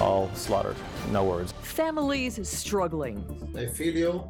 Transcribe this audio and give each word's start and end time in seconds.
all 0.00 0.30
slaughtered. 0.34 0.76
No 1.10 1.24
words. 1.24 1.52
Families 1.62 2.46
struggling. 2.48 3.52
I 3.56 3.66
feel 3.66 3.94
you 3.94 4.28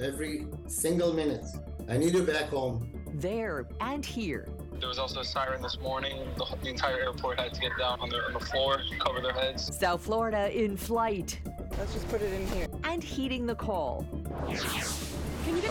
every 0.00 0.46
single 0.66 1.12
minute. 1.12 1.44
I 1.88 1.96
need 1.96 2.14
you 2.14 2.22
back 2.22 2.48
home. 2.48 2.90
There 3.14 3.66
and 3.80 4.04
here. 4.04 4.48
There 4.80 4.88
was 4.88 4.98
also 4.98 5.20
a 5.20 5.24
siren 5.24 5.62
this 5.62 5.78
morning. 5.80 6.26
The, 6.36 6.46
the 6.62 6.68
entire 6.68 6.98
airport 6.98 7.38
had 7.38 7.54
to 7.54 7.60
get 7.60 7.72
down 7.78 8.00
on, 8.00 8.08
their, 8.08 8.26
on 8.26 8.32
the 8.32 8.40
floor, 8.40 8.80
cover 8.98 9.20
their 9.20 9.32
heads. 9.32 9.76
South 9.78 10.02
Florida 10.02 10.50
in 10.52 10.76
flight. 10.76 11.40
Let's 11.78 11.94
just 11.94 12.08
put 12.08 12.22
it 12.22 12.32
in 12.32 12.46
here. 12.48 12.66
And 12.82 13.02
heeding 13.02 13.46
the 13.46 13.54
call. 13.54 14.06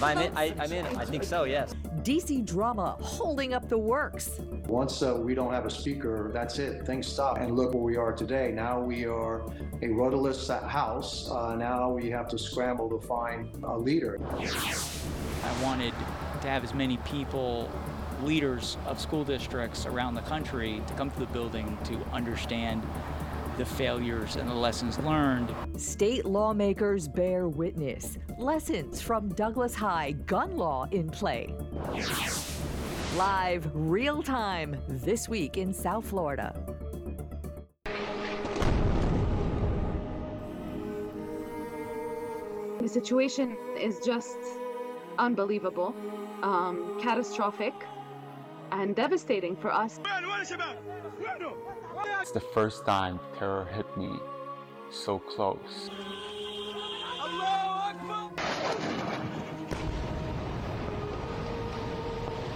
I'm 0.01 0.17
in, 0.19 0.37
I, 0.37 0.53
I'm 0.59 0.71
in. 0.71 0.85
I 0.97 1.05
think 1.05 1.23
so, 1.23 1.43
yes. 1.43 1.73
DC 2.03 2.45
drama 2.45 2.97
holding 2.99 3.53
up 3.53 3.69
the 3.69 3.77
works. 3.77 4.41
Once 4.67 5.01
uh, 5.01 5.15
we 5.15 5.33
don't 5.33 5.53
have 5.53 5.65
a 5.65 5.69
speaker, 5.69 6.31
that's 6.33 6.59
it. 6.59 6.85
Things 6.85 7.07
stop. 7.07 7.37
And 7.37 7.55
look 7.55 7.73
where 7.73 7.81
we 7.81 7.95
are 7.95 8.11
today. 8.11 8.51
Now 8.53 8.81
we 8.81 9.05
are 9.05 9.45
a 9.81 9.87
rudderless 9.87 10.49
house. 10.49 11.29
Uh, 11.31 11.55
now 11.55 11.89
we 11.89 12.09
have 12.09 12.27
to 12.29 12.37
scramble 12.37 12.89
to 12.89 13.07
find 13.07 13.49
a 13.63 13.77
leader. 13.77 14.19
I 14.21 15.63
wanted 15.63 15.93
to 16.41 16.49
have 16.49 16.65
as 16.65 16.73
many 16.73 16.97
people, 16.97 17.71
leaders 18.21 18.75
of 18.85 18.99
school 18.99 19.23
districts 19.23 19.85
around 19.85 20.15
the 20.15 20.21
country, 20.23 20.81
to 20.85 20.93
come 20.95 21.09
to 21.11 21.19
the 21.19 21.27
building 21.27 21.77
to 21.85 21.97
understand 22.11 22.83
the 23.57 23.65
failures 23.65 24.35
and 24.35 24.49
the 24.49 24.53
lessons 24.53 24.97
learned. 24.99 25.53
State 25.77 26.25
lawmakers 26.25 27.07
bear 27.07 27.47
witness. 27.47 28.17
Lessons 28.37 29.01
from 29.01 29.29
Douglas 29.29 29.75
High 29.75 30.11
gun 30.25 30.57
law 30.57 30.87
in 30.91 31.09
play. 31.09 31.55
Live, 33.15 33.69
real 33.73 34.23
time, 34.23 34.75
this 34.87 35.29
week 35.29 35.57
in 35.57 35.73
South 35.73 36.05
Florida. 36.05 36.55
The 42.79 42.89
situation 42.89 43.55
is 43.77 43.99
just 44.03 44.37
unbelievable, 45.17 45.95
um, 46.41 46.99
catastrophic, 47.01 47.73
and 48.73 48.95
devastating 48.95 49.55
for 49.55 49.71
us. 49.71 49.99
It's 52.21 52.31
the 52.31 52.39
first 52.39 52.85
time 52.85 53.19
terror 53.37 53.65
hit 53.65 53.85
me 53.95 54.19
so 54.89 55.19
close. 55.19 55.89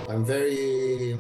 I'm 0.10 0.26
very 0.26 1.20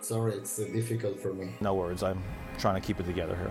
sorry. 0.00 0.34
It's 0.34 0.56
difficult 0.56 1.20
for 1.20 1.34
me. 1.34 1.54
No 1.60 1.74
words. 1.74 2.02
I'm 2.02 2.22
trying 2.58 2.80
to 2.80 2.86
keep 2.86 3.00
it 3.00 3.06
together 3.06 3.36
here. 3.36 3.50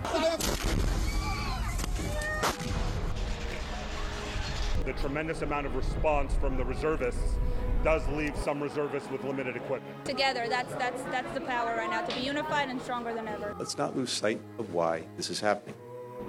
The 4.84 4.92
tremendous 4.94 5.42
amount 5.42 5.66
of 5.66 5.76
response 5.76 6.34
from 6.34 6.56
the 6.56 6.64
reservists 6.64 7.36
does 7.82 8.06
leave 8.08 8.36
some 8.36 8.62
reservists 8.62 9.10
with 9.10 9.24
limited 9.24 9.56
equipment. 9.56 10.04
Together, 10.04 10.46
that's 10.48 10.72
that's 10.74 11.02
that's 11.04 11.32
the 11.32 11.40
power 11.40 11.76
right 11.76 11.90
now 11.90 12.02
to 12.02 12.14
be 12.14 12.22
unified 12.22 12.68
and 12.68 12.80
stronger 12.80 13.12
than 13.12 13.26
ever. 13.28 13.54
Let's 13.58 13.76
not 13.76 13.96
lose 13.96 14.10
sight 14.10 14.40
of 14.58 14.72
why 14.72 15.04
this 15.16 15.30
is 15.30 15.40
happening. 15.40 15.74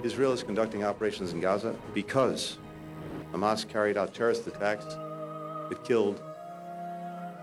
Israel 0.02 0.32
is 0.32 0.42
conducting 0.42 0.84
operations 0.84 1.32
in 1.32 1.40
Gaza 1.40 1.76
because 1.92 2.58
Hamas 3.32 3.66
carried 3.66 3.96
out 3.96 4.12
terrorist 4.12 4.46
attacks 4.46 4.84
that 4.84 5.84
killed 5.84 6.20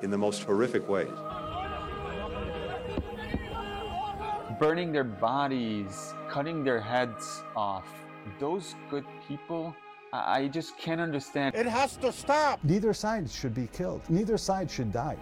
in 0.01 0.09
the 0.11 0.17
most 0.17 0.43
horrific 0.43 0.87
ways. 0.87 1.09
Burning 4.59 4.91
their 4.91 5.03
bodies, 5.03 6.13
cutting 6.29 6.63
their 6.63 6.79
heads 6.79 7.43
off. 7.55 7.87
Those 8.39 8.75
good 8.89 9.05
people 9.27 9.75
I 10.13 10.49
just 10.49 10.77
can't 10.77 10.99
understand. 10.99 11.55
It 11.55 11.65
has 11.65 11.95
to 11.97 12.11
stop. 12.11 12.59
Neither 12.65 12.93
side 12.93 13.29
should 13.29 13.53
be 13.53 13.67
killed. 13.67 14.01
Neither 14.09 14.37
side 14.37 14.69
should 14.69 14.91
die. 14.91 15.15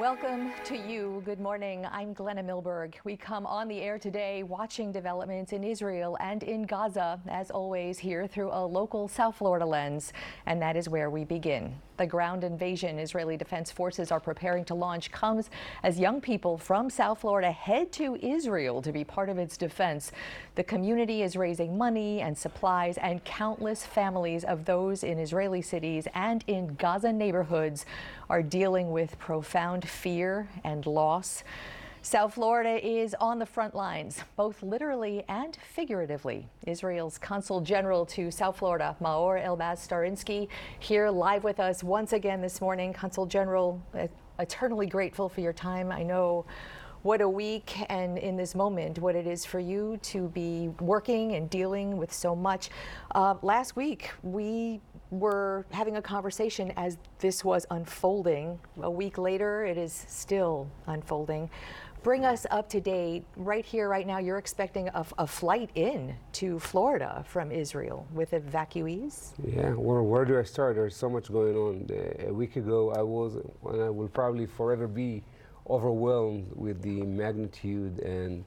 Welcome 0.00 0.52
to 0.64 0.76
you. 0.76 1.22
Good 1.24 1.38
morning. 1.38 1.86
I'm 1.92 2.12
Glenna 2.12 2.42
Milberg. 2.42 2.94
We 3.04 3.16
come 3.16 3.46
on 3.46 3.68
the 3.68 3.80
air 3.80 3.98
today 3.98 4.42
watching 4.42 4.90
developments 4.90 5.52
in 5.52 5.62
Israel 5.62 6.16
and 6.20 6.42
in 6.42 6.62
Gaza, 6.62 7.20
as 7.28 7.50
always, 7.50 7.98
here 7.98 8.26
through 8.26 8.50
a 8.50 8.64
local 8.66 9.06
South 9.06 9.36
Florida 9.36 9.66
lens. 9.66 10.12
And 10.46 10.60
that 10.62 10.74
is 10.74 10.88
where 10.88 11.10
we 11.10 11.24
begin. 11.24 11.76
The 12.00 12.06
ground 12.06 12.44
invasion 12.44 12.98
Israeli 12.98 13.36
Defense 13.36 13.70
Forces 13.70 14.10
are 14.10 14.20
preparing 14.20 14.64
to 14.64 14.74
launch 14.74 15.12
comes 15.12 15.50
as 15.82 15.98
young 15.98 16.22
people 16.22 16.56
from 16.56 16.88
South 16.88 17.20
Florida 17.20 17.52
head 17.52 17.92
to 17.92 18.16
Israel 18.22 18.80
to 18.80 18.90
be 18.90 19.04
part 19.04 19.28
of 19.28 19.36
its 19.36 19.58
defense. 19.58 20.10
The 20.54 20.64
community 20.64 21.20
is 21.20 21.36
raising 21.36 21.76
money 21.76 22.22
and 22.22 22.38
supplies, 22.38 22.96
and 22.96 23.22
countless 23.24 23.84
families 23.84 24.44
of 24.44 24.64
those 24.64 25.04
in 25.04 25.18
Israeli 25.18 25.60
cities 25.60 26.08
and 26.14 26.42
in 26.46 26.74
Gaza 26.76 27.12
neighborhoods 27.12 27.84
are 28.30 28.42
dealing 28.42 28.92
with 28.92 29.18
profound 29.18 29.86
fear 29.86 30.48
and 30.64 30.86
loss. 30.86 31.44
South 32.02 32.32
Florida 32.34 32.84
is 32.84 33.14
on 33.20 33.38
the 33.38 33.44
front 33.44 33.74
lines, 33.74 34.24
both 34.34 34.62
literally 34.62 35.22
and 35.28 35.58
figuratively. 35.74 36.48
Israel's 36.66 37.18
Consul 37.18 37.60
General 37.60 38.06
to 38.06 38.30
South 38.30 38.56
Florida, 38.56 38.96
Maor 39.02 39.44
Elbaz 39.44 39.86
Starinsky, 39.86 40.48
here 40.78 41.10
live 41.10 41.44
with 41.44 41.60
us 41.60 41.84
once 41.84 42.14
again 42.14 42.40
this 42.40 42.62
morning. 42.62 42.94
Consul 42.94 43.26
General, 43.26 43.82
eternally 44.38 44.86
grateful 44.86 45.28
for 45.28 45.42
your 45.42 45.52
time. 45.52 45.92
I 45.92 46.02
know 46.02 46.46
what 47.02 47.20
a 47.20 47.28
week 47.28 47.76
and 47.90 48.16
in 48.16 48.36
this 48.36 48.54
moment 48.54 48.98
what 48.98 49.14
it 49.14 49.26
is 49.26 49.44
for 49.44 49.58
you 49.58 49.98
to 50.02 50.28
be 50.28 50.68
working 50.80 51.34
and 51.34 51.50
dealing 51.50 51.98
with 51.98 52.12
so 52.12 52.34
much. 52.34 52.70
Uh, 53.14 53.34
last 53.42 53.76
week, 53.76 54.10
we 54.22 54.80
were 55.10 55.66
having 55.70 55.96
a 55.96 56.02
conversation 56.02 56.72
as 56.76 56.96
this 57.18 57.44
was 57.44 57.66
unfolding. 57.70 58.58
A 58.82 58.90
week 58.90 59.18
later, 59.18 59.64
it 59.64 59.76
is 59.76 60.04
still 60.08 60.70
unfolding. 60.86 61.50
Bring 62.02 62.24
us 62.24 62.46
up 62.50 62.68
to 62.70 62.80
date 62.80 63.24
right 63.36 63.64
here, 63.64 63.88
right 63.90 64.06
now. 64.06 64.16
You're 64.16 64.38
expecting 64.38 64.88
a, 64.88 65.04
a 65.18 65.26
flight 65.26 65.68
in 65.74 66.14
to 66.32 66.58
Florida 66.58 67.22
from 67.28 67.52
Israel 67.52 68.06
with 68.14 68.30
evacuees? 68.30 69.32
Yeah, 69.46 69.72
where, 69.72 70.02
where 70.02 70.24
do 70.24 70.38
I 70.38 70.44
start? 70.44 70.76
There's 70.76 70.96
so 70.96 71.10
much 71.10 71.30
going 71.30 71.54
on. 71.54 71.86
Uh, 71.90 72.28
a 72.28 72.32
week 72.32 72.56
ago, 72.56 72.90
I 72.92 73.02
was, 73.02 73.34
and 73.34 73.82
I 73.82 73.90
will 73.90 74.08
probably 74.08 74.46
forever 74.46 74.88
be 74.88 75.22
overwhelmed 75.68 76.50
with 76.54 76.80
the 76.82 77.02
magnitude 77.02 77.98
and 78.00 78.44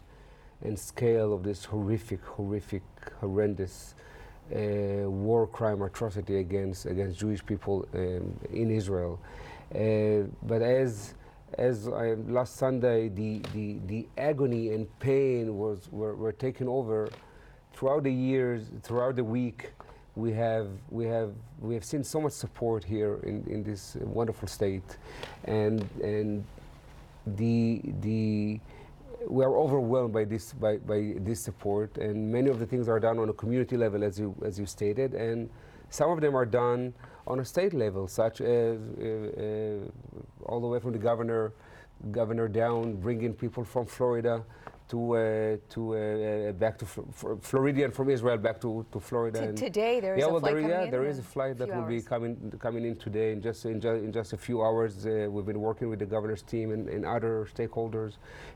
and 0.62 0.80
scale 0.80 1.34
of 1.34 1.44
this 1.44 1.66
horrific, 1.66 2.24
horrific, 2.24 2.84
horrendous 3.20 3.96
uh, 4.56 5.10
war 5.10 5.46
crime 5.46 5.82
atrocity 5.82 6.38
against 6.38 6.86
against 6.86 7.20
Jewish 7.20 7.46
people 7.46 7.88
um, 7.94 8.34
in 8.52 8.72
Israel. 8.72 9.20
Uh, 9.76 10.30
but 10.44 10.62
as 10.62 11.14
as 11.58 11.88
I, 11.88 12.14
last 12.28 12.58
Sunday, 12.58 13.10
the, 13.10 13.42
the, 13.54 13.80
the 13.88 14.08
agony 14.18 14.74
and 14.74 14.88
pain 15.00 15.58
was 15.58 15.90
were, 15.92 16.16
were 16.16 16.32
taken 16.32 16.68
over. 16.68 17.10
Throughout 17.74 18.04
the 18.04 18.14
years, 18.14 18.66
throughout 18.84 19.16
the 19.16 19.24
week. 19.24 19.72
We 20.16 20.32
have 20.34 20.68
we 20.92 21.06
have 21.08 21.34
we 21.60 21.74
have 21.74 21.84
seen 21.84 22.04
so 22.04 22.22
much 22.22 22.34
support 22.34 22.84
here 22.84 23.20
in, 23.24 23.44
in 23.48 23.64
this 23.64 23.98
wonderful 24.00 24.48
state, 24.48 24.98
and 25.46 25.90
and 26.04 26.46
the 27.26 27.82
the 28.02 28.60
we 29.28 29.44
are 29.44 29.58
overwhelmed 29.58 30.14
by 30.14 30.26
this 30.26 30.54
by, 30.54 30.78
by 30.78 31.16
this 31.18 31.40
support, 31.40 31.98
and 31.98 32.32
many 32.32 32.50
of 32.52 32.60
the 32.60 32.66
things 32.68 32.88
are 32.88 33.00
done 33.00 33.18
on 33.18 33.30
a 33.30 33.34
community 33.34 33.76
level, 33.76 34.04
as 34.04 34.20
you 34.20 34.36
as 34.46 34.60
you 34.60 34.68
stated, 34.68 35.16
and 35.16 35.50
some 35.94 36.10
of 36.10 36.22
them 36.22 36.36
are 36.36 36.46
done 36.46 36.94
on 37.28 37.40
a 37.40 37.46
state 37.46 37.74
level, 37.74 38.08
such 38.08 38.42
as 38.42 38.80
uh, 39.00 39.06
uh, 39.06 40.50
all 40.50 40.60
the 40.60 40.68
way 40.68 40.80
from 40.80 40.92
the 40.92 40.98
governor, 40.98 41.54
governor 42.12 42.48
down, 42.48 42.96
bringing 42.96 43.34
people 43.34 43.64
from 43.64 43.86
Florida 43.86 44.44
to 44.90 45.16
uh, 45.16 45.58
to 45.70 45.96
uh, 45.96 46.52
back 46.54 46.78
to 46.80 46.86
Fl- 46.86 47.36
Floridian 47.42 47.92
from 47.92 48.10
Israel 48.10 48.38
back 48.38 48.60
to, 48.62 48.86
to 48.92 49.00
Florida. 49.00 49.52
T- 49.52 49.66
today 49.68 50.00
there 50.00 50.16
is 50.16 50.20
yeah, 50.20 50.26
a 50.26 50.32
well, 50.32 50.40
flight 50.40 50.54
there, 50.56 50.62
coming 50.64 50.78
yeah, 50.78 50.84
in 50.86 50.92
there 50.92 51.04
in 51.06 51.12
is 51.12 51.20
a 51.20 51.24
flight 51.36 51.58
that 51.60 51.70
will 51.74 51.90
be 51.96 52.02
coming 52.02 52.36
coming 52.60 52.84
in 52.86 52.96
today. 52.96 53.32
In 53.32 53.42
just 53.42 53.66
in, 53.66 53.80
ju- 53.80 54.02
in 54.08 54.12
just 54.12 54.34
a 54.34 54.38
few 54.38 54.64
hours, 54.64 55.06
uh, 55.06 55.28
we've 55.30 55.46
been 55.46 55.62
working 55.62 55.90
with 55.90 56.00
the 56.00 56.06
governor's 56.06 56.42
team 56.42 56.72
and, 56.72 56.90
and 56.90 57.06
other 57.06 57.48
stakeholders 57.56 58.14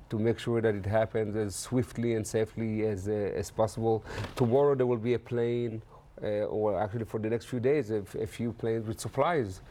to 0.10 0.18
make 0.20 0.40
sure 0.40 0.60
that 0.60 0.76
it 0.76 0.86
happens 0.86 1.36
as 1.36 1.56
swiftly 1.56 2.16
and 2.16 2.26
safely 2.26 2.86
as 2.88 3.08
uh, 3.08 3.42
as 3.42 3.52
possible. 3.52 4.04
Tomorrow 4.36 4.74
there 4.76 4.88
will 4.88 5.06
be 5.12 5.14
a 5.14 5.20
plane, 5.20 5.82
uh, 5.82 5.97
or 6.22 6.80
actually 6.82 7.06
for 7.06 7.20
the 7.20 7.30
next 7.30 7.46
few 7.46 7.60
days, 7.60 7.92
a 7.92 8.28
few 8.28 8.52
planes 8.54 8.88
with 8.88 9.00
supplies 9.00 9.62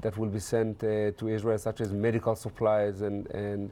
that 0.00 0.18
will 0.18 0.28
be 0.28 0.40
sent 0.40 0.82
uh, 0.82 1.12
to 1.12 1.28
Israel, 1.28 1.58
such 1.58 1.80
as 1.80 1.92
medical 1.92 2.34
supplies. 2.34 3.02
And, 3.02 3.26
and 3.30 3.70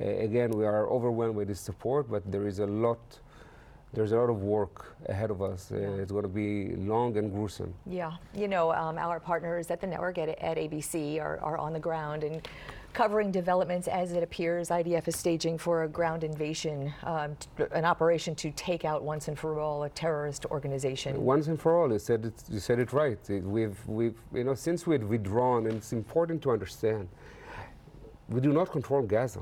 uh, 0.00 0.04
again, 0.04 0.50
we 0.50 0.64
are 0.64 0.88
overwhelmed 0.88 1.36
with 1.36 1.48
this 1.48 1.60
support, 1.60 2.10
but 2.10 2.30
there 2.30 2.46
is 2.46 2.58
a 2.58 2.66
lot, 2.66 2.98
there's 3.92 4.12
a 4.12 4.16
lot 4.16 4.28
of 4.28 4.42
work 4.42 4.96
ahead 5.06 5.30
of 5.30 5.40
us. 5.40 5.70
Uh, 5.70 5.76
it's 5.76 6.10
going 6.10 6.22
to 6.22 6.28
be 6.28 6.74
long 6.76 7.16
and 7.16 7.32
gruesome. 7.32 7.72
Yeah, 7.86 8.12
you 8.34 8.48
know, 8.48 8.72
um, 8.72 8.98
our 8.98 9.20
partners 9.20 9.70
at 9.70 9.80
the 9.80 9.86
network 9.86 10.18
at, 10.18 10.28
at 10.28 10.56
ABC 10.56 11.20
are, 11.20 11.38
are 11.40 11.58
on 11.58 11.72
the 11.72 11.80
ground 11.80 12.24
and 12.24 12.46
covering 12.92 13.30
developments 13.30 13.86
as 13.88 14.12
it 14.12 14.22
appears 14.22 14.70
IDF 14.70 15.06
is 15.08 15.16
staging 15.16 15.58
for 15.58 15.84
a 15.84 15.88
ground 15.88 16.24
invasion, 16.24 16.92
um, 17.04 17.36
an 17.72 17.84
operation 17.84 18.34
to 18.36 18.50
take 18.52 18.84
out 18.84 19.02
once 19.02 19.28
and 19.28 19.38
for 19.38 19.60
all 19.60 19.84
a 19.84 19.90
terrorist 19.90 20.46
organization. 20.46 21.20
Once 21.22 21.46
and 21.48 21.60
for 21.60 21.76
all, 21.76 21.92
you 21.92 21.98
said 21.98 22.24
it, 22.24 22.34
you 22.48 22.58
said 22.58 22.78
it 22.78 22.92
right. 22.92 23.18
It- 23.30 23.44
we've, 23.44 23.78
we've, 23.86 24.18
you 24.34 24.44
know, 24.44 24.54
since 24.54 24.86
we've 24.86 25.02
withdrawn, 25.02 25.66
and 25.66 25.76
it's 25.76 25.92
important 25.92 26.42
to 26.42 26.50
understand, 26.50 27.08
we 28.28 28.40
do 28.40 28.52
not 28.52 28.70
control 28.70 29.02
Gaza. 29.02 29.40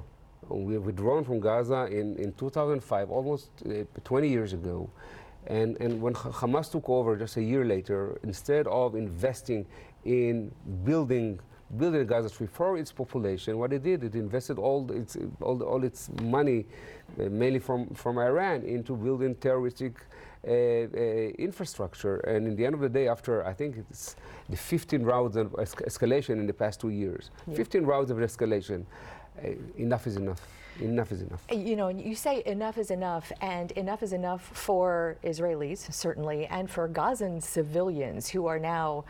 We've 0.49 0.83
withdrawn 0.83 1.25
from 1.25 1.41
Gaza 1.41 1.87
in, 1.87 2.17
in 2.17 2.33
2005, 2.35 3.11
almost 3.11 3.51
uh, 3.69 3.85
20 4.05 4.29
years 4.29 4.53
ago. 4.53 4.89
And, 5.49 5.77
and 5.81 6.01
when 6.01 6.15
Hamas 6.15 6.71
took 6.71 6.89
over 6.89 7.17
just 7.17 7.37
a 7.37 7.43
year 7.43 7.65
later, 7.65 8.19
instead 8.23 8.67
of 8.67 8.95
investing 8.95 9.67
in 10.05 10.53
building 10.85 11.41
building 11.77 12.07
Gaza 12.07 12.29
Strip 12.29 12.51
for 12.53 12.77
its 12.79 12.93
population, 12.93 13.59
what 13.59 13.73
it 13.73 13.83
did, 13.83 14.05
it 14.05 14.15
invested 14.15 14.59
all 14.59 14.91
its 14.93 15.17
all, 15.41 15.63
all 15.63 15.83
its 15.85 16.11
money, 16.23 16.67
uh, 17.21 17.25
mainly 17.25 17.59
from 17.59 17.89
from 17.95 18.19
Iran, 18.19 18.63
into 18.63 18.95
building 18.97 19.35
terroristic 19.37 19.95
uh, 20.47 20.51
uh, 20.51 20.55
infrastructure. 21.39 22.17
And 22.19 22.47
in 22.47 22.55
the 22.57 22.65
end 22.67 22.75
of 22.75 22.81
the 22.81 22.89
day, 22.89 23.09
after 23.09 23.45
I 23.45 23.53
think 23.53 23.77
it's 23.91 24.17
the 24.49 24.57
15 24.57 25.03
rounds 25.03 25.37
of 25.37 25.55
es- 25.59 25.75
escalation 25.75 26.39
in 26.39 26.47
the 26.47 26.53
past 26.55 26.81
two 26.81 26.91
years, 26.91 27.31
Yeah. 27.47 27.57
15 27.57 27.85
rounds 27.85 28.11
of 28.11 28.19
escalation, 28.19 28.85
uh, 29.43 29.49
enough 29.77 30.07
is 30.07 30.17
enough. 30.17 30.41
Enough 30.81 31.13
is 31.13 31.23
enough. 31.23 31.43
You 31.51 31.77
know, 31.77 31.89
you 31.89 32.15
say 32.15 32.43
enough 32.47 32.79
is 32.79 32.91
enough, 32.91 33.33
and 33.41 33.71
enough 33.73 34.03
is 34.03 34.13
enough 34.13 34.43
for 34.43 35.17
Israelis, 35.25 35.93
certainly, 35.93 36.47
and 36.47 36.71
for 36.71 36.87
Gazan 36.89 37.41
civilians 37.41 38.29
who 38.29 38.47
are 38.47 38.59
now 38.59 39.05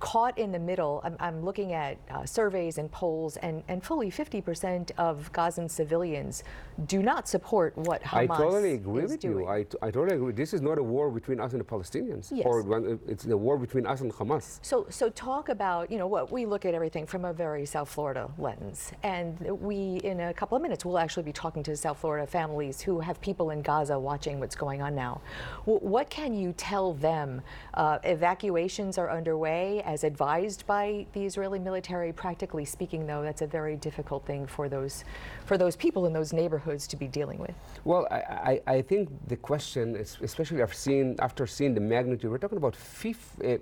caught 0.00 0.36
in 0.38 0.52
the 0.52 0.58
middle. 0.58 1.00
I'm, 1.04 1.16
I'm 1.20 1.44
looking 1.44 1.72
at 1.72 1.96
uh, 2.10 2.24
surveys 2.26 2.78
and 2.78 2.90
polls, 2.90 3.36
and, 3.38 3.62
and 3.68 3.82
fully 3.82 4.10
50% 4.10 4.90
of 4.98 5.32
Gazan 5.32 5.68
civilians 5.68 6.42
do 6.86 7.02
not 7.02 7.28
support 7.28 7.76
what 7.78 8.02
Hamas 8.02 8.18
I 8.18 8.26
totally 8.26 8.72
agree 8.74 9.02
with 9.04 9.20
doing. 9.20 9.38
you. 9.40 9.48
I, 9.48 9.62
t- 9.62 9.78
I 9.80 9.90
totally 9.90 10.16
agree. 10.16 10.32
This 10.32 10.52
is 10.52 10.60
not 10.60 10.78
a 10.78 10.82
war 10.82 11.10
between 11.10 11.40
us 11.40 11.52
and 11.52 11.60
the 11.60 11.64
Palestinians, 11.64 12.30
Yes. 12.32 12.44
or 12.46 12.62
one, 12.62 12.98
it's 13.06 13.24
a 13.26 13.36
war 13.36 13.56
between 13.56 13.86
us 13.86 14.00
and 14.00 14.12
Hamas. 14.12 14.58
So, 14.62 14.86
so 14.90 15.08
talk 15.10 15.48
about, 15.48 15.90
you 15.90 15.98
know, 15.98 16.06
what 16.06 16.30
we 16.32 16.44
look 16.46 16.64
at 16.64 16.74
everything 16.74 17.06
from 17.06 17.24
a 17.24 17.32
very 17.32 17.64
South 17.64 17.88
Florida 17.88 18.28
lens. 18.38 18.92
And 19.02 19.38
we, 19.40 20.00
in 20.04 20.20
a 20.20 20.34
couple 20.34 20.56
of 20.56 20.62
minutes, 20.62 20.84
we'll 20.84 20.98
actually 21.04 21.22
be 21.22 21.32
talking 21.32 21.62
to 21.62 21.76
South 21.76 21.98
Florida 21.98 22.26
families 22.26 22.80
who 22.80 22.98
have 22.98 23.20
people 23.20 23.50
in 23.50 23.60
Gaza 23.60 23.98
watching 23.98 24.40
what's 24.40 24.56
going 24.56 24.80
on 24.80 24.94
now. 24.94 25.20
W- 25.66 25.78
what 25.86 26.08
can 26.08 26.34
you 26.34 26.54
tell 26.54 26.94
them? 26.94 27.42
Uh, 27.74 27.98
evacuations 28.04 28.96
are 28.96 29.10
underway 29.10 29.82
as 29.84 30.02
advised 30.02 30.66
by 30.66 31.06
the 31.12 31.24
Israeli 31.24 31.58
military. 31.58 32.10
Practically 32.12 32.64
speaking, 32.64 33.06
though, 33.06 33.22
that's 33.22 33.42
a 33.42 33.46
very 33.46 33.76
difficult 33.76 34.24
thing 34.24 34.46
for 34.46 34.68
those, 34.70 35.04
for 35.44 35.58
those 35.58 35.76
people 35.76 36.06
in 36.06 36.12
those 36.14 36.32
neighborhoods 36.32 36.86
to 36.86 36.96
be 36.96 37.06
dealing 37.06 37.38
with. 37.38 37.54
Well, 37.84 38.08
I, 38.10 38.60
I, 38.66 38.76
I 38.76 38.82
think 38.82 39.10
the 39.28 39.36
question, 39.36 39.96
is, 39.96 40.16
especially 40.22 40.62
after 40.62 40.74
seeing, 40.74 41.16
after 41.20 41.46
seeing 41.46 41.74
the 41.74 41.80
magnitude, 41.80 42.30
we're 42.30 42.38
talking 42.38 42.58
about 42.58 42.74
fif, 42.74 43.18
uh, 43.44 43.58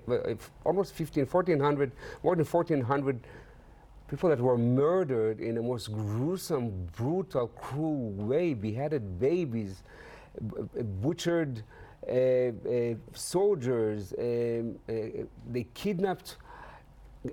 almost 0.63 0.93
15, 0.93 1.25
1,400, 1.25 1.91
more 2.23 2.35
than 2.37 2.45
1,400 2.45 3.19
people 4.07 4.29
that 4.29 4.39
were 4.39 4.57
murdered 4.57 5.39
in 5.39 5.55
the 5.55 5.61
most 5.61 5.91
gruesome, 5.91 6.87
brutal, 6.95 7.47
cruel 7.47 8.11
way, 8.11 8.53
beheaded 8.53 9.19
babies, 9.19 9.83
butchered 11.01 11.63
uh, 12.07 12.13
uh, 12.13 12.95
soldiers, 13.13 14.13
um, 14.19 14.75
uh, 14.89 15.23
they 15.51 15.65
kidnapped 15.73 16.37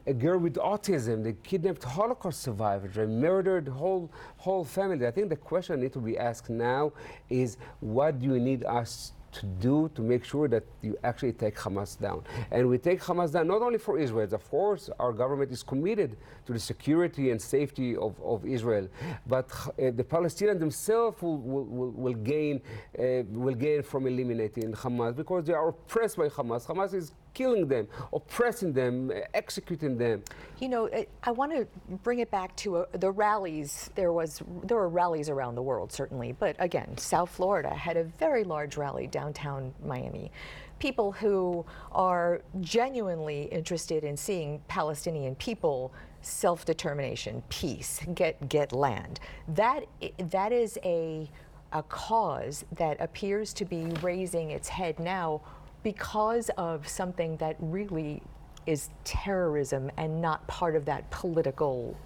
a 0.06 0.12
girl 0.12 0.38
with 0.38 0.54
autism. 0.54 1.24
They 1.24 1.32
kidnapped 1.32 1.82
Holocaust 1.82 2.40
survivors. 2.40 2.94
They 2.94 3.06
murdered 3.06 3.66
whole 3.66 4.10
whole 4.36 4.64
family. 4.64 5.06
I 5.06 5.10
think 5.10 5.28
the 5.28 5.36
question 5.36 5.80
need 5.80 5.92
to 5.94 5.98
be 5.98 6.16
asked 6.16 6.50
now 6.50 6.92
is, 7.28 7.56
what 7.80 8.20
do 8.20 8.26
you 8.26 8.38
need 8.38 8.64
us 8.64 9.12
to 9.32 9.46
do 9.46 9.90
to 9.94 10.02
make 10.02 10.24
sure 10.24 10.48
that 10.48 10.64
you 10.82 10.96
actually 11.04 11.32
take 11.32 11.56
Hamas 11.56 11.98
down? 11.98 12.24
And 12.50 12.68
we 12.68 12.78
take 12.78 13.00
Hamas 13.00 13.32
down 13.32 13.46
not 13.48 13.62
only 13.62 13.78
for 13.78 13.98
Israel. 13.98 14.28
Of 14.32 14.48
course, 14.50 14.90
our 14.98 15.12
government 15.12 15.50
is 15.52 15.62
committed 15.62 16.16
to 16.46 16.52
the 16.52 16.58
security 16.58 17.30
and 17.30 17.40
safety 17.40 17.96
of, 17.96 18.20
of 18.22 18.44
Israel, 18.46 18.88
but 19.26 19.50
uh, 19.52 19.90
the 19.90 20.04
Palestinians 20.04 20.60
themselves 20.60 21.20
will, 21.22 21.38
will, 21.38 21.90
will, 21.90 22.14
gain 22.14 22.60
uh, 22.98 23.22
will 23.30 23.54
gain 23.54 23.82
from 23.82 24.06
eliminating 24.06 24.72
Hamas 24.72 25.16
because 25.16 25.44
they 25.44 25.52
are 25.52 25.68
oppressed 25.68 26.16
by 26.16 26.28
Hamas. 26.28 26.66
Hamas 26.66 26.94
is 26.94 27.12
killing 27.34 27.68
them, 27.68 27.88
oppressing 28.12 28.72
them, 28.72 29.10
executing 29.34 29.96
them. 29.96 30.22
You 30.58 30.68
know, 30.68 30.90
I 31.22 31.30
want 31.30 31.52
to 31.52 31.66
bring 32.02 32.20
it 32.20 32.30
back 32.30 32.54
to 32.56 32.78
uh, 32.78 32.86
the 32.92 33.10
rallies. 33.10 33.90
There 33.94 34.12
was 34.12 34.42
there 34.64 34.76
were 34.76 34.88
rallies 34.88 35.28
around 35.28 35.54
the 35.54 35.62
world, 35.62 35.92
certainly, 35.92 36.32
but 36.32 36.56
again, 36.58 36.96
South 36.96 37.30
Florida 37.30 37.70
had 37.70 37.96
a 37.96 38.04
very 38.04 38.44
large 38.44 38.76
rally 38.76 39.06
downtown 39.06 39.72
Miami. 39.84 40.30
People 40.78 41.12
who 41.12 41.64
are 41.92 42.40
genuinely 42.60 43.44
interested 43.44 44.02
in 44.02 44.16
seeing 44.16 44.60
Palestinian 44.68 45.34
people 45.36 45.92
self-determination, 46.22 47.42
peace, 47.48 48.00
get 48.14 48.48
get 48.48 48.72
land. 48.72 49.20
That 49.48 49.86
that 50.30 50.52
is 50.52 50.78
a 50.84 51.30
a 51.72 51.82
cause 51.84 52.64
that 52.72 53.00
appears 53.00 53.52
to 53.54 53.64
be 53.64 53.84
raising 54.02 54.50
its 54.50 54.68
head 54.68 54.98
now 54.98 55.40
because 55.82 56.50
of 56.56 56.86
something 56.86 57.36
that 57.38 57.56
really 57.60 58.22
is 58.66 58.90
terrorism 59.04 59.90
and 59.96 60.20
not 60.20 60.46
part 60.46 60.76
of 60.76 60.84
that 60.84 61.10
political 61.10 61.96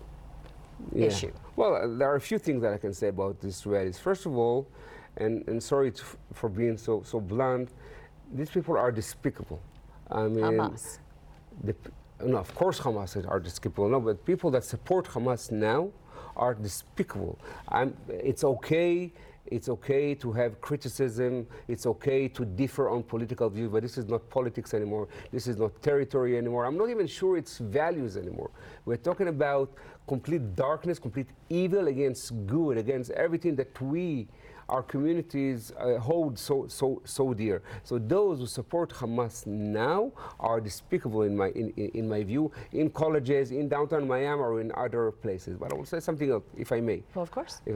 Yeah. 0.92 1.06
issue. 1.06 1.32
Well, 1.56 1.74
uh, 1.74 1.86
there 1.98 2.08
are 2.08 2.16
a 2.16 2.20
few 2.20 2.38
things 2.38 2.62
that 2.62 2.72
I 2.72 2.78
can 2.78 2.92
say 2.92 3.08
about 3.08 3.40
the 3.40 3.48
Israelis. 3.48 3.98
First 3.98 4.26
of 4.26 4.36
all, 4.36 4.66
and, 5.16 5.46
and 5.48 5.62
sorry 5.62 5.90
to, 5.92 6.02
for 6.32 6.48
being 6.48 6.76
so, 6.76 7.02
so 7.02 7.20
blunt, 7.20 7.70
these 8.32 8.50
people 8.50 8.76
are 8.76 8.90
despicable. 8.92 9.60
I 10.10 10.22
mean, 10.28 10.44
Hamas. 10.44 10.98
The, 11.62 11.74
no, 12.24 12.38
of 12.38 12.54
course 12.54 12.80
Hamas 12.80 13.28
are 13.28 13.40
despicable. 13.40 13.88
No, 13.88 14.00
but 14.00 14.24
people 14.24 14.50
that 14.50 14.64
support 14.64 15.06
Hamas 15.06 15.50
now 15.52 15.90
are 16.36 16.54
despicable. 16.54 17.38
I'm, 17.68 17.96
it's 18.08 18.44
okay. 18.44 19.12
It's 19.46 19.68
okay 19.68 20.14
to 20.16 20.32
have 20.32 20.60
criticism. 20.60 21.46
It's 21.68 21.86
okay 21.86 22.28
to 22.28 22.44
differ 22.44 22.88
on 22.88 23.02
political 23.02 23.50
views, 23.50 23.70
but 23.70 23.82
this 23.82 23.98
is 23.98 24.06
not 24.06 24.28
politics 24.30 24.72
anymore. 24.74 25.08
This 25.30 25.46
is 25.46 25.58
not 25.58 25.80
territory 25.82 26.38
anymore. 26.38 26.64
I'm 26.64 26.78
not 26.78 26.88
even 26.88 27.06
sure 27.06 27.36
it's 27.36 27.58
values 27.58 28.16
anymore. 28.16 28.50
We're 28.86 28.96
talking 28.96 29.28
about 29.28 29.72
complete 30.06 30.56
darkness, 30.56 30.98
complete 30.98 31.28
evil 31.48 31.88
against 31.88 32.46
good, 32.46 32.78
against 32.78 33.10
everything 33.12 33.54
that 33.56 33.80
we, 33.80 34.28
our 34.68 34.82
communities, 34.82 35.72
uh, 35.78 35.98
hold 35.98 36.38
so, 36.38 36.66
so, 36.68 37.02
so 37.04 37.34
dear. 37.34 37.62
So 37.82 37.98
those 37.98 38.38
who 38.38 38.46
support 38.46 38.90
Hamas 38.90 39.46
now 39.46 40.12
are 40.40 40.60
despicable 40.60 41.22
in 41.22 41.36
my, 41.36 41.48
in, 41.48 41.70
in, 41.76 41.90
in 41.94 42.08
my 42.08 42.22
view, 42.22 42.50
in 42.72 42.90
colleges, 42.90 43.50
in 43.50 43.68
downtown 43.68 44.08
Miami, 44.08 44.40
or 44.40 44.60
in 44.60 44.72
other 44.74 45.10
places. 45.10 45.56
But 45.58 45.72
I 45.72 45.76
will 45.76 45.84
say 45.84 46.00
something 46.00 46.30
else, 46.30 46.44
if 46.56 46.72
I 46.72 46.80
may. 46.80 47.02
Well, 47.14 47.22
of 47.22 47.30
course. 47.30 47.60
Uh, 47.68 47.74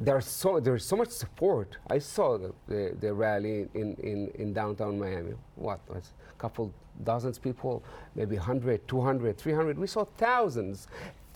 there's 0.00 0.26
so 0.26 0.60
there's 0.60 0.84
so 0.84 0.96
much 0.96 1.10
support. 1.10 1.76
I 1.90 1.98
saw 1.98 2.38
the, 2.38 2.52
the, 2.68 2.96
the 3.00 3.12
rally 3.12 3.68
in, 3.74 3.94
in, 3.96 4.30
in 4.34 4.52
downtown 4.52 4.98
Miami. 4.98 5.34
What 5.56 5.80
was 5.88 6.12
a 6.30 6.40
couple 6.40 6.72
dozens 7.04 7.38
people, 7.38 7.82
maybe 8.14 8.36
100, 8.36 8.86
200, 8.88 9.38
300. 9.38 9.78
We 9.78 9.86
saw 9.86 10.04
thousands, 10.16 10.88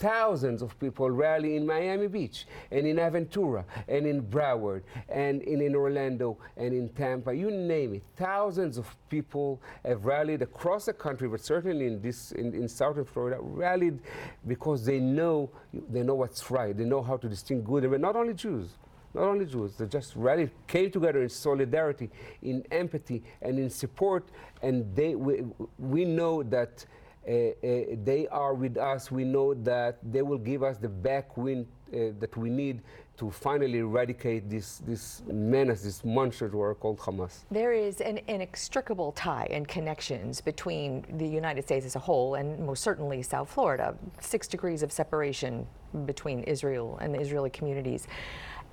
thousands 0.03 0.61
of 0.61 0.77
people 0.81 1.09
rally 1.09 1.55
in 1.55 1.65
Miami 1.65 2.07
Beach 2.07 2.45
and 2.71 2.85
in 2.85 2.97
Aventura 2.97 3.63
and 3.87 4.05
in 4.05 4.21
Broward 4.21 4.81
and 5.07 5.41
in, 5.43 5.61
in 5.61 5.75
Orlando 5.75 6.37
and 6.57 6.73
in 6.73 6.89
Tampa. 6.89 7.33
You 7.33 7.49
name 7.49 7.95
it. 7.95 8.03
Thousands 8.17 8.77
of 8.77 8.85
people 9.07 9.61
have 9.85 10.03
rallied 10.03 10.41
across 10.41 10.87
the 10.87 10.93
country, 10.93 11.29
but 11.29 11.39
certainly 11.39 11.87
in 11.87 12.01
this 12.01 12.33
in, 12.33 12.53
in 12.53 12.67
southern 12.67 13.05
Florida, 13.05 13.37
rallied 13.39 13.99
because 14.45 14.85
they 14.85 14.99
know 14.99 15.49
they 15.89 16.03
know 16.03 16.15
what's 16.15 16.51
right. 16.51 16.77
They 16.77 16.83
know 16.83 17.01
how 17.01 17.15
to 17.15 17.29
distinguish 17.29 17.65
good 17.65 17.83
and 17.85 17.91
bad. 17.93 18.01
Not 18.01 18.17
only 18.17 18.33
Jews, 18.33 18.71
not 19.13 19.23
only 19.23 19.45
Jews, 19.45 19.77
they 19.77 19.85
just 19.85 20.17
rallied, 20.17 20.51
came 20.67 20.91
together 20.91 21.21
in 21.21 21.29
solidarity, 21.29 22.09
in 22.41 22.65
empathy, 22.71 23.23
and 23.41 23.57
in 23.57 23.69
support. 23.69 24.25
And 24.61 24.93
they, 24.93 25.15
we, 25.15 25.43
we 25.77 26.03
know 26.03 26.43
that 26.43 26.85
they 27.25 28.27
are 28.31 28.53
with 28.53 28.77
us. 28.77 29.11
We 29.11 29.23
know 29.23 29.53
that 29.53 29.99
they 30.11 30.21
will 30.21 30.37
give 30.37 30.63
us 30.63 30.77
the 30.77 30.89
backwind 30.89 31.65
uh, 31.93 32.11
that 32.19 32.35
we 32.35 32.49
need 32.49 32.81
to 33.17 33.29
finally 33.29 33.77
eradicate 33.77 34.49
this, 34.49 34.79
this 34.79 35.21
menace, 35.27 35.83
this 35.83 36.03
monster 36.03 36.47
who 36.47 36.59
are 36.59 36.73
called 36.73 36.97
Hamas. 36.97 37.43
There 37.51 37.71
is 37.71 38.01
an 38.01 38.19
inextricable 38.27 39.11
tie 39.11 39.47
and 39.51 39.67
connections 39.67 40.41
between 40.41 41.05
the 41.17 41.27
United 41.27 41.63
States 41.63 41.85
as 41.85 41.95
a 41.95 41.99
whole 41.99 42.35
and 42.35 42.65
most 42.65 42.81
certainly 42.81 43.21
South 43.21 43.49
Florida. 43.49 43.95
Six 44.19 44.47
degrees 44.47 44.81
of 44.81 44.91
separation 44.91 45.67
between 46.05 46.41
Israel 46.43 46.97
and 47.01 47.13
the 47.13 47.19
Israeli 47.19 47.51
communities. 47.51 48.07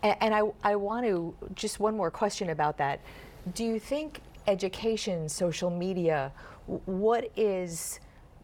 And 0.03 0.35
I, 0.35 0.41
I 0.65 0.77
want 0.77 1.05
to 1.05 1.35
just 1.55 1.79
one 1.79 1.95
more 1.95 2.11
question 2.11 2.51
about 2.51 2.79
that. 2.79 3.01
Do 3.55 3.65
you 3.65 3.79
think 3.79 4.23
education, 4.47 5.29
social 5.29 5.69
media, 5.69 6.33
what 6.87 7.31
is 7.37 8.01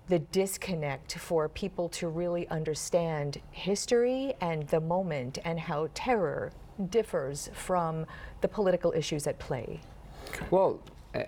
the 0.09 0.19
disconnect 0.19 1.19
for 1.19 1.49
people 1.49 1.89
to 1.89 2.09
really 2.09 2.47
understand 2.49 3.41
history 3.51 4.35
and 4.41 4.67
the 4.69 4.81
moment 4.81 5.39
and 5.45 5.59
how 5.59 5.89
terror 5.95 6.53
differs 6.91 7.51
from 7.55 8.07
the 8.41 8.49
political 8.49 8.93
issues 8.93 9.27
at 9.27 9.39
play? 9.39 9.81
Well, 10.51 10.81
uh, 11.15 11.23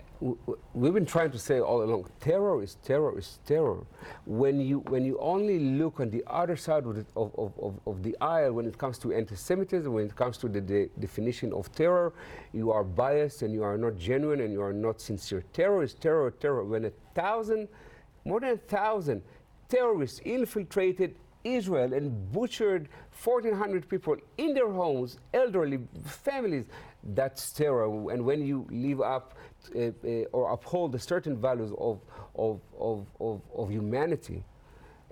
we've 0.73 0.93
been 0.93 1.05
trying 1.05 1.31
to 1.31 1.39
say 1.39 1.59
all 1.59 1.81
along, 1.81 2.05
terror 2.19 2.61
is 2.61 2.75
terror 2.83 3.17
is 3.17 3.39
terror. 3.45 3.85
When 4.25 4.59
you 4.59 4.79
when 4.79 5.03
you 5.03 5.17
only 5.19 5.59
look 5.59 5.99
on 5.99 6.09
the 6.09 6.23
other 6.27 6.55
side 6.55 6.85
of 6.85 6.95
the, 6.95 7.05
of, 7.15 7.33
of, 7.37 7.79
of 7.85 8.03
the 8.03 8.15
aisle 8.21 8.53
when 8.53 8.65
it 8.65 8.77
comes 8.77 8.99
to 8.99 9.13
anti-Semitism, 9.13 9.91
when 9.91 10.05
it 10.05 10.15
comes 10.15 10.37
to 10.39 10.47
the, 10.47 10.61
the, 10.61 10.89
definition 10.99 11.51
of 11.53 11.71
terror, 11.71 12.13
you 12.53 12.71
are 12.71 12.83
biased 12.83 13.41
and 13.41 13.53
you 13.53 13.63
are 13.63 13.77
not 13.77 13.97
genuine 13.97 14.41
and 14.41 14.53
you 14.53 14.61
are 14.61 14.73
not 14.73 15.01
sincere. 15.01 15.43
Terror 15.53 15.81
is 15.81 15.93
terror, 15.93 16.29
terror. 16.31 16.63
When 16.63 16.85
a 16.85 16.91
thousand, 17.15 17.67
more 18.25 18.39
than 18.39 18.51
a 18.51 18.57
thousand 18.57 19.21
terrorists 19.67 20.19
infiltrated 20.25 21.15
Israel 21.43 21.93
and 21.93 22.31
butchered 22.31 22.89
1,400 23.23 23.87
people 23.87 24.17
in 24.37 24.53
their 24.53 24.69
homes, 24.69 25.19
elderly 25.33 25.79
families, 26.03 26.65
that's 27.03 27.51
terror. 27.51 28.11
And 28.11 28.25
when 28.25 28.45
you 28.45 28.67
live 28.69 29.01
up 29.01 29.35
uh, 29.75 29.79
uh, 29.79 30.09
or 30.31 30.51
uphold 30.51 30.91
the 30.91 30.99
certain 30.99 31.39
values 31.39 31.71
of, 31.77 32.01
of, 32.35 32.59
of, 32.77 33.07
of, 33.19 33.41
of 33.55 33.69
humanity, 33.69 34.43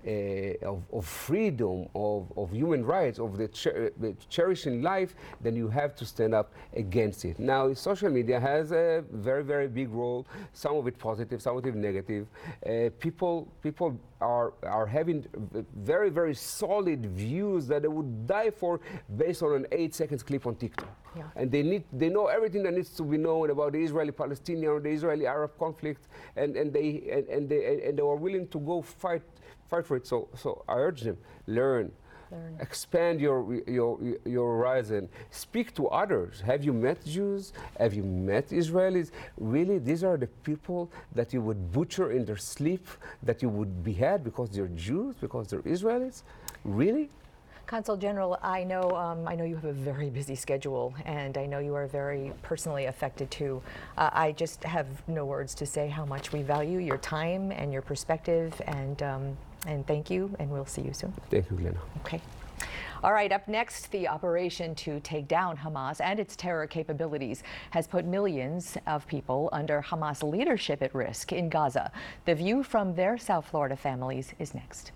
of, 0.06 0.84
of, 0.94 1.06
freedom, 1.06 1.88
of, 1.96 2.32
of, 2.38 2.52
human 2.52 2.86
rights, 2.86 3.20
of 3.20 3.38
the, 3.38 3.50
cher 3.54 3.92
the, 4.00 4.16
cherishing 4.30 4.82
life, 4.82 5.16
then 5.42 5.56
you 5.56 5.68
have 5.68 5.96
to 5.96 6.06
stand 6.06 6.34
up 6.34 6.54
against 6.76 7.26
it. 7.26 7.40
Now, 7.40 7.74
social 7.74 8.10
media 8.10 8.40
has 8.40 8.72
a 8.72 9.04
very, 9.12 9.44
very 9.44 9.68
big 9.68 9.90
role, 9.90 10.26
some 10.54 10.76
of 10.78 10.88
it 10.88 10.98
positive, 10.98 11.42
some 11.42 11.58
of 11.58 11.66
it 11.66 11.76
negative. 11.76 12.28
Uh, 12.66 12.90
people, 13.00 13.52
people 13.62 14.00
are, 14.22 14.54
are 14.64 14.86
having 14.86 15.26
very, 15.76 16.10
very 16.10 16.34
solid 16.34 17.06
views 17.06 17.68
that 17.68 17.82
they 17.82 17.88
would 17.88 18.28
die 18.28 18.50
for 18.50 18.80
based 19.18 19.44
on 19.44 19.56
an 19.56 19.68
eight 19.72 19.94
seconds 19.94 20.24
clip 20.24 20.46
on 20.48 20.56
TikTok. 20.56 20.90
Yeah. 21.16 21.24
And 21.36 21.52
they, 21.52 21.64
need, 21.64 21.84
they 21.92 22.10
know 22.10 22.28
everything 22.28 22.64
that 22.64 22.74
needs 22.74 22.92
to 22.92 23.04
be 23.04 23.18
known 23.18 23.50
about 23.50 23.74
the 23.74 23.80
Israeli-Palestinian 23.80 24.68
or 24.72 24.80
the 24.80 24.90
Israeli-Arab 24.90 25.58
conflict, 25.58 26.08
and, 26.36 26.56
and, 26.56 26.72
they, 26.72 27.10
and, 27.12 27.28
and, 27.28 27.50
they, 27.50 27.82
and 27.88 27.98
they 27.98 28.04
are 28.04 28.16
willing 28.16 28.48
to 28.50 28.60
go 28.60 28.82
fight 28.82 29.24
fight 29.70 29.86
for 29.86 29.96
it. 29.98 30.08
So, 30.08 30.30
so 30.36 30.64
I 30.68 30.76
urge 30.76 31.02
them, 31.02 31.18
learn. 31.46 31.92
Learn. 32.30 32.58
Expand 32.60 33.22
your, 33.22 33.62
your, 33.68 33.98
your 34.26 34.58
horizon. 34.58 35.08
Speak 35.32 35.74
to 35.76 35.88
others. 35.88 36.42
Have 36.42 36.62
you 36.62 36.74
met 36.74 37.04
Jews? 37.06 37.54
Have 37.80 37.94
you 37.94 38.04
met 38.04 38.50
Israelis? 38.50 39.12
Really, 39.38 39.78
these 39.78 40.04
are 40.04 40.18
the 40.18 40.28
people 40.28 40.92
that 41.16 41.32
you 41.32 41.42
would 41.42 41.72
butcher 41.72 42.12
in 42.12 42.26
their 42.26 42.36
sleep, 42.36 42.86
that 43.24 43.42
you 43.42 43.48
would 43.48 43.82
behead 43.82 44.26
because 44.26 44.50
they're 44.50 44.68
Jews, 44.68 45.16
because 45.22 45.48
they're 45.48 45.62
Israelis? 45.62 46.24
Really? 46.66 47.10
Consul 47.66 47.98
General, 47.98 48.40
I 48.42 48.64
know 48.64 48.92
um, 48.92 49.28
I 49.28 49.36
know 49.36 49.44
you 49.44 49.56
have 49.56 49.66
a 49.66 49.74
very 49.74 50.10
busy 50.10 50.36
schedule, 50.36 50.96
and 51.04 51.38
I 51.38 51.46
know 51.46 51.60
you 51.60 51.76
are 51.76 51.86
very 51.86 52.32
personally 52.42 52.86
affected 52.86 53.30
too. 53.30 53.62
Uh, 53.98 54.10
I 54.14 54.32
just 54.32 54.64
have 54.64 54.88
no 55.10 55.26
words 55.26 55.54
to 55.56 55.66
say 55.66 55.90
how 55.90 56.06
much 56.06 56.32
we 56.32 56.44
value 56.44 56.80
your 56.80 56.98
time 56.98 57.52
and 57.52 57.74
your 57.74 57.82
perspective, 57.82 58.54
and 58.68 59.04
um, 59.04 59.38
and 59.68 59.86
thank 59.86 60.10
you, 60.10 60.36
and 60.40 60.50
we'll 60.50 60.66
see 60.66 60.82
you 60.82 60.94
soon. 60.94 61.14
Thank 61.30 61.52
you, 61.52 61.58
Glenna. 61.58 61.78
Okay. 62.00 62.22
All 63.04 63.14
right, 63.14 63.32
up 63.32 63.48
next, 63.48 63.92
the 63.92 64.08
operation 64.08 64.74
to 64.76 65.00
take 65.02 65.28
down 65.28 65.56
Hamas 65.56 66.02
and 66.02 66.20
its 66.20 66.36
terror 66.36 66.66
capabilities 66.66 67.44
has 67.70 67.86
put 67.86 68.06
millions 68.06 68.76
of 68.88 69.06
people 69.06 69.50
under 69.54 69.84
Hamas 69.84 70.28
leadership 70.28 70.82
at 70.82 70.96
risk 70.96 71.32
in 71.32 71.48
Gaza. 71.48 71.92
The 72.26 72.34
view 72.34 72.64
from 72.64 72.96
their 72.96 73.20
South 73.20 73.46
Florida 73.46 73.76
families 73.76 74.34
is 74.40 74.56
next. 74.56 74.94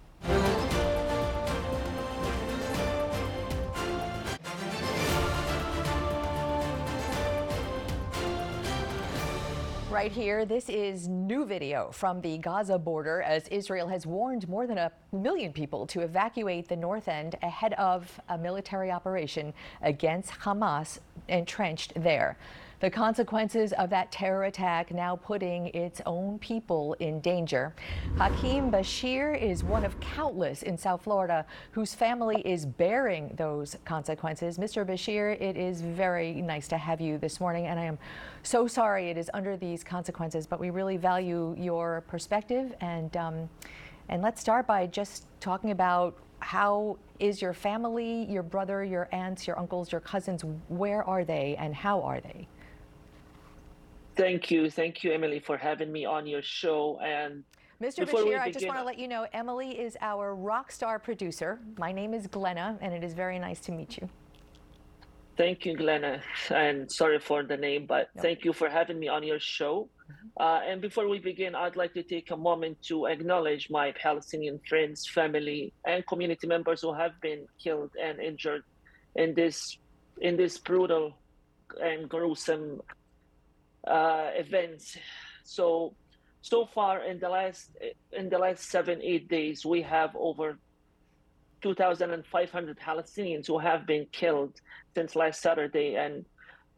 Right 9.91 10.09
here, 10.09 10.45
this 10.45 10.69
is 10.69 11.09
new 11.09 11.45
video 11.45 11.91
from 11.91 12.21
the 12.21 12.37
Gaza 12.37 12.79
border 12.79 13.21
as 13.23 13.49
Israel 13.49 13.89
has 13.89 14.07
warned 14.07 14.47
more 14.47 14.65
than 14.65 14.77
a 14.77 14.89
million 15.11 15.51
people 15.51 15.85
to 15.87 15.99
evacuate 15.99 16.69
the 16.69 16.77
north 16.77 17.09
end 17.09 17.35
ahead 17.43 17.73
of 17.73 18.09
a 18.29 18.37
military 18.37 18.89
operation 18.89 19.53
against 19.81 20.31
Hamas 20.31 20.99
entrenched 21.27 21.91
there. 22.01 22.37
The 22.81 22.89
consequences 22.89 23.73
of 23.73 23.91
that 23.91 24.11
terror 24.11 24.45
attack 24.45 24.91
now 24.91 25.15
putting 25.15 25.67
its 25.67 26.01
own 26.07 26.39
people 26.39 26.93
in 26.93 27.21
danger. 27.21 27.75
Hakeem 28.17 28.71
Bashir 28.71 29.39
is 29.39 29.63
one 29.63 29.85
of 29.85 29.99
countless 29.99 30.63
in 30.63 30.75
South 30.79 31.03
Florida 31.03 31.45
whose 31.73 31.93
family 31.93 32.41
is 32.43 32.65
bearing 32.65 33.35
those 33.37 33.77
consequences. 33.85 34.57
Mr. 34.57 34.83
Bashir, 34.83 35.39
it 35.39 35.57
is 35.57 35.81
very 35.81 36.33
nice 36.41 36.67
to 36.69 36.77
have 36.79 36.99
you 36.99 37.19
this 37.19 37.39
morning, 37.39 37.67
and 37.67 37.79
I 37.79 37.83
am 37.83 37.99
so 38.41 38.65
sorry 38.65 39.11
it 39.11 39.17
is 39.17 39.29
under 39.31 39.55
these 39.55 39.83
consequences, 39.83 40.47
but 40.47 40.59
we 40.59 40.71
really 40.71 40.97
value 40.97 41.55
your 41.59 42.01
perspective. 42.07 42.73
And, 42.81 43.15
um, 43.15 43.47
and 44.09 44.23
let's 44.23 44.41
start 44.41 44.65
by 44.65 44.87
just 44.87 45.27
talking 45.39 45.69
about 45.69 46.17
how 46.39 46.97
is 47.19 47.43
your 47.43 47.53
family, 47.53 48.25
your 48.25 48.41
brother, 48.41 48.83
your 48.83 49.07
aunts, 49.11 49.45
your 49.45 49.59
uncles, 49.59 49.91
your 49.91 50.01
cousins, 50.01 50.43
where 50.67 51.03
are 51.03 51.23
they 51.23 51.55
and 51.59 51.75
how 51.75 52.01
are 52.01 52.19
they? 52.19 52.47
Thank 54.15 54.51
you. 54.51 54.69
Thank 54.69 55.03
you, 55.03 55.11
Emily, 55.11 55.39
for 55.39 55.57
having 55.57 55.91
me 55.91 56.05
on 56.05 56.27
your 56.27 56.41
show. 56.41 56.99
And 57.01 57.43
Mr. 57.81 58.05
Bashir, 58.07 58.39
I 58.39 58.51
just 58.51 58.67
want 58.67 58.79
to 58.79 58.83
let 58.83 58.99
you 58.99 59.07
know 59.07 59.25
Emily 59.33 59.79
is 59.79 59.97
our 60.01 60.35
rock 60.35 60.71
star 60.71 60.99
producer. 60.99 61.59
My 61.77 61.91
name 61.91 62.13
is 62.13 62.27
Glenna, 62.27 62.77
and 62.81 62.93
it 62.93 63.03
is 63.03 63.13
very 63.13 63.39
nice 63.39 63.59
to 63.61 63.71
meet 63.71 63.97
you. 63.97 64.09
Thank 65.37 65.65
you, 65.65 65.75
Glenna. 65.75 66.21
And 66.51 66.91
sorry 66.91 67.19
for 67.19 67.41
the 67.41 67.57
name, 67.57 67.85
but 67.87 68.09
no. 68.15 68.21
thank 68.21 68.43
you 68.43 68.53
for 68.53 68.69
having 68.69 68.99
me 68.99 69.07
on 69.07 69.23
your 69.23 69.39
show. 69.39 69.89
Mm-hmm. 70.11 70.43
Uh, 70.43 70.59
and 70.69 70.81
before 70.81 71.07
we 71.07 71.19
begin, 71.19 71.55
I'd 71.55 71.77
like 71.77 71.93
to 71.93 72.03
take 72.03 72.31
a 72.31 72.37
moment 72.37 72.77
to 72.83 73.05
acknowledge 73.05 73.69
my 73.69 73.93
Palestinian 73.93 74.59
friends, 74.67 75.07
family, 75.07 75.73
and 75.85 76.05
community 76.05 76.47
members 76.47 76.81
who 76.81 76.93
have 76.93 77.19
been 77.21 77.47
killed 77.63 77.91
and 77.99 78.19
injured 78.19 78.63
in 79.15 79.33
this 79.33 79.77
in 80.19 80.37
this 80.37 80.57
brutal 80.57 81.17
and 81.81 82.07
gruesome 82.07 82.81
uh, 83.87 84.29
events. 84.35 84.97
So 85.43 85.93
so 86.41 86.65
far 86.65 87.03
in 87.03 87.19
the 87.19 87.29
last 87.29 87.69
in 88.11 88.29
the 88.29 88.37
last 88.37 88.69
seven 88.69 89.01
eight 89.01 89.27
days, 89.29 89.65
we 89.65 89.81
have 89.83 90.15
over 90.15 90.57
2,500 91.61 92.79
Palestinians 92.79 93.45
who 93.45 93.59
have 93.59 93.85
been 93.85 94.07
killed 94.11 94.59
since 94.95 95.15
last 95.15 95.41
Saturday, 95.41 95.95
and 95.95 96.25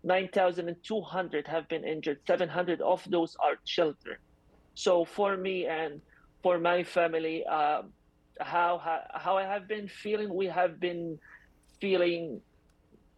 9,200 0.03 1.48
have 1.48 1.67
been 1.69 1.86
injured. 1.86 2.19
700 2.27 2.81
of 2.81 3.01
those 3.10 3.38
are 3.39 3.55
children. 3.65 4.17
So 4.75 5.05
for 5.05 5.38
me 5.38 5.65
and 5.65 6.01
for 6.41 6.60
my 6.60 6.83
family, 6.83 7.45
uh, 7.50 7.83
how, 8.41 8.77
how 8.79 9.01
how 9.13 9.38
I 9.38 9.43
have 9.43 9.67
been 9.67 9.88
feeling, 9.88 10.33
we 10.33 10.48
have 10.48 10.79
been 10.79 11.19
feeling 11.79 12.41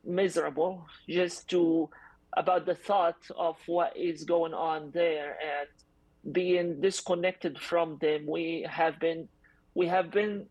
miserable 0.04 0.86
just 1.10 1.48
to 1.50 1.90
about 2.36 2.66
the 2.66 2.76
thought 2.76 3.18
of 3.38 3.58
what 3.66 3.96
is 3.96 4.24
going 4.24 4.54
on 4.54 4.92
there 4.94 5.38
and 5.42 6.34
being 6.34 6.82
disconnected 6.82 7.60
from 7.60 7.98
them. 8.02 8.26
We 8.28 8.66
have 8.70 9.00
been 9.00 9.28
we 9.74 9.88
have 9.88 10.12
been 10.12 10.46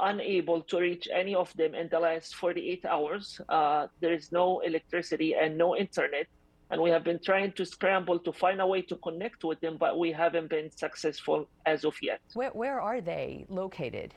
unable 0.00 0.62
to 0.62 0.78
reach 0.78 1.08
any 1.12 1.34
of 1.34 1.54
them 1.56 1.74
in 1.74 1.88
the 1.88 1.98
last 1.98 2.34
48 2.34 2.84
hours. 2.84 3.40
Uh, 3.48 3.86
there 4.00 4.12
is 4.12 4.30
no 4.30 4.60
electricity 4.60 5.34
and 5.34 5.56
no 5.56 5.76
internet 5.76 6.26
and 6.70 6.82
we 6.82 6.90
have 6.90 7.04
been 7.04 7.20
trying 7.22 7.52
to 7.52 7.64
scramble 7.64 8.18
to 8.18 8.32
find 8.32 8.60
a 8.60 8.66
way 8.66 8.82
to 8.82 8.96
connect 8.96 9.44
with 9.44 9.60
them 9.60 9.76
but 9.78 9.98
we 9.98 10.12
haven't 10.12 10.50
been 10.50 10.70
successful 10.70 11.48
as 11.64 11.84
of 11.84 11.94
yet. 12.02 12.20
Where, 12.34 12.50
where 12.50 12.80
are 12.80 13.00
they 13.00 13.46
located? 13.48 14.14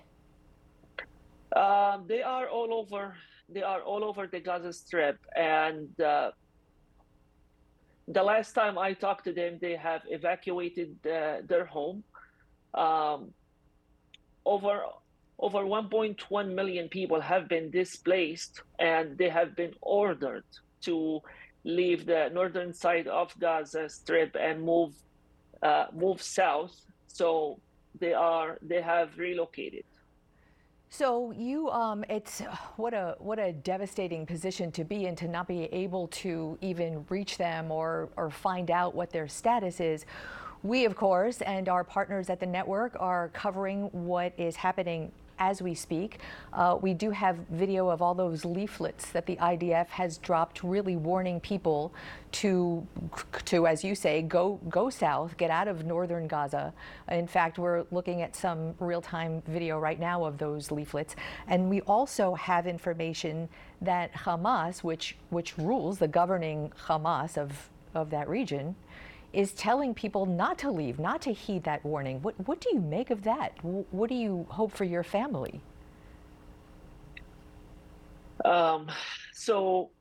Uh, 1.55 1.99
they 2.07 2.21
are 2.21 2.47
all 2.47 2.73
over 2.73 3.15
they 3.51 3.63
are 3.63 3.81
all 3.81 4.03
over 4.03 4.27
the 4.27 4.39
gaza 4.39 4.71
strip 4.71 5.17
and 5.35 5.99
uh, 6.01 6.31
the 8.09 8.23
last 8.23 8.53
time 8.53 8.77
I 8.77 8.93
talked 8.93 9.25
to 9.25 9.33
them, 9.33 9.59
they 9.61 9.75
have 9.75 10.01
evacuated 10.09 10.97
uh, 11.05 11.37
their 11.45 11.65
home. 11.65 12.03
Um, 12.73 13.33
over 14.45 14.83
over 15.37 15.59
1.1 15.59 16.53
million 16.53 16.89
people 16.89 17.21
have 17.21 17.47
been 17.47 17.69
displaced, 17.71 18.61
and 18.77 19.17
they 19.17 19.29
have 19.29 19.55
been 19.55 19.73
ordered 19.81 20.43
to 20.81 21.21
leave 21.63 22.05
the 22.05 22.29
northern 22.33 22.73
side 22.73 23.07
of 23.07 23.33
Gaza 23.39 23.87
Strip 23.87 24.35
and 24.35 24.63
move 24.63 24.93
uh, 25.61 25.85
move 25.93 26.21
south. 26.21 26.75
So 27.07 27.59
they 27.99 28.13
are 28.13 28.57
they 28.61 28.81
have 28.81 29.17
relocated. 29.17 29.83
So 30.91 31.31
you, 31.31 31.69
um, 31.69 32.03
it's 32.09 32.41
what 32.77 32.93
a 32.93 33.15
what 33.19 33.39
a 33.39 33.53
devastating 33.53 34.25
position 34.25 34.71
to 34.73 34.83
be 34.83 35.05
in 35.05 35.15
to 35.17 35.27
not 35.27 35.47
be 35.47 35.65
able 35.65 36.07
to 36.07 36.57
even 36.61 37.05
reach 37.09 37.37
them 37.37 37.71
or 37.71 38.09
or 38.17 38.29
find 38.29 38.71
out 38.71 38.95
what 38.95 39.11
their 39.11 39.27
status 39.27 39.79
is. 39.79 40.05
We, 40.61 40.83
of 40.83 40.95
course, 40.95 41.41
and 41.41 41.69
our 41.69 41.85
partners 41.85 42.29
at 42.29 42.41
the 42.41 42.45
network 42.45 42.97
are 42.99 43.29
covering 43.29 43.83
what 43.93 44.33
is 44.37 44.57
happening 44.57 45.11
as 45.39 45.61
we 45.61 45.73
speak. 45.73 46.19
Uh, 46.53 46.77
we 46.79 46.93
do 46.93 47.09
have 47.11 47.37
video 47.49 47.89
of 47.89 48.01
all 48.01 48.13
those 48.13 48.45
leaflets 48.45 49.11
that 49.11 49.25
the 49.25 49.37
IDF 49.37 49.87
has 49.87 50.17
dropped, 50.17 50.63
really 50.63 50.95
warning 50.95 51.39
people 51.39 51.93
to, 52.33 52.85
to 53.45 53.65
as 53.65 53.83
you 53.83 53.95
say, 53.95 54.21
go 54.21 54.59
go 54.69 54.89
south, 54.89 55.37
get 55.37 55.49
out 55.49 55.67
of 55.67 55.85
northern 55.85 56.27
Gaza. 56.27 56.73
In 57.09 57.27
fact, 57.27 57.57
we're 57.57 57.85
looking 57.91 58.21
at 58.21 58.35
some 58.35 58.75
real-time 58.79 59.41
video 59.47 59.79
right 59.79 59.99
now 59.99 60.23
of 60.23 60.37
those 60.37 60.69
leaflets, 60.71 61.15
and 61.47 61.69
we 61.69 61.81
also 61.81 62.35
have 62.35 62.67
information 62.67 63.49
that 63.81 64.13
Hamas, 64.13 64.83
which 64.83 65.17
which 65.29 65.57
rules 65.57 65.97
the 65.97 66.07
governing 66.07 66.71
Hamas 66.87 67.37
of 67.37 67.69
of 67.95 68.09
that 68.11 68.29
region, 68.29 68.75
is 69.33 69.53
telling 69.53 69.93
people 69.93 70.25
not 70.25 70.57
to 70.59 70.71
leave, 70.71 70.99
not 70.99 71.21
to 71.21 71.31
heed 71.31 71.63
that 71.63 71.83
warning. 71.85 72.21
What, 72.21 72.35
what 72.47 72.59
do 72.61 72.69
you 72.73 72.79
make 72.79 73.11
of 73.11 73.23
that? 73.23 73.53
What 73.63 74.09
do 74.09 74.15
you 74.15 74.45
hope 74.49 74.71
for 74.71 74.85
your 74.85 75.03
family? 75.03 75.61
Um, 78.43 78.87
so, 79.33 79.91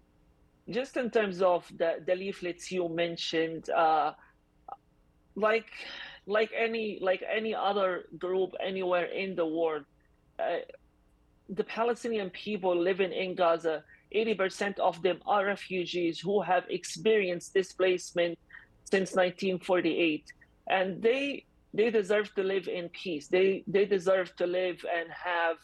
just 0.70 0.96
in 0.96 1.10
terms 1.10 1.42
of 1.42 1.70
the, 1.76 1.96
the 2.06 2.14
leaflets 2.14 2.70
you 2.70 2.88
mentioned, 2.88 3.68
uh, 3.70 4.12
like 5.34 5.66
like 6.26 6.50
any 6.56 6.98
like 7.00 7.22
any 7.30 7.54
other 7.54 8.04
group 8.18 8.54
anywhere 8.64 9.06
in 9.06 9.34
the 9.34 9.46
world, 9.46 9.84
uh, 10.38 10.58
the 11.48 11.64
Palestinian 11.64 12.30
people 12.30 12.76
living 12.76 13.12
in 13.12 13.34
Gaza, 13.34 13.82
80% 14.14 14.78
of 14.78 15.00
them 15.02 15.20
are 15.26 15.46
refugees 15.46 16.20
who 16.20 16.42
have 16.42 16.64
experienced 16.68 17.54
displacement 17.54 18.38
since 18.90 19.14
1948 19.14 20.32
and 20.68 21.02
they 21.02 21.44
they 21.74 21.90
deserve 21.90 22.34
to 22.34 22.42
live 22.42 22.66
in 22.68 22.88
peace. 22.88 23.28
They 23.28 23.62
they 23.66 23.84
deserve 23.84 24.34
to 24.36 24.46
live 24.46 24.78
and 24.96 25.08
have 25.10 25.58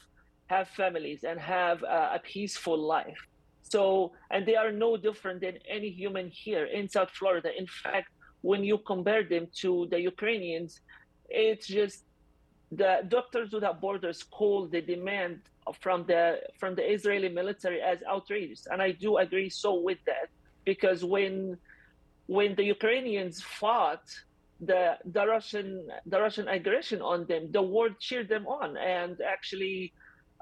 have 0.46 0.68
families 0.68 1.24
and 1.24 1.40
have 1.40 1.82
a, 1.82 2.20
peaceful 2.22 2.78
life. 2.78 3.22
So 3.62 4.12
and 4.30 4.44
they 4.46 4.56
are 4.56 4.70
no 4.70 4.96
different 4.96 5.40
than 5.40 5.58
any 5.68 5.90
human 5.90 6.28
here 6.28 6.66
in 6.66 6.88
south 6.88 7.10
florida. 7.10 7.50
In 7.56 7.66
fact 7.66 8.08
when 8.42 8.62
you 8.62 8.76
compare 8.78 9.24
them 9.24 9.46
to 9.62 9.88
the 9.90 9.98
ukrainians 9.98 10.80
it's 11.30 11.66
just 11.66 12.04
the 12.72 12.92
doctors 13.08 13.52
without 13.52 13.80
borders 13.80 14.22
call 14.22 14.66
the 14.66 14.82
demand 14.82 15.40
from 15.80 16.04
the 16.10 16.40
from 16.60 16.74
the 16.74 16.84
israeli 16.96 17.30
military 17.40 17.80
as 17.80 17.98
outrageous. 18.14 18.66
And 18.70 18.82
i 18.82 18.90
do 18.92 19.16
agree 19.16 19.48
so 19.48 19.70
with 19.88 20.00
that 20.10 20.28
because 20.64 21.00
when 21.04 21.56
when 22.26 22.54
the 22.54 22.64
Ukrainians 22.64 23.42
fought 23.42 24.04
the 24.60 24.96
the 25.04 25.26
Russian 25.26 25.88
the 26.06 26.20
Russian 26.20 26.48
aggression 26.48 27.02
on 27.02 27.26
them, 27.26 27.50
the 27.52 27.62
world 27.62 27.98
cheered 27.98 28.28
them 28.28 28.46
on, 28.46 28.76
and 28.76 29.20
actually, 29.20 29.92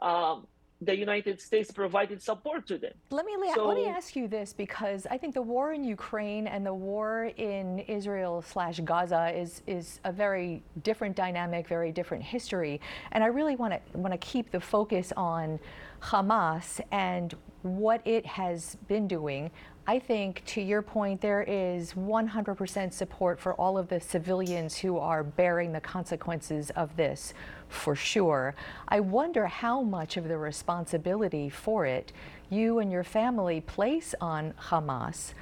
um, 0.00 0.46
the 0.80 0.96
United 0.96 1.40
States 1.40 1.70
provided 1.70 2.22
support 2.22 2.66
to 2.66 2.76
them. 2.76 2.92
Let 3.10 3.24
me 3.24 3.34
so, 3.54 3.66
let 3.66 3.76
me 3.76 3.86
ask 3.86 4.14
you 4.14 4.28
this 4.28 4.52
because 4.52 5.06
I 5.10 5.16
think 5.16 5.34
the 5.34 5.42
war 5.42 5.72
in 5.72 5.82
Ukraine 5.82 6.46
and 6.46 6.64
the 6.64 6.74
war 6.74 7.32
in 7.36 7.78
Israel 7.80 8.42
slash 8.42 8.80
Gaza 8.80 9.32
is 9.34 9.62
is 9.66 10.00
a 10.04 10.12
very 10.12 10.62
different 10.82 11.16
dynamic, 11.16 11.66
very 11.66 11.90
different 11.90 12.22
history, 12.22 12.80
and 13.12 13.24
I 13.24 13.28
really 13.28 13.56
want 13.56 13.72
to 13.74 13.98
want 13.98 14.12
to 14.12 14.18
keep 14.18 14.50
the 14.50 14.60
focus 14.60 15.12
on 15.16 15.58
Hamas 16.00 16.80
and 16.90 17.34
what 17.62 18.00
it 18.06 18.26
has 18.26 18.76
been 18.88 19.06
doing 19.06 19.50
I 19.84 19.98
think, 19.98 20.44
to 20.46 20.60
your 20.60 20.80
point, 20.80 21.20
there 21.20 21.42
is 21.42 21.94
100% 21.94 22.92
support 22.92 23.40
for 23.40 23.54
all 23.54 23.76
of 23.76 23.88
the 23.88 23.98
civilians 23.98 24.76
who 24.76 24.96
are 24.96 25.24
bearing 25.24 25.72
the 25.72 25.80
consequences 25.80 26.70
of 26.70 26.96
this, 26.96 27.34
for 27.68 27.96
sure. 27.96 28.54
I 28.86 29.00
wonder 29.00 29.46
how 29.46 29.82
much 29.82 30.16
of 30.16 30.28
the 30.28 30.38
responsibility 30.38 31.48
for 31.48 31.84
it 31.84 32.12
you 32.48 32.78
and 32.78 32.92
your 32.92 33.02
family 33.02 33.60
place 33.60 34.14
on 34.20 34.52
Hamas, 34.68 35.32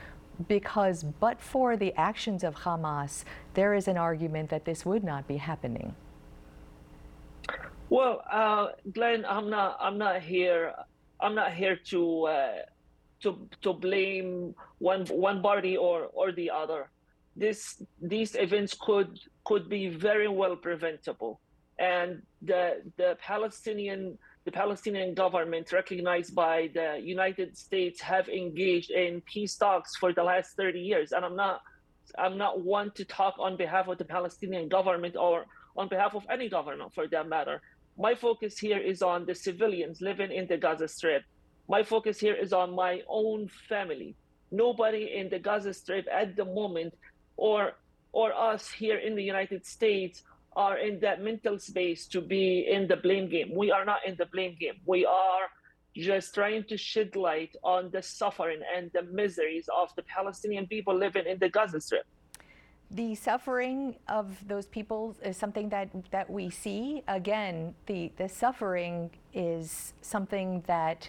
because 0.48 1.02
but 1.02 1.38
for 1.40 1.76
the 1.76 1.92
actions 1.94 2.42
of 2.42 2.54
Hamas, 2.54 3.24
there 3.52 3.74
is 3.74 3.88
an 3.88 3.98
argument 3.98 4.48
that 4.48 4.64
this 4.64 4.86
would 4.86 5.04
not 5.04 5.28
be 5.28 5.36
happening. 5.36 5.94
Well, 7.90 8.22
uh, 8.30 8.68
Glenn, 8.92 9.26
I'm 9.26 9.50
not. 9.50 9.76
I'm 9.80 9.98
not 9.98 10.22
here. 10.22 10.72
I'm 11.22 11.34
not 11.34 11.52
here 11.52 11.76
to. 11.90 12.26
Uh, 12.26 12.52
to 13.22 13.48
to 13.62 13.72
blame 13.72 14.54
one 14.78 15.06
one 15.06 15.42
party 15.42 15.76
or 15.76 16.08
or 16.12 16.32
the 16.32 16.50
other. 16.50 16.90
This 17.36 17.82
these 18.00 18.34
events 18.34 18.74
could 18.74 19.18
could 19.44 19.68
be 19.68 19.88
very 19.88 20.28
well 20.28 20.56
preventable, 20.56 21.40
and 21.78 22.22
the 22.42 22.82
the 22.96 23.16
Palestinian 23.20 24.18
the 24.44 24.52
Palestinian 24.52 25.12
government, 25.14 25.70
recognized 25.70 26.34
by 26.34 26.70
the 26.72 26.98
United 27.02 27.58
States, 27.58 28.00
have 28.00 28.26
engaged 28.28 28.90
in 28.90 29.20
peace 29.20 29.54
talks 29.56 29.96
for 29.96 30.14
the 30.14 30.22
last 30.22 30.56
30 30.56 30.80
years. 30.80 31.12
And 31.12 31.24
I'm 31.26 31.36
not 31.36 31.60
I'm 32.18 32.38
not 32.38 32.64
one 32.64 32.90
to 32.92 33.04
talk 33.04 33.34
on 33.38 33.56
behalf 33.56 33.86
of 33.88 33.98
the 33.98 34.04
Palestinian 34.04 34.68
government 34.68 35.14
or 35.14 35.44
on 35.76 35.88
behalf 35.88 36.14
of 36.14 36.24
any 36.30 36.48
government 36.48 36.94
for 36.94 37.06
that 37.08 37.28
matter. 37.28 37.60
My 38.00 38.14
focus 38.14 38.58
here 38.58 38.78
is 38.78 39.02
on 39.02 39.26
the 39.26 39.34
civilians 39.34 40.00
living 40.00 40.32
in 40.32 40.46
the 40.46 40.56
Gaza 40.56 40.88
Strip 40.88 41.22
my 41.70 41.84
focus 41.84 42.18
here 42.18 42.34
is 42.34 42.52
on 42.52 42.74
my 42.74 43.00
own 43.08 43.48
family. 43.68 44.16
Nobody 44.50 45.14
in 45.14 45.28
the 45.30 45.38
Gaza 45.38 45.72
Strip 45.72 46.04
at 46.12 46.34
the 46.34 46.44
moment, 46.44 46.94
or 47.36 47.74
or 48.10 48.32
us 48.32 48.68
here 48.68 48.98
in 48.98 49.14
the 49.14 49.22
United 49.22 49.64
States, 49.64 50.24
are 50.56 50.78
in 50.78 50.98
that 50.98 51.22
mental 51.22 51.60
space 51.60 52.08
to 52.08 52.20
be 52.20 52.66
in 52.68 52.88
the 52.88 52.96
blame 52.96 53.28
game. 53.28 53.54
We 53.54 53.70
are 53.70 53.84
not 53.84 54.00
in 54.04 54.16
the 54.16 54.26
blame 54.26 54.56
game. 54.58 54.80
We 54.84 55.06
are 55.06 55.46
just 55.94 56.34
trying 56.34 56.64
to 56.70 56.76
shed 56.76 57.14
light 57.14 57.54
on 57.62 57.92
the 57.92 58.02
suffering 58.02 58.62
and 58.76 58.90
the 58.92 59.02
miseries 59.02 59.68
of 59.80 59.94
the 59.94 60.02
Palestinian 60.02 60.66
people 60.66 60.96
living 60.96 61.26
in 61.26 61.38
the 61.38 61.48
Gaza 61.48 61.80
Strip. 61.80 62.06
The 62.92 63.14
suffering 63.14 63.94
of 64.08 64.36
those 64.48 64.66
people 64.66 65.14
is 65.22 65.36
something 65.36 65.68
that, 65.68 65.90
that 66.10 66.28
we 66.28 66.50
see. 66.50 67.04
Again, 67.06 67.74
the, 67.86 68.10
the 68.16 68.28
suffering 68.28 69.10
is 69.32 69.92
something 70.02 70.64
that 70.66 71.08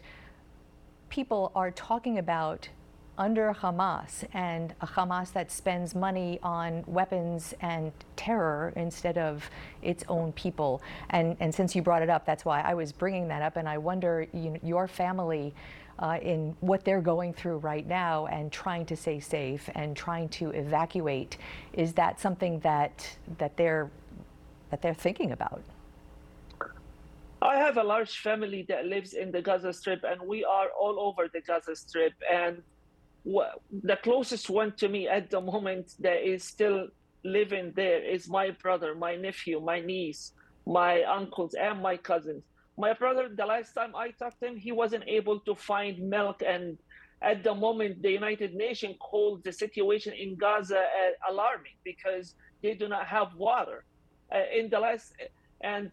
people 1.10 1.52
are 1.56 1.72
talking 1.72 2.20
about 2.20 2.70
under 3.18 3.54
Hamas 3.54 4.26
and 4.34 4.74
a 4.82 4.88
Hamas 4.88 5.34
that 5.34 5.52
spends 5.52 5.94
money 5.94 6.40
on 6.42 6.84
weapons 6.88 7.54
and 7.62 7.92
terror 8.16 8.74
instead 8.76 9.18
of 9.18 9.50
its 9.82 10.04
own 10.08 10.32
people. 10.34 10.82
And, 11.10 11.36
and 11.40 11.54
since 11.54 11.76
you 11.76 11.82
brought 11.82 12.02
it 12.02 12.10
up, 12.10 12.26
that's 12.26 12.46
why 12.46 12.62
I 12.62 12.74
was 12.74 12.92
bringing 12.92 13.28
that 13.28 13.42
up. 13.42 13.58
And 13.58 13.68
I 13.68 13.78
wonder, 13.78 14.28
you 14.34 14.60
your 14.64 14.88
family, 14.88 15.54
uh, 16.00 16.18
in 16.22 16.56
what 16.62 16.84
they're 16.84 17.02
going 17.02 17.34
through 17.34 17.58
right 17.58 17.88
now 17.88 18.28
and 18.28 18.52
trying 18.52 18.86
to 18.88 18.96
stay 18.96 19.20
safe 19.20 19.70
and 19.76 19.96
trying 19.96 20.30
to 20.30 20.52
evacuate, 20.52 21.38
is 21.74 21.94
that 21.94 22.20
something 22.20 22.60
that 22.60 23.18
that 23.38 23.58
they're 23.58 23.90
that 24.70 24.82
they're 24.82 24.94
thinking 24.94 25.32
about? 25.32 25.62
I 27.42 27.56
have 27.58 27.78
a 27.78 27.84
large 27.84 28.20
family 28.20 28.66
that 28.70 28.86
lives 28.86 29.14
in 29.14 29.32
the 29.32 29.42
Gaza 29.42 29.74
Strip, 29.74 30.04
and 30.04 30.22
we 30.22 30.44
are 30.46 30.68
all 30.80 31.00
over 31.00 31.28
the 31.28 31.42
Gaza 31.42 31.76
Strip. 31.76 32.14
And 32.32 32.62
the 33.26 33.98
closest 34.04 34.50
one 34.50 34.74
to 34.74 34.88
me 34.88 35.08
at 35.08 35.30
the 35.32 35.42
moment 35.42 35.96
that 36.00 36.28
is 36.28 36.44
still 36.44 36.88
living 37.24 37.72
there 37.76 38.04
is 38.04 38.30
my 38.30 38.52
brother, 38.52 38.94
my 38.94 39.16
nephew, 39.16 39.60
my 39.60 39.80
niece, 39.80 40.34
my 40.68 41.04
uncles, 41.04 41.56
and 41.56 41.82
my 41.82 41.98
cousins. 41.98 42.44
My 42.82 42.94
brother, 42.94 43.30
the 43.30 43.46
last 43.46 43.74
time 43.74 43.96
I 43.96 44.10
talked 44.10 44.40
to 44.40 44.48
him, 44.48 44.58
he 44.58 44.72
wasn't 44.72 45.04
able 45.08 45.40
to 45.42 45.54
find 45.54 46.00
milk. 46.18 46.42
And 46.42 46.80
at 47.22 47.44
the 47.44 47.54
moment, 47.54 48.02
the 48.02 48.10
United 48.10 48.56
Nations 48.56 48.96
called 49.00 49.44
the 49.44 49.54
situation 49.54 50.14
in 50.14 50.36
Gaza 50.36 50.80
uh, 50.80 51.32
alarming 51.32 51.78
because 51.84 52.34
they 52.64 52.74
do 52.74 52.88
not 52.88 53.06
have 53.06 53.36
water. 53.36 53.86
Uh, 54.34 54.46
in 54.60 54.72
the 54.72 54.80
last, 54.80 55.14
and 55.62 55.92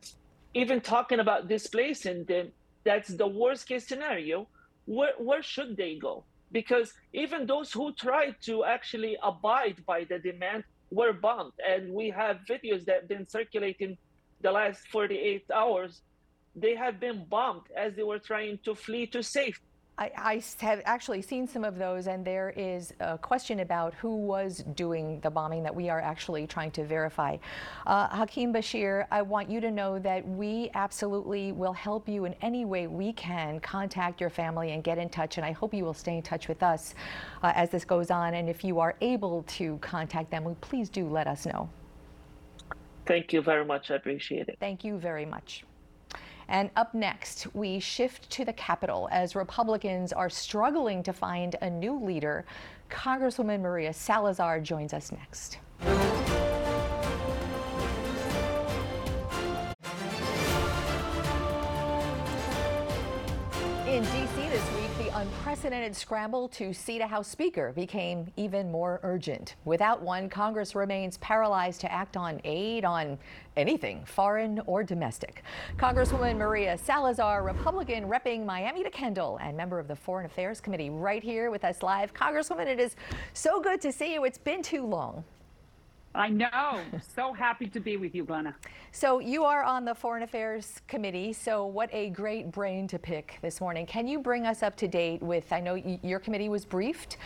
even 0.55 0.81
talking 0.81 1.21
about 1.21 1.47
displacing 1.47 2.25
them, 2.25 2.47
that's 2.85 3.11
the 3.23 3.27
worst 3.27 3.69
case 3.69 3.87
scenario. 3.87 4.49
Where, 4.87 5.13
where 5.19 5.43
should 5.43 5.77
they 5.77 5.97
go? 5.97 6.25
Because 6.51 6.95
even 7.13 7.47
those 7.47 7.71
who 7.71 7.93
tried 7.93 8.37
to 8.49 8.65
actually 8.65 9.19
abide 9.23 9.85
by 9.85 10.05
the 10.05 10.19
demand 10.19 10.65
were 10.91 11.13
bombed. 11.13 11.53
And 11.71 11.93
we 11.93 12.09
have 12.09 12.39
videos 12.49 12.87
that 12.87 12.97
have 13.01 13.09
been 13.09 13.29
circulating 13.29 13.99
the 14.41 14.53
last 14.53 14.89
48 14.89 15.45
hours. 15.55 16.01
They 16.61 16.75
have 16.75 16.99
been 17.01 17.25
bombed 17.29 17.67
as 17.77 17.95
they 17.95 18.03
were 18.03 18.19
trying 18.19 18.59
to 18.65 18.75
flee 18.75 19.07
to 19.09 19.23
safety. 19.23 19.63
I, 19.99 20.13
I 20.17 20.43
have 20.65 20.81
actually 20.85 21.23
seen 21.23 21.49
some 21.49 21.65
of 21.65 21.77
those, 21.77 22.07
and 22.07 22.25
there 22.25 22.51
is 22.57 22.95
a 23.01 23.19
question 23.19 23.61
about 23.61 23.95
who 23.95 24.15
was 24.17 24.59
doing 24.77 25.19
the 25.21 25.31
bombing 25.31 25.65
that 25.65 25.75
we 25.75 25.91
are 25.91 26.01
actually 26.01 26.47
trying 26.47 26.71
to 26.73 26.85
verify. 26.85 27.37
Uh, 27.85 28.07
Hakeem 28.09 28.53
Bashir, 28.53 29.07
I 29.11 29.23
want 29.23 29.51
you 29.51 29.61
to 29.61 29.73
know 29.73 29.99
that 29.99 30.27
we 30.27 30.71
absolutely 30.75 31.51
will 31.51 31.73
help 31.73 32.09
you 32.09 32.27
in 32.27 32.35
any 32.43 32.65
way 32.65 32.87
we 32.87 33.13
can 33.13 33.59
contact 33.59 34.21
your 34.21 34.31
family 34.31 34.71
and 34.71 34.85
get 34.85 34.99
in 34.99 35.09
touch, 35.09 35.37
and 35.37 35.45
I 35.45 35.51
hope 35.51 35.75
you 35.75 35.85
will 35.85 35.95
stay 35.95 36.17
in 36.17 36.23
touch 36.23 36.47
with 36.47 36.63
us 36.63 36.95
uh, 37.43 37.53
as 37.57 37.71
this 37.71 37.85
goes 37.85 38.13
on. 38.13 38.35
And 38.35 38.49
if 38.49 38.63
you 38.63 38.79
are 38.79 38.95
able 39.01 39.43
to 39.49 39.79
contact 39.79 40.31
them, 40.31 40.57
please 40.61 40.89
do 40.89 41.09
let 41.09 41.27
us 41.27 41.45
know. 41.45 41.69
Thank 43.05 43.33
you 43.33 43.43
very 43.43 43.65
much. 43.65 43.91
I 43.91 43.97
appreciate 43.97 44.49
it. 44.49 44.59
Thank 44.61 44.85
you 44.85 44.99
very 44.99 45.25
much. 45.25 45.65
And 46.49 46.71
up 46.77 46.95
next, 46.95 47.47
we 47.55 47.79
shift 47.79 48.31
to 48.31 48.45
the 48.45 48.53
Capitol 48.55 49.09
as 49.13 49.37
Republicans 49.37 50.13
are 50.13 50.31
struggling 50.31 51.03
to 51.03 51.13
find 51.13 51.57
a 51.61 51.69
new 51.69 52.03
leader. 52.03 52.45
Congresswoman 52.91 53.61
Maria 53.61 53.93
Salazar 53.93 54.61
joins 54.61 54.95
us 54.95 55.13
next. 55.13 55.59
Unprecedented 65.59 65.97
scramble 65.97 66.49
to 66.49 66.73
seat 66.73 67.01
a 67.01 67.07
House 67.09 67.27
Speaker 67.27 67.73
became 67.73 68.31
even 68.37 68.71
more 68.71 69.01
urgent. 69.03 69.57
Without 69.65 70.01
one, 70.01 70.29
Congress 70.29 70.77
remains 70.77 71.19
paralyzed 71.19 71.81
to 71.81 71.91
act 71.91 72.17
on 72.17 72.41
aid 72.45 72.85
on 72.85 73.19
anything, 73.57 74.05
foreign 74.05 74.61
or 74.67 74.85
domestic. 74.85 75.43
Congresswoman 75.77 76.37
Maria 76.37 76.79
Salazar, 76.79 77.43
Republican 77.43 78.05
repping 78.05 78.47
Miami 78.47 78.85
to 78.85 78.91
Kendall 78.91 79.37
and 79.43 79.57
member 79.57 79.81
of 79.81 79.89
the 79.89 79.97
Foreign 79.97 80.27
Affairs 80.27 80.61
Committee, 80.61 80.91
right 80.91 81.25
here 81.25 81.51
with 81.51 81.65
us 81.65 81.83
live. 81.83 82.15
Congresswoman, 82.15 82.69
it 82.69 82.79
is 82.79 82.95
so 83.33 83.61
good 83.61 83.81
to 83.81 83.91
see 83.91 84.13
you. 84.13 84.23
It's 84.23 84.39
been 84.39 84.63
too 84.63 84.87
long. 84.87 85.25
I 86.19 86.29
know. 86.31 86.81
so 87.15 87.33
happy 87.33 87.69
to 87.69 87.79
be 87.79 87.97
with 87.97 88.13
you, 88.13 88.25
Glenna. 88.25 88.55
So, 88.91 89.21
you 89.21 89.45
are 89.45 89.63
on 89.63 89.85
the 89.85 89.95
Foreign 89.95 90.25
Affairs 90.25 90.81
Committee. 90.89 91.33
So, 91.33 91.65
what 91.65 91.89
a 91.93 92.11
great 92.11 92.51
brain 92.51 92.89
to 92.89 92.99
pick 92.99 93.39
this 93.41 93.61
morning. 93.61 93.87
Can 93.87 94.09
you 94.09 94.19
bring 94.19 94.45
us 94.45 94.65
up 94.65 94.75
to 94.79 94.89
date 94.89 95.23
with? 95.23 95.53
I 95.53 95.61
know 95.61 95.77
your 95.77 96.19
committee 96.19 96.49
was 96.49 96.65
briefed, 96.65 97.19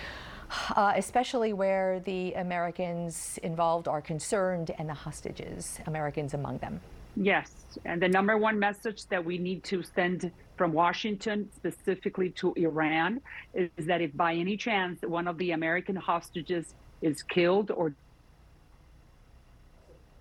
uh, 0.77 0.93
especially 0.95 1.55
where 1.55 2.01
the 2.01 2.35
Americans 2.35 3.39
involved 3.43 3.89
are 3.89 4.03
concerned 4.03 4.73
and 4.79 4.91
the 4.91 4.95
hostages, 4.95 5.81
Americans 5.87 6.35
among 6.35 6.59
them. 6.59 6.79
Yes. 7.17 7.51
And 7.87 8.01
the 8.01 8.09
number 8.09 8.37
one 8.37 8.59
message 8.59 9.07
that 9.07 9.25
we 9.25 9.39
need 9.39 9.65
to 9.65 9.83
send 9.83 10.31
from 10.59 10.75
Washington, 10.75 11.49
specifically 11.57 12.29
to 12.31 12.53
Iran, 12.57 13.23
is 13.55 13.71
that 13.87 14.03
if 14.03 14.15
by 14.15 14.35
any 14.35 14.59
chance 14.59 15.01
one 15.01 15.27
of 15.27 15.39
the 15.39 15.53
American 15.53 15.97
hostages 15.97 16.75
is 17.01 17.23
killed 17.23 17.71
or 17.71 17.95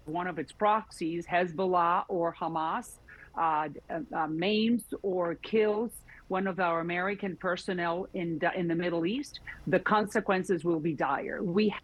one 0.06 0.28
of 0.28 0.40
its 0.40 0.52
proxies, 0.52 1.26
Hezbollah 1.26 2.06
or 2.08 2.36
Hamas, 2.40 2.98
uh, 3.38 3.70
uh, 3.90 4.28
maims 4.28 4.84
or 5.02 5.36
kills 5.36 5.92
one 6.28 6.48
of 6.48 6.60
our 6.60 6.80
American 6.80 7.36
personnel 7.36 8.08
in 8.14 8.40
in 8.56 8.68
the 8.68 8.76
Middle 8.76 9.06
East, 9.06 9.42
the 9.68 9.80
consequences 9.80 10.64
will 10.64 10.80
be 10.80 10.94
dire. 10.94 11.44
We 11.44 11.70
have 11.70 11.82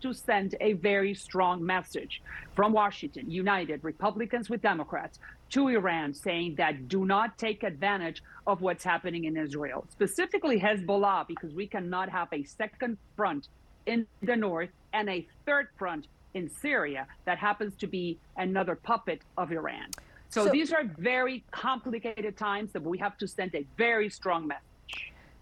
to 0.00 0.12
send 0.12 0.54
a 0.60 0.74
very 0.74 1.14
strong 1.14 1.64
message 1.64 2.22
from 2.54 2.72
Washington, 2.72 3.30
united 3.30 3.82
Republicans 3.82 4.50
with 4.50 4.60
Democrats, 4.60 5.18
to 5.50 5.68
Iran, 5.68 6.12
saying 6.14 6.56
that 6.56 6.88
do 6.88 7.04
not 7.04 7.38
take 7.38 7.62
advantage 7.62 8.22
of 8.46 8.60
what's 8.60 8.84
happening 8.84 9.24
in 9.24 9.36
Israel, 9.36 9.86
specifically 9.90 10.58
Hezbollah, 10.60 11.26
because 11.28 11.52
we 11.54 11.66
cannot 11.66 12.08
have 12.08 12.28
a 12.32 12.42
second 12.44 12.98
front 13.16 13.48
in 13.86 14.06
the 14.22 14.36
north 14.36 14.70
and 14.92 15.08
a 15.08 15.26
third 15.46 15.68
front 15.78 16.08
in 16.36 16.50
Syria 16.50 17.06
that 17.24 17.38
happens 17.38 17.74
to 17.76 17.86
be 17.86 18.18
another 18.36 18.76
puppet 18.76 19.22
of 19.38 19.50
Iran. 19.50 19.88
So, 20.28 20.44
so, 20.44 20.52
these 20.52 20.72
are 20.72 20.84
very 20.98 21.42
complicated 21.50 22.36
times 22.36 22.72
that 22.72 22.82
we 22.82 22.98
have 22.98 23.16
to 23.18 23.26
send 23.26 23.54
a 23.54 23.64
very 23.78 24.10
strong 24.10 24.46
message. 24.46 24.62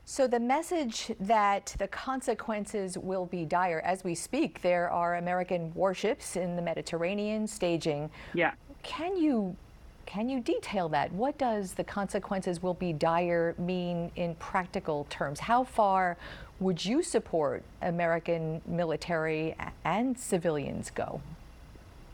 So 0.06 0.26
the 0.26 0.38
message 0.38 1.10
that 1.18 1.74
the 1.78 1.88
consequences 1.88 2.98
will 2.98 3.24
be 3.24 3.46
dire 3.46 3.80
as 3.84 4.04
we 4.04 4.14
speak, 4.14 4.60
there 4.60 4.90
are 4.90 5.16
American 5.16 5.72
warships 5.74 6.36
in 6.36 6.56
the 6.56 6.62
Mediterranean 6.62 7.46
staging. 7.46 8.10
Yeah. 8.34 8.52
Can 8.82 9.16
you 9.16 9.56
can 10.06 10.28
you 10.28 10.40
detail 10.40 10.90
that? 10.90 11.10
What 11.12 11.38
does 11.38 11.72
the 11.72 11.84
consequences 11.84 12.62
will 12.62 12.74
be 12.74 12.92
dire 12.92 13.54
mean 13.58 14.10
in 14.16 14.34
practical 14.34 15.06
terms? 15.08 15.40
How 15.40 15.64
far 15.64 16.18
would 16.60 16.84
you 16.84 17.02
support 17.02 17.62
American 17.82 18.62
military 18.66 19.56
and 19.84 20.18
civilians 20.18 20.90
go? 20.90 21.20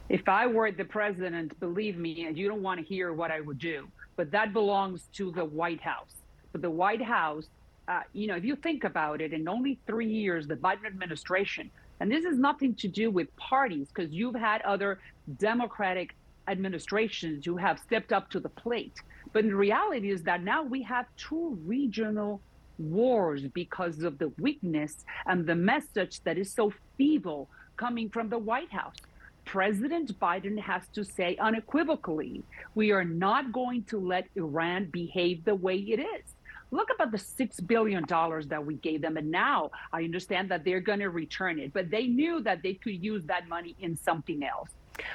If 0.08 0.28
I 0.28 0.46
were 0.46 0.72
the 0.72 0.84
president, 0.84 1.58
believe 1.60 1.96
me, 1.96 2.26
and 2.26 2.36
you 2.36 2.48
don't 2.48 2.62
want 2.62 2.80
to 2.80 2.86
hear 2.86 3.12
what 3.12 3.30
I 3.30 3.40
would 3.40 3.58
do, 3.58 3.86
but 4.16 4.30
that 4.32 4.52
belongs 4.52 5.08
to 5.14 5.30
the 5.30 5.44
White 5.44 5.80
House. 5.80 6.14
But 6.52 6.62
the 6.62 6.70
White 6.70 7.02
House, 7.02 7.46
uh, 7.86 8.00
you 8.12 8.26
know, 8.26 8.34
if 8.34 8.44
you 8.44 8.56
think 8.56 8.84
about 8.84 9.20
it, 9.20 9.32
in 9.32 9.46
only 9.46 9.78
three 9.86 10.08
years, 10.08 10.48
the 10.48 10.56
Biden 10.56 10.86
administration, 10.86 11.70
and 12.00 12.10
this 12.10 12.24
has 12.24 12.38
nothing 12.38 12.74
to 12.76 12.88
do 12.88 13.10
with 13.10 13.34
parties, 13.36 13.88
because 13.88 14.10
you've 14.10 14.34
had 14.34 14.62
other 14.62 14.98
Democratic 15.38 16.16
administrations 16.48 17.44
who 17.44 17.56
have 17.56 17.78
stepped 17.78 18.12
up 18.12 18.28
to 18.30 18.40
the 18.40 18.48
plate. 18.48 18.94
But 19.32 19.44
the 19.44 19.54
reality 19.54 20.10
is 20.10 20.22
that 20.24 20.42
now 20.42 20.64
we 20.64 20.82
have 20.82 21.06
two 21.16 21.56
regional 21.64 22.40
wars 22.80 23.42
because 23.54 24.02
of 24.02 24.18
the 24.18 24.32
weakness 24.38 25.04
and 25.26 25.46
the 25.46 25.54
message 25.54 26.20
that 26.24 26.38
is 26.38 26.52
so 26.52 26.72
feeble 26.96 27.48
coming 27.76 28.08
from 28.08 28.28
the 28.28 28.38
White 28.38 28.72
House. 28.72 28.96
President 29.44 30.18
Biden 30.20 30.58
has 30.58 30.82
to 30.92 31.04
say 31.04 31.36
unequivocally, 31.36 32.42
we 32.74 32.92
are 32.92 33.04
not 33.04 33.52
going 33.52 33.82
to 33.84 33.98
let 33.98 34.26
Iran 34.36 34.86
behave 34.86 35.44
the 35.44 35.54
way 35.54 35.76
it 35.76 35.98
is. 35.98 36.34
Look 36.70 36.88
about 36.94 37.10
the 37.10 37.18
$6 37.18 37.66
billion 37.66 38.04
that 38.06 38.64
we 38.64 38.74
gave 38.74 39.02
them. 39.02 39.16
And 39.16 39.30
now 39.30 39.70
I 39.92 40.04
understand 40.04 40.50
that 40.50 40.64
they're 40.64 40.80
going 40.80 41.00
to 41.00 41.10
return 41.10 41.58
it, 41.58 41.72
but 41.72 41.90
they 41.90 42.06
knew 42.06 42.40
that 42.42 42.62
they 42.62 42.74
could 42.74 43.02
use 43.02 43.24
that 43.24 43.48
money 43.48 43.74
in 43.80 43.96
something 43.96 44.44
else. 44.44 44.68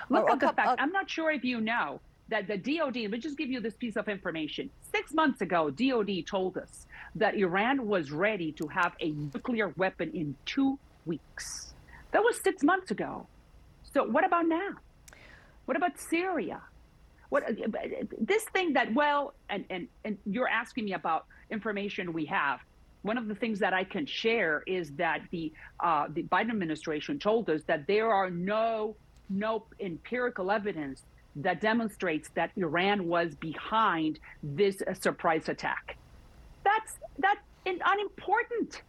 Look 0.09 0.25
oh, 0.29 0.33
at 0.33 0.39
the 0.39 0.47
fact, 0.47 0.67
uh, 0.67 0.75
I'm 0.79 0.91
not 0.91 1.09
sure 1.09 1.31
if 1.31 1.43
you 1.45 1.61
know 1.61 2.01
that 2.29 2.47
the 2.47 2.57
DOD, 2.57 2.95
let 2.97 3.11
me 3.11 3.19
just 3.19 3.37
give 3.37 3.49
you 3.49 3.59
this 3.59 3.75
piece 3.75 3.95
of 3.95 4.07
information. 4.07 4.69
Six 4.91 5.13
months 5.13 5.41
ago, 5.41 5.69
DOD 5.69 6.25
told 6.25 6.57
us 6.57 6.87
that 7.15 7.35
Iran 7.35 7.87
was 7.87 8.11
ready 8.11 8.51
to 8.53 8.67
have 8.67 8.93
a 8.99 9.11
nuclear 9.11 9.69
weapon 9.77 10.11
in 10.13 10.35
two 10.45 10.79
weeks. 11.05 11.73
That 12.11 12.23
was 12.23 12.39
six 12.41 12.63
months 12.63 12.91
ago. 12.91 13.27
So 13.93 14.03
what 14.03 14.25
about 14.25 14.47
now? 14.47 14.69
What 15.65 15.77
about 15.77 15.99
Syria? 15.99 16.61
What 17.29 17.43
this 18.19 18.43
thing 18.53 18.73
that 18.73 18.93
well, 18.93 19.33
and 19.49 19.65
and 19.69 19.87
and 20.03 20.17
you're 20.25 20.47
asking 20.47 20.85
me 20.85 20.93
about 20.93 21.25
information 21.49 22.13
we 22.13 22.25
have. 22.25 22.59
One 23.01 23.17
of 23.17 23.27
the 23.27 23.35
things 23.35 23.59
that 23.59 23.73
I 23.73 23.83
can 23.83 24.05
share 24.05 24.63
is 24.65 24.91
that 24.93 25.21
the 25.31 25.51
uh, 25.79 26.05
the 26.09 26.23
Biden 26.23 26.51
administration 26.51 27.19
told 27.19 27.49
us 27.49 27.61
that 27.67 27.87
there 27.87 28.11
are 28.11 28.29
no 28.29 28.95
no 29.29 29.65
empirical 29.79 30.51
evidence 30.51 31.03
that 31.35 31.61
demonstrates 31.61 32.29
that 32.35 32.51
Iran 32.55 33.07
was 33.07 33.35
behind 33.35 34.19
this 34.41 34.81
uh, 34.81 34.93
surprise 34.93 35.49
attack. 35.49 35.97
That's 36.63 36.97
that's 37.19 37.41
unimportant. 37.65 38.81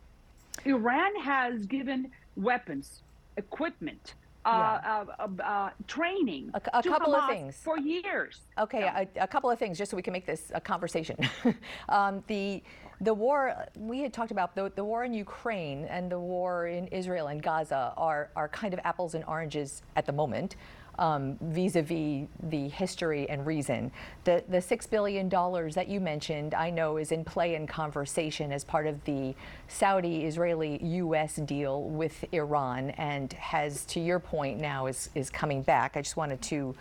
Iran 0.65 1.15
has 1.23 1.67
given 1.67 2.11
weapons, 2.37 3.03
equipment, 3.37 4.15
uh, 4.45 4.81
yeah. 4.83 5.05
uh, 5.19 5.27
uh, 5.43 5.43
uh, 5.43 5.71
training 5.89 6.51
a, 6.55 6.61
a 6.75 6.83
couple 6.83 7.13
Hamas 7.13 7.23
of 7.23 7.29
things 7.29 7.57
for 7.57 7.79
years. 7.79 8.41
Okay, 8.59 8.81
yeah. 8.81 9.05
a, 9.17 9.25
a, 9.25 9.27
couple 9.27 9.51
of 9.51 9.59
things 9.59 9.77
just 9.77 9.91
so 9.91 9.97
we 9.97 10.03
can 10.03 10.13
make 10.13 10.27
this 10.27 10.53
a 10.55 10.61
conversation. 10.61 11.17
um, 11.89 12.23
the 12.29 12.63
the 13.01 13.13
war 13.13 13.67
we 13.77 14.01
had 14.01 14.13
talked 14.13 14.31
about 14.31 14.55
the, 14.55 14.73
the 14.75 14.85
war 14.85 15.05
in 15.05 15.13
Ukraine 15.13 15.85
and 15.87 16.11
the 16.11 16.19
war 16.19 16.69
in 16.69 16.87
Israel 16.89 17.27
and 17.27 17.43
Gaza 17.43 17.93
are 17.97 18.31
are 18.37 18.49
kind 18.49 18.73
of 18.73 18.81
apples 18.85 19.15
and 19.15 19.25
oranges 19.25 19.83
at 19.97 20.07
the 20.07 20.13
moment 20.13 20.57
um, 20.99 21.37
vis-a-vis 21.41 22.27
the 22.45 22.69
history 22.69 23.29
and 23.29 23.47
reason. 23.47 23.91
The 24.25 24.43
the 24.49 24.61
six 24.61 24.87
billion 24.87 25.29
dollars 25.29 25.75
that 25.75 25.89
you 25.89 26.01
mentioned, 26.01 26.55
I 26.55 26.71
know, 26.71 26.97
is 26.97 27.13
in 27.13 27.25
play 27.25 27.55
in 27.55 27.67
conversation 27.67 28.53
as 28.53 28.65
part 28.65 28.87
of 28.87 29.05
the 29.05 29.35
Saudi-Israeli-U.S. 29.69 31.37
deal 31.37 31.83
with 31.83 32.25
Iran, 32.33 32.91
and 32.91 33.33
has, 33.35 33.85
to 33.87 34.01
your 34.01 34.19
point, 34.19 34.61
now 34.61 34.87
is 34.87 35.11
is 35.15 35.31
coming 35.31 35.63
back. 35.63 35.97
I 35.97 36.03
just 36.03 36.17
wanted 36.17 36.41
to 36.43 36.75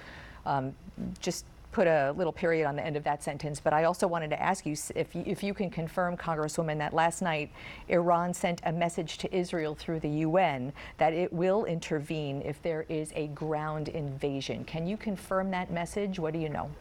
um, 0.45 0.75
just 1.19 1.45
put 1.75 1.87
a 1.87 2.13
little 2.15 2.31
period 2.31 2.65
on 2.65 2.77
the 2.77 2.85
end 2.85 2.95
of 2.95 3.03
that 3.03 3.21
sentence, 3.21 3.59
but 3.59 3.73
I 3.73 3.83
also 3.83 4.07
wanted 4.07 4.29
to 4.29 4.41
ask 4.41 4.65
you 4.65 4.77
if 4.95 5.13
you, 5.13 5.23
if 5.25 5.43
you 5.43 5.53
can 5.53 5.69
confirm, 5.69 6.15
Congresswoman, 6.15 6.77
that 6.77 6.93
last 6.93 7.21
night 7.21 7.51
Iran 7.89 8.33
sent 8.33 8.61
a 8.63 8.71
message 8.71 9.17
to 9.17 9.35
Israel 9.35 9.75
through 9.75 9.99
the 9.99 10.09
UN 10.09 10.71
that 10.99 11.11
it 11.11 11.33
will 11.33 11.65
intervene 11.65 12.41
if 12.45 12.61
there 12.61 12.85
is 12.87 13.11
a 13.13 13.27
ground 13.27 13.89
invasion. 13.89 14.63
Can 14.63 14.87
you 14.87 14.95
confirm 14.95 15.51
that 15.51 15.69
message? 15.69 16.17
What 16.17 16.31
do 16.31 16.39
you 16.39 16.47
know? 16.47 16.71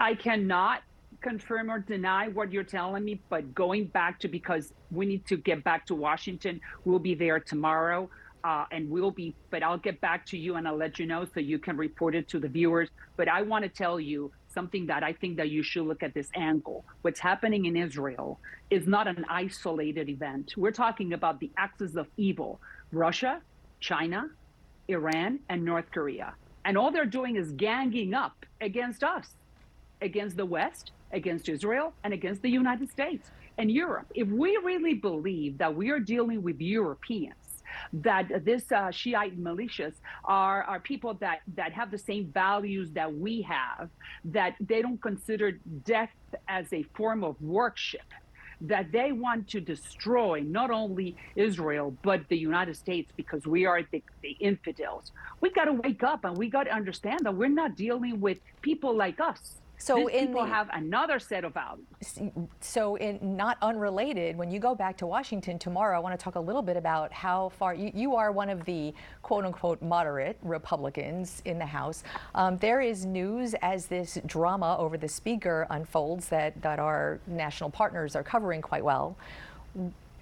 I 0.00 0.14
cannot 0.14 0.82
confirm 1.20 1.70
or 1.70 1.80
deny 1.80 2.28
what 2.28 2.50
you're 2.50 2.64
telling 2.64 3.04
me, 3.04 3.20
but 3.28 3.54
going 3.54 3.84
back 3.84 4.18
to 4.20 4.28
because 4.28 4.72
we 4.90 5.04
need 5.04 5.26
to 5.26 5.36
get 5.36 5.62
back 5.62 5.84
to 5.88 5.94
Washington, 5.94 6.58
we'll 6.86 6.98
be 6.98 7.14
there 7.14 7.38
tomorrow. 7.38 8.08
Uh, 8.44 8.64
and 8.72 8.90
we'll 8.90 9.10
be, 9.12 9.34
but 9.50 9.62
I'll 9.62 9.78
get 9.78 10.00
back 10.00 10.26
to 10.26 10.38
you 10.38 10.56
and 10.56 10.66
I'll 10.66 10.76
let 10.76 10.98
you 10.98 11.06
know 11.06 11.24
so 11.32 11.38
you 11.38 11.58
can 11.58 11.76
report 11.76 12.14
it 12.14 12.28
to 12.30 12.40
the 12.40 12.48
viewers. 12.48 12.88
But 13.16 13.28
I 13.28 13.42
want 13.42 13.62
to 13.62 13.68
tell 13.68 14.00
you 14.00 14.32
something 14.52 14.86
that 14.86 15.02
I 15.02 15.12
think 15.12 15.36
that 15.36 15.50
you 15.50 15.62
should 15.62 15.86
look 15.86 16.02
at 16.02 16.12
this 16.12 16.28
angle. 16.34 16.84
What's 17.02 17.20
happening 17.20 17.66
in 17.66 17.76
Israel 17.76 18.40
is 18.70 18.86
not 18.86 19.06
an 19.06 19.24
isolated 19.28 20.08
event. 20.08 20.54
We're 20.56 20.72
talking 20.72 21.12
about 21.12 21.38
the 21.40 21.50
axis 21.56 21.94
of 21.94 22.08
evil 22.16 22.60
Russia, 22.90 23.40
China, 23.80 24.28
Iran, 24.88 25.38
and 25.48 25.64
North 25.64 25.90
Korea. 25.92 26.34
And 26.64 26.76
all 26.76 26.90
they're 26.90 27.06
doing 27.06 27.36
is 27.36 27.52
ganging 27.52 28.12
up 28.12 28.44
against 28.60 29.02
us, 29.02 29.28
against 30.00 30.36
the 30.36 30.46
West, 30.46 30.92
against 31.12 31.48
Israel, 31.48 31.92
and 32.04 32.12
against 32.12 32.42
the 32.42 32.50
United 32.50 32.90
States 32.90 33.30
and 33.58 33.70
Europe. 33.70 34.06
If 34.14 34.28
we 34.28 34.58
really 34.62 34.94
believe 34.94 35.58
that 35.58 35.74
we 35.74 35.90
are 35.90 36.00
dealing 36.00 36.42
with 36.42 36.60
Europeans, 36.60 37.34
that 37.92 38.44
this 38.44 38.70
uh, 38.72 38.90
Shiite 38.90 39.38
militias 39.40 39.94
are, 40.24 40.62
are 40.64 40.80
people 40.80 41.14
that, 41.14 41.40
that 41.54 41.72
have 41.72 41.90
the 41.90 41.98
same 41.98 42.26
values 42.32 42.90
that 42.92 43.12
we 43.14 43.42
have, 43.42 43.88
that 44.24 44.54
they 44.60 44.82
don't 44.82 45.00
consider 45.00 45.52
death 45.84 46.10
as 46.48 46.72
a 46.72 46.82
form 46.94 47.24
of 47.24 47.40
worship, 47.40 48.02
that 48.60 48.92
they 48.92 49.12
want 49.12 49.48
to 49.48 49.60
destroy 49.60 50.40
not 50.40 50.70
only 50.70 51.16
Israel, 51.34 51.96
but 52.02 52.28
the 52.28 52.38
United 52.38 52.76
States 52.76 53.10
because 53.16 53.46
we 53.46 53.66
are 53.66 53.82
the, 53.90 54.02
the 54.22 54.36
infidels. 54.40 55.12
We 55.40 55.50
got 55.50 55.64
to 55.64 55.72
wake 55.72 56.02
up 56.02 56.24
and 56.24 56.36
we 56.36 56.48
got 56.48 56.64
to 56.64 56.74
understand 56.74 57.20
that 57.24 57.34
we're 57.34 57.48
not 57.48 57.76
dealing 57.76 58.20
with 58.20 58.38
people 58.60 58.96
like 58.96 59.20
us. 59.20 59.61
So 59.82 59.96
These 59.96 60.08
in 60.10 60.26
people 60.28 60.44
the- 60.44 60.50
have 60.50 60.70
another 60.72 61.18
set 61.18 61.42
of 61.42 61.54
values. 61.54 61.86
So, 62.60 62.94
in 62.96 63.36
not 63.36 63.58
unrelated, 63.60 64.36
when 64.36 64.48
you 64.48 64.60
go 64.60 64.76
back 64.76 64.96
to 64.98 65.06
Washington 65.08 65.58
tomorrow, 65.58 65.96
I 65.96 65.98
want 65.98 66.16
to 66.16 66.22
talk 66.22 66.36
a 66.36 66.40
little 66.40 66.62
bit 66.62 66.76
about 66.76 67.12
how 67.12 67.48
far 67.48 67.74
you, 67.74 67.90
you 67.92 68.14
are 68.14 68.30
one 68.30 68.48
of 68.48 68.64
the 68.64 68.94
quote 69.22 69.44
unquote 69.44 69.82
moderate 69.82 70.38
Republicans 70.44 71.42
in 71.46 71.58
the 71.58 71.66
House. 71.66 72.04
Um, 72.36 72.58
there 72.58 72.80
is 72.80 73.04
news 73.04 73.54
as 73.60 73.86
this 73.86 74.18
drama 74.24 74.76
over 74.78 74.96
the 74.96 75.08
speaker 75.08 75.66
unfolds 75.70 76.28
that, 76.28 76.62
that 76.62 76.78
our 76.78 77.18
national 77.26 77.70
partners 77.70 78.14
are 78.14 78.22
covering 78.22 78.62
quite 78.62 78.84
well. 78.84 79.16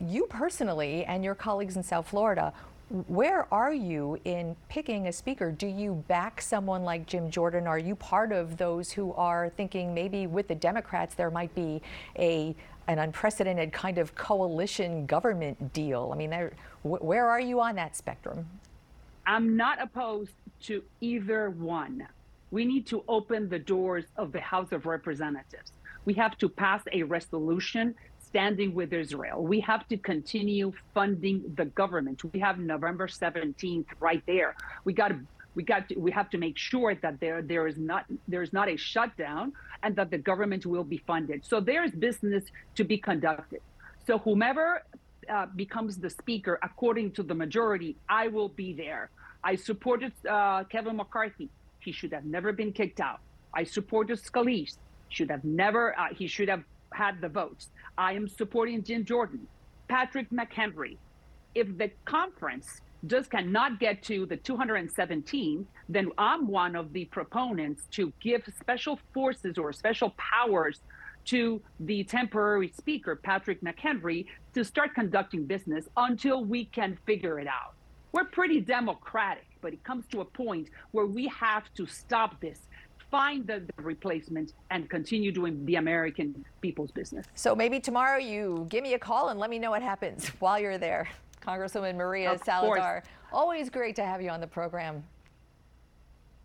You 0.01 0.25
personally 0.31 1.05
and 1.05 1.23
your 1.23 1.35
colleagues 1.35 1.77
in 1.77 1.83
South 1.83 2.09
Florida, 2.09 2.55
where 2.91 3.53
are 3.55 3.73
you 3.73 4.19
in 4.25 4.57
picking 4.69 5.07
a 5.07 5.13
speaker? 5.13 5.53
Do 5.53 5.69
you 5.69 6.05
back 6.09 6.41
someone 6.41 6.83
like 6.83 7.07
Jim 7.07 7.31
Jordan? 7.31 7.69
Are 7.69 7.79
you 7.79 7.95
part 7.95 8.33
of 8.33 8.57
those 8.57 8.91
who 8.91 9.13
are 9.13 9.49
thinking 9.51 9.95
maybe 9.95 10.27
with 10.27 10.49
the 10.49 10.57
Democrats 10.57 11.15
there 11.15 11.31
might 11.31 11.55
be 11.55 11.81
a 12.19 12.55
an 12.89 12.99
unprecedented 12.99 13.73
kind 13.73 13.99
of 13.99 14.17
coalition 14.17 15.07
government 15.07 15.73
deal? 15.73 16.11
I 16.13 16.17
mean, 16.17 16.31
there, 16.31 16.53
wh- 16.83 17.03
where 17.05 17.29
are 17.29 17.39
you 17.39 17.61
on 17.61 17.77
that 17.77 17.95
spectrum? 17.95 18.49
I'm 19.25 19.57
not 19.57 19.81
opposed 19.81 20.33
to 20.63 20.83
either 21.01 21.51
one. 21.51 22.09
We 22.51 22.65
need 22.65 22.89
to 22.89 23.05
open 23.07 23.49
the 23.49 23.61
doors 23.61 24.07
of 24.17 24.33
the 24.33 24.41
House 24.41 24.73
of 24.73 24.87
Representatives. 24.87 25.71
We 26.05 26.15
have 26.15 26.37
to 26.39 26.49
pass 26.49 26.83
a 26.93 27.05
resolution 27.05 27.95
standing 28.31 28.75
with 28.75 28.93
Israel. 28.93 29.43
We 29.43 29.61
have 29.61 29.87
to 29.89 29.97
continue 29.97 30.73
funding 30.95 31.43
the 31.57 31.67
government. 31.67 32.23
We 32.33 32.41
have 32.41 32.59
November 32.59 33.07
17th 33.09 33.87
right 33.99 34.23
there. 34.27 34.57
We 34.85 34.93
got 34.93 35.09
to 35.09 35.21
we 35.57 35.65
got 35.65 35.89
to, 35.89 35.97
we 35.99 36.13
have 36.13 36.31
to 36.31 36.39
make 36.39 36.57
sure 36.57 36.95
that 36.95 37.19
there 37.19 37.43
there 37.43 37.67
is 37.67 37.77
not 37.77 38.05
there 38.29 38.43
is 38.43 38.53
not 38.53 38.69
a 38.69 38.77
shutdown 38.77 39.53
and 39.83 39.97
that 39.97 40.11
the 40.11 40.19
government 40.19 40.65
will 40.65 40.85
be 40.85 40.99
funded. 40.99 41.45
So 41.45 41.61
there 41.61 41.83
is 41.85 41.91
business 41.91 42.45
to 42.77 42.85
be 42.85 42.99
conducted. 42.99 43.61
So 44.07 44.19
whomever 44.19 44.85
uh, 45.29 45.47
becomes 45.57 45.97
the 45.97 46.11
speaker 46.11 46.59
according 46.63 47.13
to 47.13 47.23
the 47.23 47.35
majority, 47.35 47.97
I 48.09 48.29
will 48.29 48.49
be 48.49 48.73
there. 48.73 49.11
I 49.43 49.57
supported 49.57 50.13
uh, 50.29 50.65
Kevin 50.65 50.97
McCarthy. 50.97 51.49
He 51.81 51.93
should 51.93 52.13
have 52.13 52.25
never 52.25 52.53
been 52.53 52.73
kicked 52.73 53.01
out. 53.01 53.21
I 53.53 53.65
supported 53.65 54.19
Scalise. 54.19 54.77
Should 55.09 55.31
have 55.31 55.45
never. 55.45 55.99
Uh, 55.99 56.15
he 56.15 56.29
should 56.29 56.49
have 56.49 56.63
had 56.93 57.21
the 57.21 57.29
votes. 57.29 57.69
I 58.01 58.15
am 58.15 58.29
supporting 58.29 58.83
Jim 58.83 59.05
Jordan, 59.05 59.47
Patrick 59.87 60.31
McHenry. 60.31 60.97
If 61.55 61.77
the 61.77 61.91
conference 62.07 62.81
just 63.07 63.31
cannot 63.31 63.79
get 63.79 64.03
to 64.05 64.25
the 64.25 64.39
217, 64.39 65.67
then 65.87 66.11
I'm 66.17 66.49
one 66.49 66.77
of 66.77 66.95
the 66.95 67.05
proponents 67.05 67.83
to 67.91 68.11
give 68.23 68.43
special 68.59 68.99
forces 69.13 69.59
or 69.59 69.75
special 69.75 70.15
powers 70.17 70.81
to 71.27 71.61
the 71.79 72.03
temporary 72.05 72.73
speaker, 72.75 73.17
Patrick 73.17 73.61
McHenry, 73.61 74.25
to 74.55 74.65
start 74.65 74.95
conducting 74.95 75.45
business 75.45 75.87
until 75.99 76.43
we 76.43 76.65
can 76.65 76.97
figure 77.05 77.39
it 77.39 77.47
out. 77.47 77.75
We're 78.13 78.25
pretty 78.25 78.63
democratic, 78.63 79.47
but 79.61 79.75
it 79.75 79.85
comes 79.85 80.07
to 80.13 80.23
a 80.23 80.25
point 80.25 80.71
where 80.93 81.07
we 81.07 81.29
have 81.29 81.65
to 81.75 81.87
stop 81.87 82.41
this, 82.41 82.61
find 83.11 83.47
the, 83.47 83.63
the 83.77 83.83
replacement, 83.83 84.53
and 84.71 84.89
continue 84.89 85.33
doing 85.33 85.65
the 85.67 85.77
American 85.77 86.45
people's 86.61 86.91
business. 86.91 87.27
So 87.35 87.55
maybe 87.55 87.81
tomorrow 87.81 88.19
you 88.19 88.67
give 88.69 88.83
me 88.83 88.95
a 88.95 88.99
call 88.99 89.29
and 89.29 89.41
let 89.41 89.51
me 89.51 89.59
know 89.59 89.71
what 89.71 89.83
happens 89.83 90.29
while 90.39 90.59
you're 90.61 90.79
there. 90.79 91.09
Congresswoman 91.45 91.97
Maria 91.97 92.33
Of 92.33 92.45
course. 92.45 92.47
Salazar, 92.47 93.03
always 93.33 93.71
great 93.71 93.97
to 93.97 94.05
have 94.05 94.23
you 94.23 94.31
on 94.31 94.41
the 94.41 94.47
program. 94.47 95.03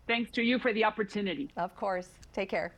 Thanks 0.08 0.30
to 0.32 0.42
you 0.42 0.58
for 0.58 0.72
the 0.72 0.84
opportunity. 0.84 1.50
Of 1.56 1.74
course. 1.76 2.08
Take 2.32 2.48
care. 2.48 2.72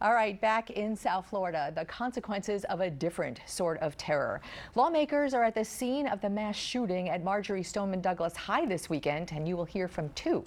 All 0.00 0.14
right, 0.14 0.40
back 0.40 0.70
in 0.70 0.94
South 0.94 1.26
Florida, 1.26 1.72
the 1.74 1.84
consequences 1.84 2.62
of 2.66 2.80
a 2.80 2.88
different 2.88 3.40
sort 3.46 3.80
of 3.80 3.96
terror. 3.96 4.40
Lawmakers 4.76 5.34
are 5.34 5.42
at 5.42 5.56
the 5.56 5.64
scene 5.64 6.06
of 6.06 6.20
the 6.20 6.30
mass 6.30 6.54
shooting 6.54 7.08
at 7.08 7.24
Marjorie 7.24 7.64
Stoneman 7.64 8.00
Douglas 8.00 8.36
High 8.36 8.64
this 8.64 8.88
weekend, 8.88 9.32
and 9.32 9.48
you 9.48 9.56
will 9.56 9.64
hear 9.64 9.88
from 9.88 10.08
two 10.10 10.44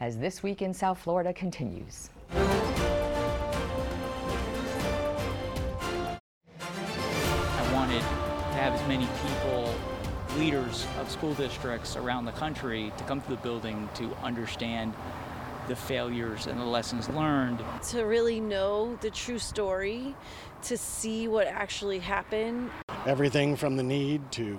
as 0.00 0.16
This 0.16 0.42
Week 0.42 0.62
in 0.62 0.72
South 0.72 0.98
Florida 0.98 1.34
continues. 1.34 2.08
I 2.32 2.40
wanted 7.72 8.00
to 8.00 8.06
have 8.56 8.74
as 8.74 8.88
many 8.88 9.08
people, 9.26 9.74
leaders 10.38 10.86
of 11.00 11.10
school 11.10 11.34
districts 11.34 11.96
around 11.96 12.24
the 12.24 12.32
country, 12.32 12.92
to 12.96 13.04
come 13.04 13.20
to 13.22 13.30
the 13.30 13.36
building 13.36 13.88
to 13.94 14.14
understand 14.22 14.94
the 15.68 15.76
failures 15.76 16.46
and 16.46 16.60
the 16.60 16.64
lessons 16.64 17.08
learned. 17.08 17.60
to 17.88 18.02
really 18.02 18.40
know 18.40 18.96
the 19.00 19.10
true 19.10 19.38
story, 19.38 20.14
to 20.62 20.76
see 20.76 21.26
what 21.28 21.46
actually 21.46 21.98
happened. 21.98 22.70
Everything 23.06 23.56
from 23.56 23.76
the 23.76 23.82
need 23.82 24.30
to 24.32 24.58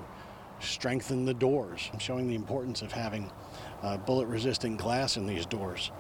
strengthen 0.60 1.26
the 1.26 1.34
doors, 1.34 1.92
showing 2.00 2.28
the 2.28 2.36
importance 2.36 2.82
of 2.82 2.92
having 2.92 3.32
uh, 3.84 3.98
bullet 3.98 4.26
resistant 4.28 4.80
glass 4.80 5.18
in 5.18 5.28
these 5.28 5.46
doors. 5.46 5.92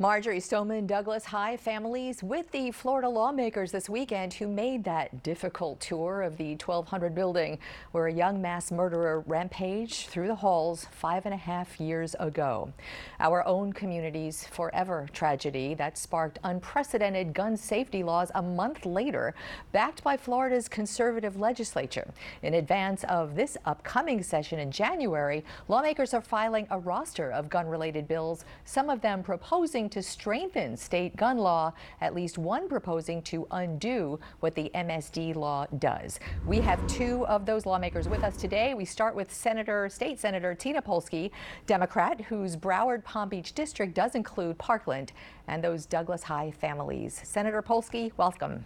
Marjorie 0.00 0.40
Stoneman 0.40 0.88
Douglas 0.88 1.24
High 1.24 1.56
families 1.56 2.20
with 2.20 2.50
the 2.50 2.72
Florida 2.72 3.08
lawmakers 3.08 3.70
this 3.70 3.88
weekend 3.88 4.34
who 4.34 4.48
made 4.48 4.82
that 4.82 5.22
difficult 5.22 5.78
tour 5.78 6.22
of 6.22 6.36
the 6.36 6.56
1200 6.56 7.14
building 7.14 7.60
where 7.92 8.08
a 8.08 8.12
young 8.12 8.42
mass 8.42 8.72
murderer 8.72 9.22
rampaged 9.28 10.08
through 10.08 10.26
the 10.26 10.34
halls 10.34 10.88
five 10.90 11.26
and 11.26 11.32
a 11.32 11.36
half 11.36 11.78
years 11.78 12.16
ago. 12.18 12.72
Our 13.20 13.46
own 13.46 13.72
community's 13.72 14.44
forever 14.44 15.06
tragedy 15.12 15.74
that 15.74 15.96
sparked 15.96 16.40
unprecedented 16.42 17.32
gun 17.32 17.56
safety 17.56 18.02
laws 18.02 18.32
a 18.34 18.42
month 18.42 18.84
later, 18.84 19.32
backed 19.70 20.02
by 20.02 20.16
Florida's 20.16 20.66
conservative 20.66 21.38
legislature. 21.38 22.12
In 22.42 22.54
advance 22.54 23.04
of 23.04 23.36
this 23.36 23.56
upcoming 23.64 24.24
session 24.24 24.58
in 24.58 24.72
January, 24.72 25.44
lawmakers 25.68 26.14
are 26.14 26.20
filing 26.20 26.66
a 26.70 26.80
roster 26.80 27.30
of 27.30 27.48
gun 27.48 27.68
related 27.68 28.08
bills, 28.08 28.44
some 28.64 28.90
of 28.90 29.00
them 29.00 29.22
proposing 29.22 29.83
to 29.90 30.02
strengthen 30.02 30.76
state 30.76 31.16
gun 31.16 31.38
law, 31.38 31.72
at 32.00 32.14
least 32.14 32.38
one 32.38 32.68
proposing 32.68 33.22
to 33.22 33.46
undo 33.50 34.18
what 34.40 34.54
the 34.54 34.70
MSD 34.74 35.34
law 35.34 35.66
does. 35.78 36.20
We 36.46 36.60
have 36.60 36.84
two 36.86 37.26
of 37.26 37.46
those 37.46 37.66
lawmakers 37.66 38.08
with 38.08 38.24
us 38.24 38.36
today. 38.36 38.74
We 38.74 38.84
start 38.84 39.14
with 39.14 39.32
Senator, 39.32 39.88
State 39.88 40.20
Senator 40.20 40.54
Tina 40.54 40.82
Polsky, 40.82 41.30
Democrat, 41.66 42.20
whose 42.22 42.56
Broward 42.56 43.04
Palm 43.04 43.28
Beach 43.28 43.52
district 43.54 43.94
does 43.94 44.14
include 44.14 44.58
Parkland 44.58 45.12
and 45.48 45.62
those 45.62 45.86
Douglas 45.86 46.22
High 46.22 46.50
families. 46.50 47.20
Senator 47.24 47.62
Polsky, 47.62 48.12
welcome. 48.16 48.64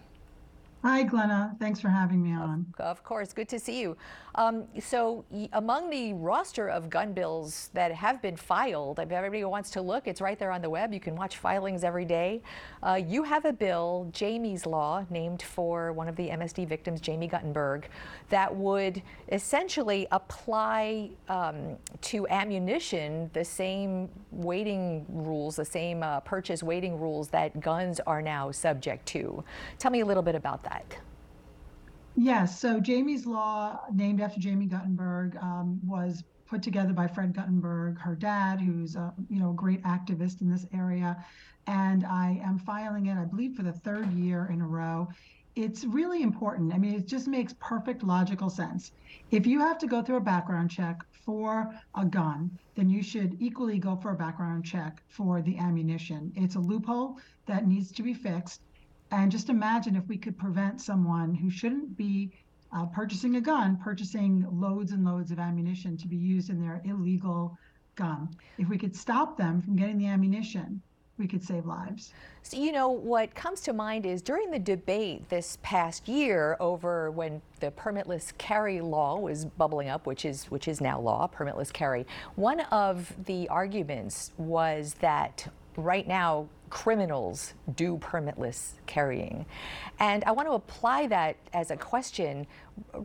Hi, 0.85 1.03
Glenna. 1.03 1.57
Thanks 1.59 1.81
for 1.81 1.89
having 1.89 2.23
me 2.23 2.33
on. 2.33 2.65
Of 2.79 3.03
course, 3.03 3.33
good 3.33 3.49
to 3.49 3.59
see 3.59 3.81
you. 3.81 3.97
Um, 4.37 4.69
so, 4.79 5.25
among 5.55 5.91
the 5.91 6.13
roster 6.13 6.69
of 6.69 6.89
gun 6.89 7.13
bills 7.13 7.71
that 7.75 7.91
have 7.91 8.23
been 8.23 8.37
filed, 8.37 9.01
if 9.01 9.11
everybody 9.11 9.43
wants 9.43 9.71
to 9.71 9.83
look, 9.83 10.07
it's 10.07 10.21
right 10.21 10.39
there 10.39 10.53
on 10.53 10.63
the 10.63 10.71
web. 10.71 10.95
You 10.95 11.01
can 11.01 11.17
watch 11.17 11.39
filings 11.39 11.83
every 11.83 12.05
day. 12.05 12.43
Uh, 12.81 12.95
you 12.95 13.25
have 13.25 13.45
a 13.45 13.53
bill, 13.53 14.09
Jamie's 14.13 14.67
Law, 14.67 15.05
named 15.11 15.43
for 15.43 15.93
one 15.93 16.07
of 16.07 16.15
the 16.15 16.29
MSD 16.29 16.69
victims, 16.69 17.01
Jamie 17.01 17.27
Guttenberg, 17.27 17.89
that 18.29 18.55
would 18.55 19.03
essentially 19.33 20.07
apply 20.13 21.11
um, 21.29 21.77
to 22.03 22.29
ammunition 22.29 23.31
the 23.33 23.45
same 23.45 24.09
waiting 24.31 25.05
rules, 25.09 25.57
the 25.57 25.65
same 25.65 26.05
uh, 26.05 26.21
purchase 26.21 26.63
waiting 26.63 27.01
rules 27.01 27.29
that 27.31 27.59
guns 27.59 27.99
are 28.07 28.23
now 28.23 28.53
subject 28.53 29.07
to. 29.07 29.43
Tell 29.81 29.91
me 29.91 30.01
a 30.01 30.07
little 30.07 30.23
bit 30.23 30.37
about 30.37 30.63
that. 30.63 30.68
Yes. 32.17 32.61
So 32.61 32.81
Jamie's 32.81 33.27
Law, 33.27 33.79
named 33.93 34.21
after 34.21 34.41
Jamie 34.41 34.67
Guttenberg, 34.67 35.37
um, 35.37 35.81
was 35.87 36.25
put 36.49 36.63
together 36.63 36.93
by 36.93 37.07
Fred 37.07 37.35
Guttenberg, 37.35 37.99
her 37.99 38.15
dad, 38.17 38.61
who's 38.61 38.97
a 38.97 39.15
you 39.29 39.39
know 39.39 39.51
a 39.51 39.55
great 39.55 39.83
activist 39.83 40.41
in 40.41 40.51
this 40.51 40.67
area, 40.73 41.25
and 41.67 42.05
I 42.05 42.41
am 42.45 42.59
filing 42.59 43.07
it, 43.07 43.17
I 43.17 43.25
believe, 43.25 43.55
for 43.55 43.63
the 43.63 43.73
third 43.73 44.11
year 44.13 44.49
in 44.51 44.61
a 44.61 44.67
row. 44.67 45.09
It's 45.55 45.85
really 45.85 46.23
important. 46.23 46.73
I 46.73 46.79
mean, 46.79 46.95
it 46.95 47.07
just 47.07 47.27
makes 47.27 47.55
perfect 47.61 48.03
logical 48.05 48.49
sense. 48.49 48.93
If 49.31 49.47
you 49.47 49.59
have 49.59 49.77
to 49.79 49.89
go 49.89 50.03
through 50.03 50.19
a 50.19 50.21
background 50.21 50.71
check 50.71 50.99
for 51.11 51.75
a 51.97 52.05
gun, 52.05 52.57
then 52.77 52.89
you 52.89 53.03
should 53.03 53.37
equally 53.41 53.79
go 53.79 53.97
for 53.97 54.13
a 54.13 54.17
background 54.17 54.65
check 54.65 55.03
for 55.09 55.43
the 55.43 55.59
ammunition. 55.59 56.33
It's 56.37 56.55
a 56.55 56.61
loophole 56.61 57.19
that 57.47 57.67
needs 57.67 57.91
to 57.93 58.03
be 58.03 58.15
fixed. 58.15 58.63
And 59.11 59.31
just 59.31 59.49
imagine 59.49 59.97
if 59.97 60.07
we 60.07 60.17
could 60.17 60.39
prevent 60.39 60.81
someone 60.81 61.35
who 61.35 61.51
shouldn't 61.51 61.97
be 61.97 62.33
uh, 62.73 62.87
purchasing 62.87 63.37
a 63.37 63.41
gun, 63.41 63.79
purchasing 63.83 64.47
loads 64.53 64.93
and 64.93 65.05
loads 65.05 65.31
of 65.31 65.39
ammunition 65.39 65.97
to 65.97 66.07
be 66.07 66.17
used 66.17 66.51
in 66.51 66.61
their 66.61 66.83
illegal 66.85 67.57
gun. 67.97 68.29
If 68.59 68.69
we 68.69 68.77
could 68.77 68.95
stop 68.95 69.37
them 69.37 69.63
from 69.63 69.77
getting 69.77 69.99
the 69.99 70.07
ammunition, 70.07 70.83
we 71.19 71.27
could 71.27 71.43
save 71.43 71.67
lives. 71.67 72.13
So, 72.43 72.57
you 72.57 72.71
know, 72.71 72.89
what 72.89 73.35
comes 73.35 73.61
to 73.63 73.73
mind 73.73 74.07
is 74.07 74.23
during 74.23 74.51
the 74.51 74.59
debate 74.59 75.29
this 75.29 75.59
past 75.63 76.07
year 76.07 76.57
over 76.61 77.11
when 77.11 77.43
the 77.61 77.73
permitless 77.73 78.33
carry 78.39 78.81
law 78.81 79.19
was 79.19 79.45
bubbling 79.45 79.89
up, 79.89 80.07
which 80.07 80.25
is 80.25 80.45
which 80.45 80.69
is 80.69 80.81
now 80.81 81.01
law, 81.01 81.29
permitless 81.29 81.73
carry. 81.73 82.07
One 82.37 82.61
of 82.61 83.13
the 83.27 83.49
arguments 83.49 84.33
was 84.39 84.95
that 85.01 85.49
right 85.79 86.07
now 86.07 86.49
criminals 86.71 87.55
do 87.77 87.97
permitless 87.99 88.73
carrying. 88.87 89.47
And 90.01 90.23
I 90.25 90.33
want 90.33 90.49
to 90.49 90.53
apply 90.53 91.07
that 91.07 91.37
as 91.55 91.71
a 91.71 91.77
question. 91.77 92.47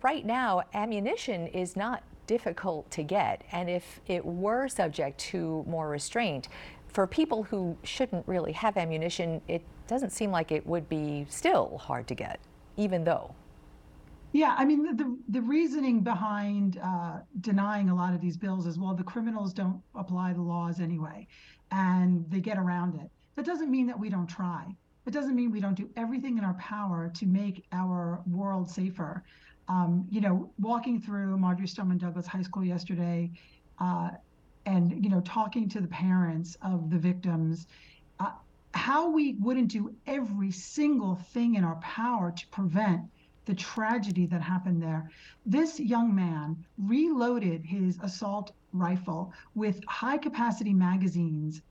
Right 0.01 0.25
now, 0.25 0.63
ammunition 0.73 1.47
is 1.47 1.75
not 1.75 2.03
difficult 2.27 2.89
to 2.91 3.03
get. 3.03 3.43
And 3.51 3.69
if 3.69 4.01
it 4.07 4.25
were 4.25 4.67
subject 4.67 5.19
to 5.19 5.63
more 5.67 5.88
restraint, 5.88 6.49
for 6.88 7.07
people 7.07 7.43
who 7.43 7.77
shouldn't 7.83 8.27
really 8.27 8.51
have 8.51 8.75
ammunition, 8.77 9.41
it 9.47 9.63
doesn't 9.88 10.12
seem 10.12 10.31
like 10.31 10.51
it 10.51 10.65
would 10.65 10.89
be 10.89 11.25
still 11.29 11.77
hard 11.77 12.07
to 12.07 12.15
get, 12.15 12.39
even 12.77 13.03
though. 13.03 13.33
Yeah, 14.31 14.55
I 14.57 14.65
mean, 14.65 14.95
the, 14.95 15.15
the 15.29 15.41
reasoning 15.41 16.01
behind 16.01 16.79
uh, 16.83 17.19
denying 17.41 17.89
a 17.89 17.95
lot 17.95 18.15
of 18.15 18.21
these 18.21 18.36
bills 18.36 18.65
is 18.65 18.79
well, 18.79 18.95
the 18.95 19.03
criminals 19.03 19.53
don't 19.53 19.79
apply 19.93 20.33
the 20.33 20.41
laws 20.41 20.79
anyway, 20.79 21.27
and 21.73 22.23
they 22.29 22.39
get 22.39 22.57
around 22.57 22.95
it. 22.95 23.09
That 23.36 23.45
doesn't 23.45 23.71
mean 23.71 23.88
that 23.88 23.99
we 23.99 24.09
don't 24.09 24.27
try. 24.27 24.65
It 25.07 25.12
doesn't 25.12 25.36
mean 25.36 25.51
we 25.51 25.59
don't 25.59 25.75
do 25.75 25.89
everything 25.97 26.38
in 26.38 26.43
our 26.43 26.53
power 26.53 27.12
to 27.15 27.25
make 27.25 27.65
our 27.71 28.21
world 28.27 28.69
safer. 28.69 29.23
Um, 29.67 30.05
you 30.09 30.21
know, 30.21 30.51
walking 30.59 31.01
through 31.01 31.38
Marjory 31.38 31.67
Stoneman 31.67 31.97
Douglas 31.97 32.27
High 32.27 32.43
School 32.43 32.63
yesterday, 32.63 33.31
uh, 33.79 34.12
and 34.65 35.03
you 35.03 35.09
know, 35.09 35.21
talking 35.21 35.67
to 35.69 35.81
the 35.81 35.88
parents 35.88 36.57
of 36.62 36.89
the 36.89 36.97
victims, 36.97 37.67
uh, 38.19 38.31
how 38.73 39.09
we 39.09 39.33
wouldn't 39.39 39.69
do 39.69 39.93
every 40.05 40.51
single 40.51 41.15
thing 41.15 41.55
in 41.55 41.63
our 41.63 41.75
power 41.77 42.31
to 42.31 42.47
prevent 42.47 43.01
the 43.45 43.53
tragedy 43.53 44.25
that 44.27 44.41
happened 44.41 44.82
there. 44.82 45.10
This 45.45 45.79
young 45.79 46.15
man 46.15 46.63
reloaded 46.77 47.65
his 47.65 47.99
assault 48.01 48.53
rifle 48.71 49.34
with 49.56 49.84
high 49.88 50.17
capacity 50.17 50.73
magazines 50.73 51.62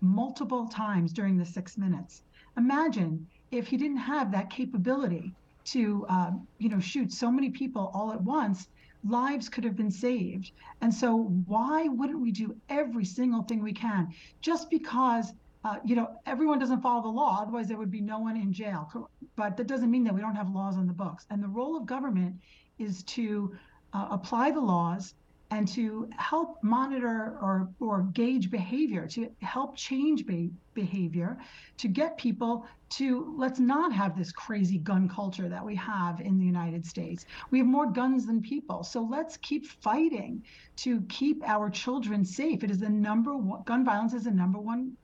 multiple 0.00 0.68
times 0.68 1.12
during 1.12 1.36
the 1.36 1.44
six 1.44 1.78
minutes. 1.78 2.22
Imagine 2.56 3.26
if 3.50 3.66
he 3.66 3.76
didn't 3.76 3.96
have 3.96 4.30
that 4.32 4.50
capability 4.50 5.34
to, 5.64 6.04
um, 6.08 6.46
you 6.58 6.68
know, 6.68 6.80
shoot 6.80 7.12
so 7.12 7.30
many 7.30 7.50
people 7.50 7.90
all 7.94 8.12
at 8.12 8.22
once, 8.22 8.68
lives 9.08 9.48
could 9.48 9.64
have 9.64 9.76
been 9.76 9.90
saved. 9.90 10.52
And 10.80 10.92
so, 10.92 11.16
why 11.46 11.88
wouldn't 11.88 12.20
we 12.20 12.32
do 12.32 12.54
every 12.68 13.04
single 13.04 13.42
thing 13.42 13.62
we 13.62 13.72
can 13.72 14.12
just 14.40 14.70
because? 14.70 15.32
Uh, 15.64 15.76
you 15.84 15.96
know, 15.96 16.10
everyone 16.26 16.58
doesn't 16.58 16.82
follow 16.82 17.02
the 17.02 17.08
law, 17.08 17.38
otherwise 17.40 17.68
there 17.68 17.78
would 17.78 17.90
be 17.90 18.00
no 18.00 18.18
one 18.18 18.36
in 18.36 18.52
jail. 18.52 19.08
But 19.34 19.56
that 19.56 19.66
doesn't 19.66 19.90
mean 19.90 20.04
that 20.04 20.14
we 20.14 20.20
don't 20.20 20.34
have 20.34 20.50
laws 20.50 20.76
on 20.76 20.86
the 20.86 20.92
books. 20.92 21.26
And 21.30 21.42
the 21.42 21.48
role 21.48 21.76
of 21.76 21.86
government 21.86 22.36
is 22.78 23.02
to 23.04 23.56
uh, 23.94 24.08
apply 24.10 24.50
the 24.50 24.60
laws 24.60 25.14
and 25.50 25.68
to 25.68 26.08
help 26.16 26.58
monitor 26.62 27.38
or, 27.40 27.68
or 27.78 28.02
gauge 28.12 28.50
behavior, 28.50 29.06
to 29.06 29.30
help 29.40 29.76
change 29.76 30.26
be- 30.26 30.50
behavior, 30.74 31.38
to 31.76 31.86
get 31.86 32.16
people 32.18 32.66
to 32.88 33.34
let's 33.38 33.60
not 33.60 33.92
have 33.92 34.18
this 34.18 34.32
crazy 34.32 34.78
gun 34.78 35.08
culture 35.08 35.48
that 35.48 35.64
we 35.64 35.76
have 35.76 36.20
in 36.20 36.38
the 36.38 36.44
United 36.44 36.84
States. 36.84 37.24
We 37.50 37.58
have 37.58 37.68
more 37.68 37.90
guns 37.90 38.26
than 38.26 38.42
people. 38.42 38.82
So 38.82 39.00
let's 39.02 39.36
keep 39.36 39.66
fighting 39.66 40.42
to 40.76 41.02
keep 41.02 41.42
our 41.48 41.70
children 41.70 42.24
safe. 42.24 42.64
It 42.64 42.70
is 42.70 42.80
the 42.80 42.88
number 42.88 43.36
one, 43.36 43.62
gun 43.64 43.84
violence 43.84 44.12
is 44.12 44.24
the 44.24 44.30
number 44.30 44.58
one 44.58 44.96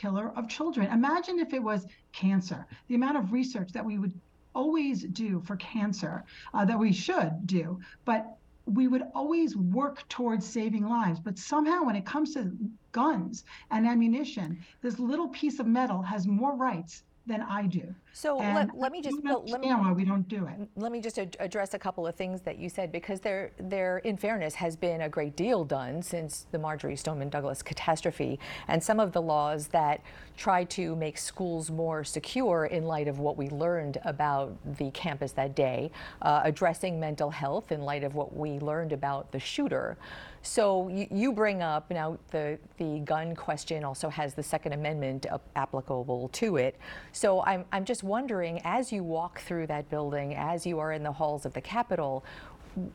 killer 0.00 0.30
of 0.36 0.48
children. 0.48 0.92
Imagine 0.92 1.38
if 1.38 1.54
it 1.54 1.62
was 1.62 1.86
cancer, 2.12 2.66
the 2.88 2.94
amount 2.94 3.16
of 3.16 3.32
research 3.32 3.72
that 3.72 3.84
we 3.84 3.98
would 3.98 4.12
always 4.54 5.04
do 5.04 5.40
for 5.40 5.56
cancer, 5.56 6.24
uh, 6.54 6.64
that 6.64 6.78
we 6.78 6.92
should 6.92 7.46
do, 7.46 7.78
but 8.04 8.36
we 8.66 8.88
would 8.88 9.04
always 9.14 9.56
work 9.56 10.06
towards 10.08 10.44
saving 10.44 10.86
lives. 10.86 11.20
But 11.20 11.38
somehow, 11.38 11.84
when 11.84 11.96
it 11.96 12.04
comes 12.04 12.34
to 12.34 12.52
guns 12.92 13.44
and 13.70 13.86
ammunition, 13.86 14.58
this 14.82 14.98
little 14.98 15.28
piece 15.28 15.60
of 15.60 15.66
metal 15.66 16.02
has 16.02 16.26
more 16.26 16.54
rights 16.56 17.02
than 17.26 17.42
I 17.42 17.66
do. 17.66 17.94
So 18.16 18.38
let, 18.38 18.74
let, 18.74 18.92
me 18.92 19.02
just 19.02 19.22
well, 19.22 19.44
let 19.46 19.60
me, 19.60 19.68
why 19.68 19.92
we 19.92 20.06
don't 20.06 20.26
do 20.26 20.46
it. 20.46 20.68
Let 20.74 20.90
me 20.90 21.02
just 21.02 21.18
ad- 21.18 21.36
address 21.38 21.74
a 21.74 21.78
couple 21.78 22.06
of 22.06 22.14
things 22.14 22.40
that 22.40 22.56
you 22.56 22.70
said 22.70 22.90
because 22.90 23.20
there, 23.20 23.50
there, 23.58 23.98
in 23.98 24.16
fairness, 24.16 24.54
has 24.54 24.74
been 24.74 25.02
a 25.02 25.08
great 25.10 25.36
deal 25.36 25.66
done 25.66 26.00
since 26.00 26.46
the 26.50 26.58
Marjory 26.58 26.96
Stoneman 26.96 27.28
Douglas 27.28 27.62
catastrophe, 27.62 28.40
and 28.68 28.82
some 28.82 29.00
of 29.00 29.12
the 29.12 29.20
laws 29.20 29.66
that 29.66 30.00
try 30.34 30.64
to 30.64 30.96
make 30.96 31.18
schools 31.18 31.70
more 31.70 32.04
secure 32.04 32.64
in 32.64 32.84
light 32.84 33.06
of 33.06 33.18
what 33.18 33.36
we 33.36 33.50
learned 33.50 33.98
about 34.06 34.56
the 34.78 34.90
campus 34.92 35.32
that 35.32 35.54
day, 35.54 35.90
uh, 36.22 36.40
addressing 36.42 36.98
mental 36.98 37.28
health 37.28 37.70
in 37.70 37.82
light 37.82 38.02
of 38.02 38.14
what 38.14 38.34
we 38.34 38.58
learned 38.60 38.94
about 38.94 39.30
the 39.30 39.38
shooter. 39.38 39.98
So 40.46 40.88
you, 40.88 41.08
you, 41.10 41.32
bring 41.32 41.60
up 41.60 41.90
now 41.90 42.18
the 42.30 42.56
the 42.78 43.00
gun 43.00 43.34
question 43.34 43.82
also 43.82 44.08
has 44.08 44.32
the 44.32 44.44
Second 44.44 44.74
Amendment 44.74 45.26
applicable 45.56 46.28
to 46.34 46.56
it. 46.56 46.76
So 47.10 47.42
I'm 47.42 47.64
I'm 47.72 47.84
just 47.84 48.04
wondering, 48.06 48.60
as 48.64 48.92
you 48.92 49.04
walk 49.04 49.40
through 49.40 49.66
that 49.68 49.90
building, 49.90 50.34
as 50.34 50.66
you 50.66 50.78
are 50.78 50.92
in 50.92 51.02
the 51.02 51.12
halls 51.12 51.46
of 51.46 51.52
the 51.54 51.60
Capitol, 51.60 52.24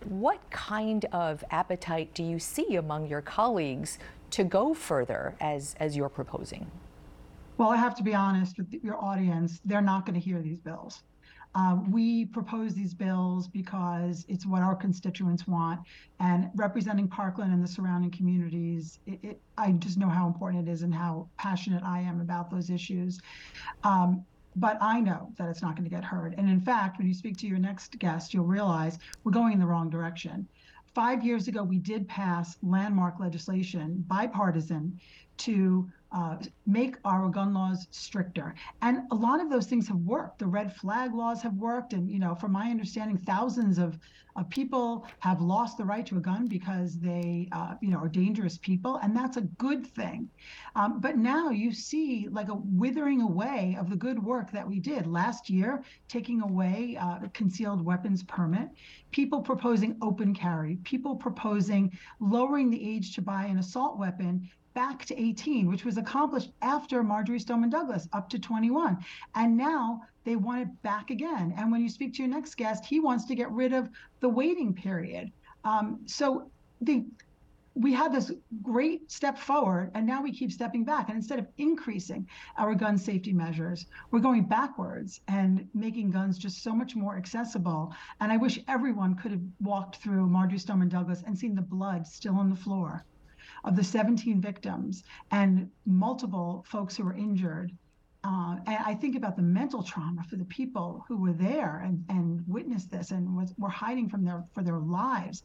what 0.06 0.39
kind 0.52 1.06
of 1.12 1.43
appetite 1.50 2.13
do 2.13 2.24
you 2.24 2.39
see 2.39 2.76
among 2.76 3.08
your 3.08 3.21
colleagues 3.21 3.97
to 4.32 4.43
go 4.43 4.74
further 4.74 5.36
as, 5.39 5.76
as 5.80 5.97
you're 5.97 6.10
proposing? 6.10 6.69
Well, 7.58 7.69
I 7.69 7.78
have 7.78 7.95
to 7.95 8.04
be 8.04 8.13
honest 8.13 8.58
with 8.58 8.74
your 8.84 9.04
audience, 9.04 9.60
they're 9.65 9.82
not 9.82 10.06
going 10.06 10.19
to 10.19 10.19
hear 10.19 10.41
these 10.41 10.60
bills. 10.60 11.04
Um, 11.54 11.91
we 11.91 12.26
propose 12.26 12.74
these 12.74 12.93
bills 12.93 13.47
because 13.47 14.26
it's 14.30 14.45
what 14.45 14.62
our 14.62 14.76
constituents 14.76 15.47
want. 15.47 15.82
And 16.19 16.50
representing 16.56 17.08
Parkland 17.10 17.52
and 17.52 17.62
the 17.62 17.67
surrounding 17.67 18.10
communities, 18.12 19.00
it, 19.06 19.19
it, 19.21 19.41
I 19.58 19.74
just 19.74 19.97
know 19.97 20.08
how 20.08 20.28
important 20.28 20.67
it 20.67 20.71
is 20.71 20.82
and 20.82 20.93
how 20.93 21.28
passionate 21.38 21.84
I 21.84 22.00
am 22.00 22.21
about 22.21 22.50
those 22.50 22.69
issues. 22.69 23.19
Um, 23.84 24.26
but 24.56 24.78
I 24.82 25.00
know 25.00 25.32
that 25.38 25.50
it's 25.50 25.62
not 25.62 25.76
going 25.76 25.90
to 25.90 25.96
get 25.96 26.04
heard. 26.04 26.36
And 26.38 26.50
in 26.50 26.60
fact, 26.60 26.98
when 26.98 27.08
you 27.08 27.14
speak 27.14 27.38
to 27.38 27.48
your 27.48 27.60
next 27.60 27.98
guest, 28.00 28.34
you'll 28.34 28.46
realize 28.46 29.00
we're 29.24 29.32
going 29.32 29.54
in 29.54 29.60
the 29.60 29.66
wrong 29.66 29.90
direction. 29.90 30.48
Five 30.94 31.24
years 31.24 31.48
ago, 31.48 31.64
we 31.64 31.78
did 31.78 32.08
pass 32.08 32.58
landmark 32.62 33.20
legislation, 33.20 34.04
bipartisan, 34.08 35.00
to 35.38 35.90
uh, 36.12 36.38
make 36.65 36.97
our 37.06 37.30
gun 37.30 37.54
laws 37.54 37.88
stricter. 37.91 38.54
And 38.82 39.04
a 39.12 39.15
lot 39.15 39.39
of 39.39 39.50
those 39.50 39.65
things 39.65 39.88
have 39.88 39.97
worked. 39.97 40.39
The 40.39 40.47
red 40.47 40.76
flag 40.76 41.13
laws 41.13 41.41
have 41.41 41.56
worked. 41.56 41.93
And, 41.93 42.10
you 42.10 42.19
know, 42.19 42.36
from 42.36 42.52
my 42.52 42.69
understanding, 42.69 43.17
thousands 43.17 43.78
of, 43.78 43.97
of 44.36 44.50
people 44.50 45.08
have 45.19 45.41
lost 45.41 45.78
the 45.78 45.86
right 45.86 46.06
to 46.08 46.17
a 46.17 46.19
gun 46.19 46.47
because 46.47 47.00
they, 47.00 47.47
uh, 47.54 47.76
you 47.82 47.91
know, 47.91 47.97
are 47.97 48.10
dangerous 48.10 48.58
people. 48.58 48.97
And 48.97 49.15
that's 49.15 49.38
a 49.38 49.41
good 49.41 49.88
thing. 49.88 50.30
Um, 50.76 51.00
but 51.00 51.17
now 51.17 51.50
you 51.50 51.71
see 51.71 52.28
like 52.30 52.50
a 52.50 52.56
withering 52.56 53.21
away 53.21 53.78
of 53.80 53.89
the 53.89 53.95
good 53.95 54.21
work 54.21 54.52
that 54.52 54.67
we 54.67 54.80
did 54.80 55.08
last 55.08 55.50
year, 55.50 55.84
taking 56.10 56.41
away 56.41 56.97
uh, 57.00 57.19
concealed 57.34 57.86
weapons 57.86 58.24
permit, 58.24 58.69
people 59.12 59.41
proposing 59.41 59.97
open 60.02 60.34
carry, 60.34 60.76
people 60.84 61.15
proposing 61.15 61.97
lowering 62.19 62.69
the 62.69 62.89
age 62.95 63.16
to 63.16 63.22
buy 63.22 63.45
an 63.45 63.59
assault 63.59 63.97
weapon 63.97 64.49
back 64.74 65.05
to 65.05 65.19
18, 65.19 65.67
which 65.67 65.86
was 65.86 65.97
accomplished 65.97 66.51
after 66.61 67.03
Marjory 67.03 67.39
Stoneman 67.39 67.69
Douglas, 67.69 68.07
up 68.13 68.30
to 68.30 68.39
21. 68.39 68.97
And 69.36 69.57
now 69.57 70.01
they 70.24 70.36
want 70.36 70.61
it 70.61 70.82
back 70.82 71.09
again. 71.09 71.53
And 71.57 71.72
when 71.72 71.82
you 71.82 71.89
speak 71.89 72.13
to 72.13 72.24
your 72.24 72.32
next 72.32 72.55
guest, 72.55 72.86
he 72.86 72.99
wants 72.99 73.26
to 73.26 73.36
get 73.36 73.51
rid 73.51 73.74
of 73.74 73.89
the 74.19 74.30
waiting 74.30 74.74
period. 74.74 75.32
Um, 75.63 75.99
so 76.05 76.49
the 76.82 77.05
we 77.74 77.93
had 77.93 78.11
this 78.11 78.32
great 78.61 79.09
step 79.09 79.38
forward, 79.38 79.91
and 79.93 80.05
now 80.05 80.22
we 80.22 80.32
keep 80.32 80.51
stepping 80.51 80.84
back. 80.84 81.07
And 81.07 81.15
instead 81.15 81.39
of 81.39 81.47
increasing 81.57 82.28
our 82.57 82.76
gun 82.76 82.97
safety 82.97 83.32
measures, 83.32 83.86
we're 84.11 84.19
going 84.19 84.43
backwards 84.43 85.22
and 85.30 85.67
making 85.74 86.11
guns 86.11 86.38
just 86.38 86.63
so 86.63 86.76
much 86.76 86.97
more 86.97 87.15
accessible. 87.15 87.93
And 88.19 88.30
I 88.30 88.36
wish 88.36 88.59
everyone 88.67 89.15
could 89.15 89.32
have 89.32 89.41
walked 89.61 89.97
through 89.97 90.28
Marjory 90.28 90.59
Stoneman 90.59 90.89
Douglas 90.89 91.24
and 91.26 91.38
seen 91.38 91.55
the 91.55 91.61
blood 91.61 92.05
still 92.05 92.36
on 92.36 92.49
the 92.49 92.57
floor 92.57 93.05
of 93.64 93.76
the 93.76 93.84
17 93.84 94.41
victims 94.41 95.03
and 95.32 95.70
multiple 95.86 96.66
folks 96.68 96.95
who 96.95 97.03
were 97.03 97.14
injured. 97.14 97.72
Uh, 98.24 98.57
and 98.68 98.78
I 98.86 98.93
think 98.93 99.16
about 99.16 99.36
the 99.36 99.41
mental 99.41 99.82
trauma 99.82 100.24
for 100.30 100.36
the 100.36 100.45
people 100.45 101.03
who 101.07 101.18
were 101.18 101.34
there 101.34 101.82
and, 101.84 102.03
and 102.09 102.43
witnessed 102.47 102.91
this 102.91 103.09
and 103.12 103.36
was, 103.36 103.53
were 103.57 103.70
hiding 103.70 104.09
from 104.09 104.24
their 104.24 104.43
for 104.53 104.62
their 104.62 104.78
lives, 104.78 105.41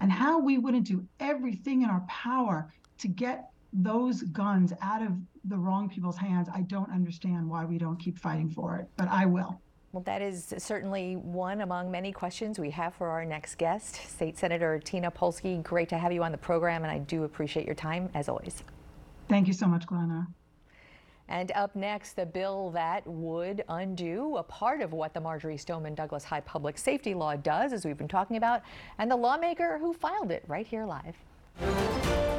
and 0.00 0.12
how 0.12 0.38
we 0.38 0.56
wouldn't 0.56 0.86
do 0.86 1.04
everything 1.18 1.82
in 1.82 1.90
our 1.90 2.04
power 2.08 2.72
to 2.98 3.08
get 3.08 3.50
those 3.72 4.22
guns 4.22 4.72
out 4.80 5.02
of 5.02 5.12
the 5.44 5.56
wrong 5.56 5.88
people's 5.88 6.16
hands. 6.16 6.48
I 6.52 6.60
don't 6.62 6.90
understand 6.92 7.48
why 7.48 7.64
we 7.64 7.78
don't 7.78 7.98
keep 7.98 8.16
fighting 8.16 8.48
for 8.48 8.76
it, 8.76 8.88
but 8.96 9.08
I 9.08 9.26
will. 9.26 9.60
Well, 9.92 10.04
that 10.04 10.22
is 10.22 10.54
certainly 10.58 11.16
one 11.16 11.62
among 11.62 11.90
many 11.90 12.12
questions 12.12 12.60
we 12.60 12.70
have 12.70 12.94
for 12.94 13.08
our 13.08 13.24
next 13.24 13.56
guest, 13.56 13.96
State 14.08 14.38
Senator 14.38 14.78
Tina 14.78 15.10
Polsky. 15.10 15.60
Great 15.64 15.88
to 15.88 15.98
have 15.98 16.12
you 16.12 16.22
on 16.22 16.30
the 16.30 16.38
program, 16.38 16.84
and 16.84 16.92
I 16.92 16.98
do 16.98 17.24
appreciate 17.24 17.66
your 17.66 17.74
time 17.74 18.08
as 18.14 18.28
always. 18.28 18.62
Thank 19.28 19.48
you 19.48 19.52
so 19.52 19.66
much, 19.66 19.86
Glenna. 19.86 20.28
And 21.28 21.50
up 21.56 21.74
next, 21.74 22.14
the 22.14 22.26
bill 22.26 22.70
that 22.70 23.04
would 23.04 23.64
undo 23.68 24.36
a 24.36 24.44
part 24.44 24.80
of 24.80 24.92
what 24.92 25.12
the 25.12 25.20
Marjory 25.20 25.56
Stoneman 25.56 25.96
Douglas 25.96 26.22
High 26.22 26.40
Public 26.40 26.78
Safety 26.78 27.12
Law 27.12 27.34
does, 27.34 27.72
as 27.72 27.84
we've 27.84 27.98
been 27.98 28.08
talking 28.08 28.36
about, 28.36 28.62
and 28.98 29.10
the 29.10 29.16
lawmaker 29.16 29.78
who 29.78 29.92
filed 29.92 30.30
it 30.30 30.44
right 30.46 30.66
here 30.66 30.86
live. 30.86 32.29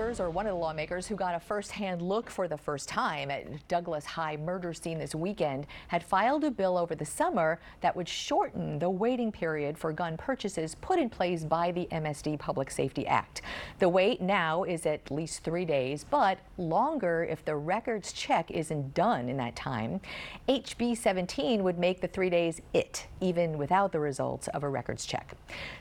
Lawmakers, 0.00 0.20
or 0.20 0.30
one 0.30 0.46
of 0.46 0.52
the 0.52 0.58
lawmakers 0.58 1.06
who 1.06 1.14
got 1.14 1.34
a 1.34 1.40
first-hand 1.40 2.00
look 2.00 2.30
for 2.30 2.48
the 2.48 2.56
first 2.56 2.88
time 2.88 3.30
at 3.30 3.68
Douglas 3.68 4.06
High 4.06 4.38
murder 4.38 4.72
scene 4.72 4.98
this 4.98 5.14
weekend, 5.14 5.66
had 5.88 6.02
filed 6.02 6.42
a 6.44 6.50
bill 6.50 6.78
over 6.78 6.94
the 6.94 7.04
summer 7.04 7.60
that 7.82 7.94
would 7.94 8.08
shorten 8.08 8.78
the 8.78 8.88
waiting 8.88 9.30
period 9.30 9.76
for 9.76 9.92
gun 9.92 10.16
purchases 10.16 10.74
put 10.76 10.98
in 10.98 11.10
place 11.10 11.44
by 11.44 11.70
the 11.70 11.86
MSD 11.92 12.38
Public 12.38 12.70
Safety 12.70 13.06
Act. 13.06 13.42
The 13.78 13.90
wait 13.90 14.22
now 14.22 14.64
is 14.64 14.86
at 14.86 15.10
least 15.10 15.44
three 15.44 15.66
days, 15.66 16.06
but 16.08 16.38
longer 16.56 17.24
if 17.24 17.44
the 17.44 17.56
records 17.56 18.12
check 18.14 18.50
isn't 18.50 18.94
done 18.94 19.28
in 19.28 19.36
that 19.36 19.54
time. 19.54 20.00
HB 20.48 20.96
17 20.96 21.62
would 21.62 21.78
make 21.78 22.00
the 22.00 22.08
three 22.08 22.30
days 22.30 22.62
it, 22.72 23.06
even 23.20 23.58
without 23.58 23.92
the 23.92 24.00
results 24.00 24.48
of 24.48 24.62
a 24.62 24.68
records 24.68 25.04
check. 25.04 25.34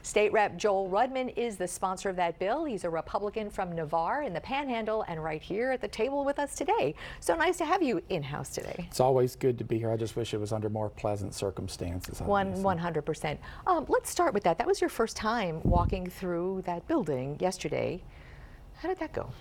State 0.03 0.33
Rep 0.33 0.57
Joel 0.57 0.89
Rudman 0.89 1.33
is 1.37 1.55
the 1.55 1.67
sponsor 1.67 2.09
of 2.09 2.17
that 2.17 2.37
bill. 2.37 2.65
He's 2.65 2.83
a 2.83 2.89
Republican 2.89 3.49
from 3.49 3.73
Navarre 3.73 4.08
in 4.17 4.33
the 4.33 4.41
Panhandle 4.41 5.03
and 5.07 5.23
right 5.23 5.41
here 5.41 5.71
at 5.71 5.81
the 5.81 5.87
table 5.87 6.25
with 6.25 6.39
us 6.39 6.55
today. 6.55 6.95
So 7.19 7.35
nice 7.35 7.57
to 7.57 7.65
have 7.65 7.81
you 7.83 8.01
in-house 8.09 8.49
today. 8.49 8.87
It's 8.89 8.99
always 8.99 9.35
good 9.35 9.57
to 9.59 9.63
be 9.63 9.77
here. 9.77 9.91
I 9.91 9.97
just 9.97 10.15
wish 10.15 10.33
it 10.33 10.39
was 10.39 10.51
under 10.51 10.69
more 10.69 10.89
pleasant 10.89 11.33
circumstances. 11.33 12.19
One, 12.21 12.53
100%. 12.55 13.37
Um, 13.67 13.85
let's 13.87 14.09
start 14.09 14.33
with 14.33 14.43
that. 14.43 14.57
That 14.57 14.67
was 14.67 14.81
your 14.81 14.89
first 14.89 15.15
time 15.15 15.61
walking 15.63 16.09
through 16.09 16.63
that 16.65 16.87
building 16.87 17.37
yesterday. 17.39 18.03
How 18.77 18.89
did 18.89 18.99
that 18.99 19.13
go? 19.13 19.31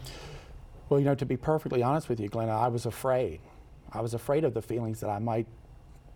Well, 0.89 1.01
you 1.01 1.07
know, 1.07 1.15
to 1.15 1.27
be 1.27 1.37
perfectly 1.37 1.83
honest 1.83 2.09
with 2.09 2.21
you, 2.21 2.29
Glenna, 2.29 2.57
I 2.57 2.69
was 2.69 2.87
afraid. 2.87 3.41
I 3.93 4.01
was 4.01 4.15
afraid 4.15 4.45
of 4.45 4.55
the 4.55 4.63
feelings 4.63 5.01
that 5.01 5.11
I 5.11 5.19
might 5.19 5.47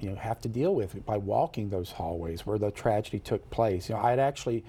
you 0.03 0.11
know, 0.11 0.17
have 0.17 0.41
to 0.41 0.49
deal 0.49 0.75
with 0.75 1.05
by 1.07 1.17
walking 1.17 1.71
those 1.71 1.93
hallways 1.93 2.45
where 2.45 2.59
the 2.59 2.71
tragedy 2.71 3.21
took 3.21 3.49
place. 3.51 3.89
You 3.89 3.95
know, 3.95 4.01
I 4.01 4.11
had 4.11 4.19
actually 4.19 4.65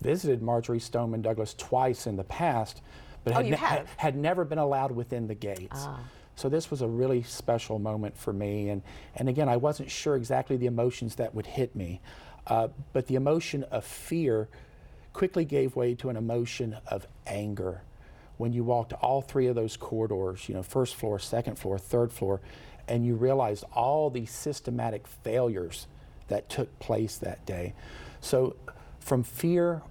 visited 0.00 0.42
Marjory 0.42 0.78
Stoneman 0.78 1.22
Douglas 1.22 1.54
twice 1.54 2.06
in 2.06 2.16
the 2.16 2.24
past, 2.24 2.82
but 3.26 3.32
oh, 3.32 3.36
had, 3.38 3.46
ne 3.46 3.56
had, 3.56 3.86
had, 3.96 4.16
never 4.16 4.44
been 4.44 4.58
allowed 4.58 4.92
within 4.92 5.26
the 5.26 5.34
gates. 5.34 5.66
Ah. 5.74 5.98
So 6.36 6.48
this 6.48 6.70
was 6.70 6.80
a 6.80 6.86
really 6.86 7.24
special 7.24 7.80
moment 7.80 8.16
for 8.16 8.32
me. 8.32 8.68
And, 8.68 8.82
and 9.16 9.28
again, 9.28 9.48
I 9.48 9.56
wasn't 9.56 9.90
sure 9.90 10.14
exactly 10.14 10.56
the 10.56 10.66
emotions 10.66 11.16
that 11.16 11.34
would 11.34 11.46
hit 11.46 11.74
me, 11.74 12.00
uh, 12.46 12.68
but 12.92 13.08
the 13.08 13.16
emotion 13.16 13.64
of 13.64 13.84
fear 13.84 14.48
quickly 15.12 15.44
gave 15.44 15.74
way 15.74 15.96
to 15.96 16.08
an 16.08 16.16
emotion 16.16 16.76
of 16.86 17.08
anger. 17.26 17.82
When 18.36 18.52
you 18.52 18.62
walked 18.62 18.92
all 18.92 19.22
three 19.22 19.48
of 19.48 19.56
those 19.56 19.76
corridors, 19.76 20.48
you 20.48 20.54
know, 20.54 20.62
first 20.62 20.94
floor, 20.94 21.18
second 21.18 21.58
floor, 21.58 21.78
third 21.78 22.12
floor, 22.12 22.40
and 22.86 23.04
you 23.04 23.16
realized 23.16 23.64
all 23.74 24.08
these 24.08 24.30
systematic 24.30 25.08
failures 25.08 25.88
that 26.28 26.48
took 26.48 26.78
place 26.78 27.16
that 27.18 27.44
day. 27.44 27.74
So 28.20 28.54
from 29.00 29.24
fear 29.24 29.82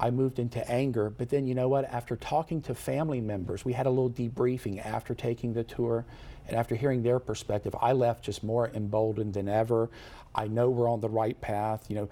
I 0.00 0.10
moved 0.10 0.38
into 0.38 0.68
anger. 0.68 1.10
But 1.10 1.28
then, 1.28 1.46
you 1.46 1.54
know 1.54 1.68
what? 1.68 1.84
After 1.84 2.16
talking 2.16 2.62
to 2.62 2.74
family 2.74 3.20
members, 3.20 3.64
we 3.64 3.74
had 3.74 3.86
a 3.86 3.90
little 3.90 4.10
debriefing 4.10 4.84
after 4.84 5.14
taking 5.14 5.52
the 5.52 5.62
tour. 5.62 6.06
And 6.48 6.56
after 6.56 6.74
hearing 6.74 7.02
their 7.02 7.20
perspective, 7.20 7.76
I 7.80 7.92
left 7.92 8.24
just 8.24 8.42
more 8.42 8.70
emboldened 8.74 9.34
than 9.34 9.48
ever. 9.48 9.90
I 10.34 10.48
know 10.48 10.70
we're 10.70 10.90
on 10.90 11.00
the 11.00 11.08
right 11.08 11.38
path. 11.40 11.84
You 11.88 11.96
know, 11.96 12.08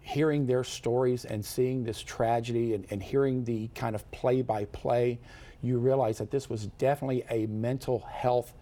hearing 0.00 0.46
their 0.46 0.64
stories 0.64 1.24
and 1.24 1.44
seeing 1.44 1.84
this 1.84 2.00
tragedy 2.00 2.74
and, 2.74 2.86
and 2.90 3.02
hearing 3.02 3.44
the 3.44 3.68
kind 3.74 3.94
of 3.94 4.10
play 4.10 4.40
by 4.40 4.64
play, 4.66 5.18
you 5.62 5.78
realize 5.78 6.18
that 6.18 6.30
this 6.30 6.48
was 6.48 6.66
definitely 6.78 7.24
a 7.28 7.46
mental 7.46 8.00
health 8.00 8.54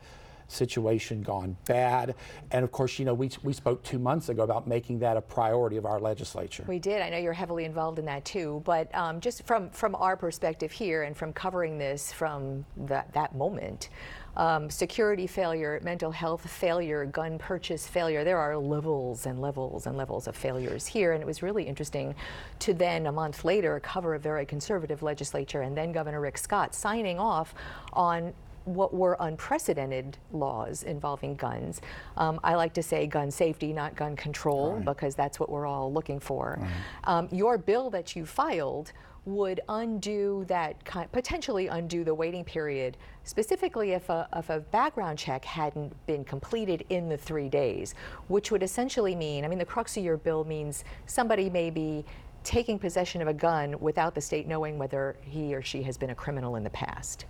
situation 0.55 1.22
gone 1.22 1.57
bad. 1.66 2.14
And 2.50 2.64
of 2.64 2.72
course, 2.72 2.98
you 2.98 3.05
know, 3.05 3.14
we, 3.14 3.30
we 3.42 3.52
spoke 3.52 3.82
two 3.82 3.98
months 3.98 4.28
ago 4.28 4.42
about 4.42 4.66
making 4.66 5.00
that 5.00 5.16
a 5.16 5.20
priority 5.20 5.76
of 5.76 5.86
our 5.86 6.00
legislature. 6.00 6.64
We 6.66 6.78
did. 6.78 7.02
I 7.02 7.11
know 7.11 7.18
you're 7.18 7.32
heavily 7.32 7.64
involved 7.64 7.98
in 7.98 8.05
that 8.07 8.24
too. 8.24 8.62
But 8.64 8.94
um, 8.94 9.20
just 9.20 9.46
from, 9.46 9.70
from 9.70 9.94
our 9.96 10.16
perspective 10.16 10.72
here 10.72 11.02
and 11.02 11.16
from 11.16 11.32
covering 11.32 11.78
this 11.78 12.12
from 12.12 12.64
that, 12.76 13.12
that 13.12 13.34
moment, 13.34 13.88
um, 14.36 14.68
security 14.68 15.26
failure, 15.26 15.80
mental 15.84 16.11
health 16.11 16.48
failure, 16.50 17.05
gun 17.07 17.38
purchase 17.38 17.86
failure. 17.86 18.24
There 18.24 18.38
are 18.38 18.57
levels 18.57 19.26
and 19.26 19.40
levels 19.40 19.86
and 19.86 19.96
levels 19.96 20.26
of 20.26 20.36
failures 20.36 20.86
here. 20.86 21.12
And 21.12 21.22
it 21.22 21.26
was 21.26 21.42
really 21.42 21.64
interesting 21.64 22.14
to 22.61 22.74
then, 22.74 23.07
a 23.07 23.12
month 23.12 23.44
later, 23.44 23.78
cover 23.80 24.14
a 24.14 24.18
very 24.18 24.44
conservative 24.44 25.02
legislature 25.02 25.62
and 25.62 25.76
then 25.76 25.92
Governor 25.92 26.20
Rick 26.20 26.38
Scott 26.38 26.74
signing 26.74 27.18
off 27.18 27.55
on 27.92 28.32
what 28.65 28.95
were 28.95 29.17
unprecedented 29.21 30.17
laws 30.33 30.83
involving 30.83 31.35
guns. 31.35 31.81
Um, 32.17 32.41
I 32.43 32.55
like 32.55 32.73
to 32.75 32.83
say 32.83 33.07
gun 33.07 33.31
safety, 33.31 33.73
not 33.73 33.95
gun 33.95 34.17
control, 34.17 34.75
right. 34.75 34.85
because 34.85 35.15
that's 35.15 35.39
what 35.39 35.51
we're 35.51 35.67
all 35.67 35.93
looking 35.93 36.21
for. 36.21 36.59
Right. 36.61 36.71
Um, 37.05 37.29
your 37.31 37.59
bill 37.59 37.91
that 37.91 38.17
you 38.17 38.25
filed 38.25 38.93
would 39.27 39.61
undo 39.71 40.45
that, 40.49 40.85
potentially 41.12 41.69
undo 41.69 42.05
the 42.05 42.15
waiting 42.15 42.45
period, 42.45 42.97
specifically 43.25 43.93
if 43.93 44.11
a, 44.11 44.29
if 44.37 44.51
a 44.51 44.61
background 44.61 45.19
check 45.19 45.45
hadn't 45.45 45.95
been 46.07 46.25
completed 46.25 46.85
in 46.91 47.09
the 47.09 47.17
three 47.17 47.49
days, 47.49 47.95
which 48.29 48.51
would 48.51 48.62
essentially 48.62 49.15
mean, 49.15 49.45
I 49.45 49.49
mean, 49.49 49.59
the 49.59 49.65
crux 49.65 49.97
of 49.97 50.05
your 50.05 50.19
bill 50.19 50.45
means 50.45 50.85
somebody 51.07 51.49
may 51.49 51.71
be 51.71 52.05
taking 52.43 52.79
possession 52.79 53.23
of 53.23 53.29
a 53.29 53.33
gun 53.33 53.79
without 53.81 54.15
the 54.15 54.21
state 54.21 54.47
knowing 54.47 54.79
whether 54.79 55.17
he 55.23 55.55
or 55.55 55.62
she 55.62 55.83
has 55.83 55.97
been 55.97 56.11
a 56.11 56.15
criminal 56.15 56.57
in 56.57 56.62
the 56.62 56.71
past. 56.71 57.25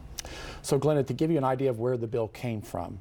So 0.63 0.79
Glenna, 0.79 1.03
to 1.05 1.13
give 1.13 1.31
you 1.31 1.39
an 1.39 1.45
idea 1.45 1.71
of 1.71 1.79
where 1.79 1.97
the 1.97 2.07
bill 2.07 2.29
came 2.29 2.61
from, 2.63 3.01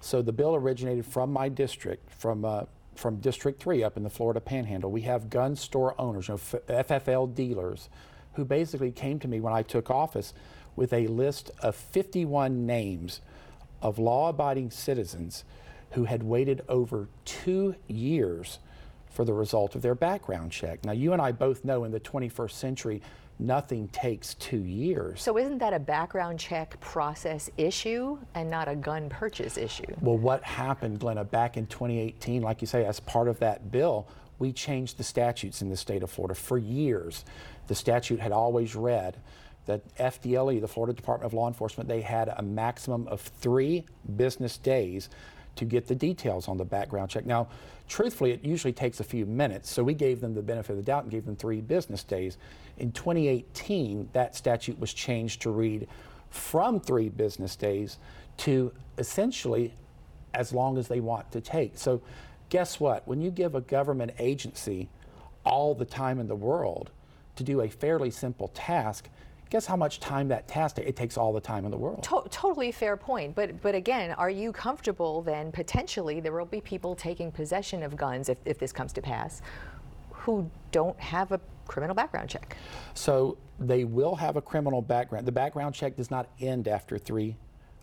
so 0.00 0.22
the 0.22 0.32
bill 0.32 0.54
originated 0.54 1.06
from 1.06 1.32
my 1.32 1.48
district, 1.48 2.12
from 2.12 2.44
uh, 2.44 2.64
from 2.96 3.16
District 3.16 3.62
3 3.62 3.82
up 3.84 3.96
in 3.96 4.02
the 4.02 4.10
Florida 4.10 4.40
Panhandle. 4.40 4.90
We 4.90 5.02
have 5.02 5.30
gun 5.30 5.54
store 5.54 5.94
owners, 6.00 6.28
you 6.28 6.34
know, 6.34 6.60
FFL 6.68 7.34
dealers, 7.34 7.88
who 8.34 8.44
basically 8.44 8.90
came 8.90 9.18
to 9.20 9.28
me 9.28 9.40
when 9.40 9.52
I 9.52 9.62
took 9.62 9.90
office 9.90 10.32
with 10.74 10.92
a 10.92 11.06
list 11.06 11.50
of 11.60 11.74
51 11.74 12.66
names 12.66 13.20
of 13.82 13.98
law-abiding 13.98 14.70
citizens 14.70 15.44
who 15.92 16.04
had 16.04 16.22
waited 16.22 16.62
over 16.68 17.08
two 17.24 17.74
years 17.86 18.58
for 19.08 19.24
the 19.24 19.32
result 19.32 19.74
of 19.74 19.82
their 19.82 19.94
background 19.94 20.52
check. 20.52 20.84
Now, 20.84 20.92
you 20.92 21.12
and 21.12 21.22
I 21.22 21.32
both 21.32 21.64
know 21.64 21.84
in 21.84 21.92
the 21.92 22.00
21st 22.00 22.50
century, 22.50 23.02
nothing 23.38 23.88
takes 23.88 24.34
two 24.34 24.62
years. 24.62 25.22
So 25.22 25.36
isn't 25.38 25.58
that 25.58 25.72
a 25.72 25.78
background 25.78 26.38
check 26.38 26.78
process 26.80 27.50
issue 27.56 28.18
and 28.34 28.50
not 28.50 28.68
a 28.68 28.76
gun 28.76 29.08
purchase 29.08 29.58
issue? 29.58 29.94
Well, 30.00 30.18
what 30.18 30.42
happened, 30.42 31.00
Glenna, 31.00 31.24
back 31.24 31.56
in 31.56 31.66
2018, 31.66 32.42
like 32.42 32.60
you 32.60 32.66
say, 32.66 32.84
as 32.84 33.00
part 33.00 33.28
of 33.28 33.38
that 33.40 33.70
bill, 33.70 34.08
we 34.38 34.52
changed 34.52 34.98
the 34.98 35.04
statutes 35.04 35.62
in 35.62 35.68
the 35.68 35.76
state 35.76 36.02
of 36.02 36.10
Florida. 36.10 36.34
For 36.34 36.58
years, 36.58 37.24
the 37.66 37.74
statute 37.74 38.20
had 38.20 38.32
always 38.32 38.74
read 38.74 39.16
that 39.66 39.82
FDLE, 39.96 40.60
the 40.60 40.68
Florida 40.68 40.92
Department 40.92 41.26
of 41.26 41.34
Law 41.34 41.48
Enforcement, 41.48 41.88
they 41.88 42.00
had 42.00 42.32
a 42.36 42.42
maximum 42.42 43.08
of 43.08 43.20
three 43.20 43.84
business 44.16 44.58
days 44.58 45.08
to 45.56 45.64
get 45.64 45.86
the 45.86 45.94
details 45.94 46.48
on 46.48 46.56
the 46.56 46.64
background 46.64 47.10
check. 47.10 47.26
Now, 47.26 47.48
truthfully, 47.88 48.32
it 48.32 48.44
usually 48.44 48.72
takes 48.72 49.00
a 49.00 49.04
few 49.04 49.26
minutes, 49.26 49.70
so 49.70 49.82
we 49.82 49.94
gave 49.94 50.20
them 50.20 50.34
the 50.34 50.42
benefit 50.42 50.72
of 50.72 50.76
the 50.76 50.82
doubt 50.82 51.04
and 51.04 51.10
gave 51.10 51.24
them 51.24 51.36
three 51.36 51.60
business 51.60 52.02
days. 52.02 52.38
In 52.78 52.92
2018, 52.92 54.10
that 54.12 54.34
statute 54.36 54.78
was 54.78 54.92
changed 54.92 55.42
to 55.42 55.50
read 55.50 55.88
from 56.30 56.80
three 56.80 57.08
business 57.08 57.56
days 57.56 57.98
to 58.38 58.72
essentially 58.98 59.72
as 60.34 60.52
long 60.52 60.76
as 60.76 60.88
they 60.88 61.00
want 61.00 61.30
to 61.32 61.40
take. 61.40 61.78
So, 61.78 62.02
guess 62.48 62.78
what? 62.78 63.06
When 63.08 63.20
you 63.20 63.30
give 63.30 63.54
a 63.54 63.60
government 63.60 64.12
agency 64.18 64.88
all 65.44 65.74
the 65.74 65.84
time 65.84 66.20
in 66.20 66.28
the 66.28 66.36
world 66.36 66.90
to 67.36 67.44
do 67.44 67.62
a 67.62 67.68
fairly 67.68 68.10
simple 68.10 68.48
task, 68.48 69.08
guess 69.50 69.66
how 69.66 69.76
much 69.76 70.00
time 70.00 70.28
that 70.28 70.48
task 70.48 70.76
takes? 70.76 70.88
It 70.88 70.96
takes 70.96 71.16
all 71.16 71.32
the 71.32 71.40
time 71.40 71.64
in 71.64 71.70
the 71.70 71.76
world. 71.76 72.02
To- 72.04 72.24
totally 72.30 72.72
fair 72.72 72.96
point. 72.96 73.34
But 73.34 73.60
but 73.62 73.74
again, 73.74 74.12
are 74.12 74.30
you 74.30 74.52
comfortable 74.52 75.22
then 75.22 75.52
potentially 75.52 76.20
there 76.20 76.32
will 76.32 76.46
be 76.46 76.60
people 76.60 76.94
taking 76.94 77.30
possession 77.30 77.82
of 77.82 77.96
guns 77.96 78.28
if, 78.28 78.38
if 78.44 78.58
this 78.58 78.72
comes 78.72 78.92
to 78.94 79.02
pass 79.02 79.42
who 80.10 80.50
don't 80.72 80.98
have 80.98 81.30
a 81.32 81.40
criminal 81.66 81.94
background 81.94 82.28
check? 82.28 82.56
So 82.94 83.38
they 83.60 83.84
will 83.84 84.16
have 84.16 84.36
a 84.36 84.42
criminal 84.42 84.82
background. 84.82 85.26
The 85.26 85.32
background 85.32 85.74
check 85.74 85.96
does 85.96 86.10
not 86.10 86.28
end 86.40 86.68
after 86.68 86.98
three 86.98 87.36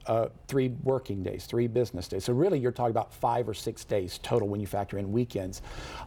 uh, 0.08 0.28
three 0.48 0.70
working 0.84 1.24
days, 1.24 1.46
three 1.46 1.68
business 1.68 2.08
days. 2.08 2.26
So 2.26 2.34
really, 2.34 2.60
you're 2.60 2.72
talking 2.72 2.92
about 2.92 3.14
five 3.14 3.48
or 3.48 3.54
six 3.54 3.84
days 3.86 4.20
total 4.22 4.48
when 4.48 4.60
you 4.60 4.68
factor 4.68 4.98
in 4.98 5.12
weekends. 5.12 5.62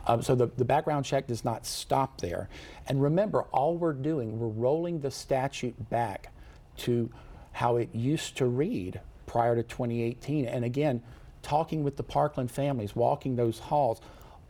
Um, 0.06 0.22
so 0.22 0.34
the, 0.34 0.48
the 0.56 0.64
background 0.64 1.04
check 1.04 1.26
does 1.26 1.44
not 1.44 1.66
stop 1.66 2.20
there. 2.20 2.48
And 2.86 3.02
remember, 3.02 3.42
all 3.52 3.76
we're 3.76 3.92
doing, 3.92 4.38
we're 4.38 4.48
rolling 4.48 5.00
the 5.00 5.10
statute 5.10 5.90
back 5.90 6.32
to 6.78 7.10
how 7.52 7.76
it 7.76 7.88
used 7.94 8.36
to 8.36 8.46
read 8.46 9.00
prior 9.26 9.56
to 9.56 9.62
2018. 9.62 10.46
And 10.46 10.64
again, 10.64 11.02
talking 11.42 11.82
with 11.82 11.96
the 11.96 12.02
Parkland 12.02 12.50
families, 12.50 12.94
walking 12.94 13.36
those 13.36 13.58
halls, 13.58 14.00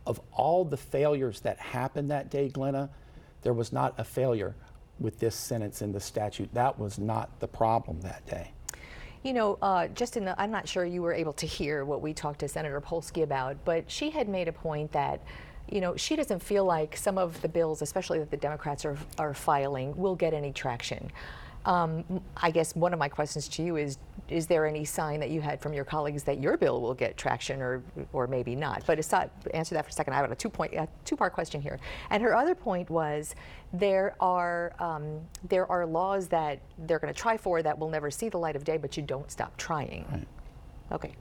of 0.05 0.19
all 0.31 0.65
the 0.65 0.77
failures 0.77 1.41
that 1.41 1.59
happened 1.59 2.09
that 2.09 2.29
day, 2.29 2.49
Glenna, 2.49 2.89
there 3.43 3.53
was 3.53 3.71
not 3.71 3.93
a 3.97 4.03
failure 4.03 4.55
with 4.99 5.19
this 5.19 5.35
sentence 5.35 5.81
in 5.81 5.91
the 5.91 5.99
statute. 5.99 6.53
That 6.53 6.79
was 6.79 6.97
not 6.97 7.39
the 7.39 7.47
problem 7.47 8.01
that 8.01 8.25
day. 8.25 8.51
You 9.23 9.33
know, 9.33 9.57
uh, 9.61 9.87
just 9.89 10.15
in 10.15 10.25
the, 10.25 10.39
I'm 10.39 10.51
not 10.51 10.67
sure 10.67 10.85
you 10.85 11.01
were 11.01 11.13
able 11.13 11.33
to 11.33 11.45
hear 11.45 11.83
what 11.85 12.01
we 12.01 12.13
talked 12.13 12.39
to 12.39 12.47
Senator 12.47 12.79
Polsky 12.79 13.23
about, 13.23 13.57
but 13.65 13.89
she 13.89 14.09
had 14.09 14.29
made 14.29 14.47
a 14.47 14.53
point 14.53 14.91
that, 14.91 15.21
you 15.69 15.81
know, 15.81 15.95
she 15.95 16.15
doesn't 16.15 16.41
feel 16.41 16.63
like 16.63 16.95
some 16.95 17.17
of 17.17 17.41
the 17.41 17.49
bills, 17.49 17.81
especially 17.81 18.19
that 18.19 18.31
the 18.31 18.37
Democrats 18.37 18.85
are, 18.85 18.97
are 19.17 19.33
filing, 19.33 19.95
will 19.97 20.15
get 20.15 20.33
any 20.33 20.53
traction. 20.53 21.11
Um, 21.67 22.21
I 22.37 22.49
guess 22.49 22.73
one 22.77 22.93
of 22.93 22.99
my 22.99 23.09
questions 23.09 23.49
to 23.49 23.61
you 23.61 23.75
is: 23.75 23.97
Is 24.29 24.47
there 24.47 24.65
any 24.65 24.85
sign 24.85 25.19
that 25.19 25.29
you 25.29 25.41
had 25.41 25.59
from 25.61 25.73
your 25.73 25.83
colleagues 25.83 26.23
that 26.23 26.39
your 26.39 26.55
bill 26.55 26.79
will 26.81 26.93
get 26.93 27.17
traction, 27.17 27.61
or 27.61 27.83
or 28.13 28.25
maybe 28.25 28.55
not? 28.55 28.83
But 28.87 28.99
aside, 28.99 29.29
answer 29.53 29.75
that 29.75 29.83
for 29.83 29.89
a 29.89 29.91
second. 29.91 30.13
I 30.13 30.15
have 30.15 30.31
a 30.31 30.35
two-point, 30.35 30.73
a 30.75 30.87
two-part 31.03 31.33
question 31.33 31.61
here. 31.61 31.77
And 32.09 32.23
her 32.23 32.33
other 32.33 32.55
point 32.55 32.89
was, 32.89 33.35
there 33.73 34.15
are 34.21 34.73
um, 34.79 35.19
there 35.49 35.69
are 35.69 35.85
laws 35.85 36.29
that 36.29 36.59
they're 36.87 36.99
going 36.99 37.13
to 37.13 37.19
try 37.19 37.35
for 37.35 37.61
that 37.61 37.77
will 37.77 37.89
never 37.89 38.09
see 38.09 38.29
the 38.29 38.39
light 38.39 38.55
of 38.55 38.63
day, 38.63 38.77
but 38.77 38.95
you 38.95 39.03
don't 39.03 39.29
stop 39.29 39.55
trying. 39.57 40.05
Right. 40.09 40.27
Okay. 40.89 41.11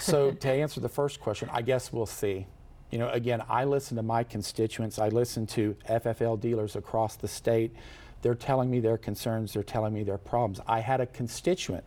so 0.00 0.32
to 0.32 0.50
answer 0.50 0.80
the 0.80 0.88
first 0.88 1.20
question, 1.20 1.48
I 1.52 1.62
guess 1.62 1.92
we'll 1.92 2.04
see. 2.04 2.48
You 2.90 2.98
know, 2.98 3.10
again, 3.10 3.44
I 3.48 3.62
listen 3.62 3.96
to 3.98 4.02
my 4.02 4.24
constituents. 4.24 4.98
I 4.98 5.08
listen 5.08 5.46
to 5.48 5.76
FFL 5.88 6.40
dealers 6.40 6.74
across 6.74 7.14
the 7.14 7.28
state. 7.28 7.76
They're 8.22 8.34
telling 8.34 8.70
me 8.70 8.80
their 8.80 8.98
concerns, 8.98 9.52
they're 9.52 9.62
telling 9.62 9.94
me 9.94 10.02
their 10.02 10.18
problems. 10.18 10.60
I 10.66 10.80
had 10.80 11.00
a 11.00 11.06
constituent 11.06 11.84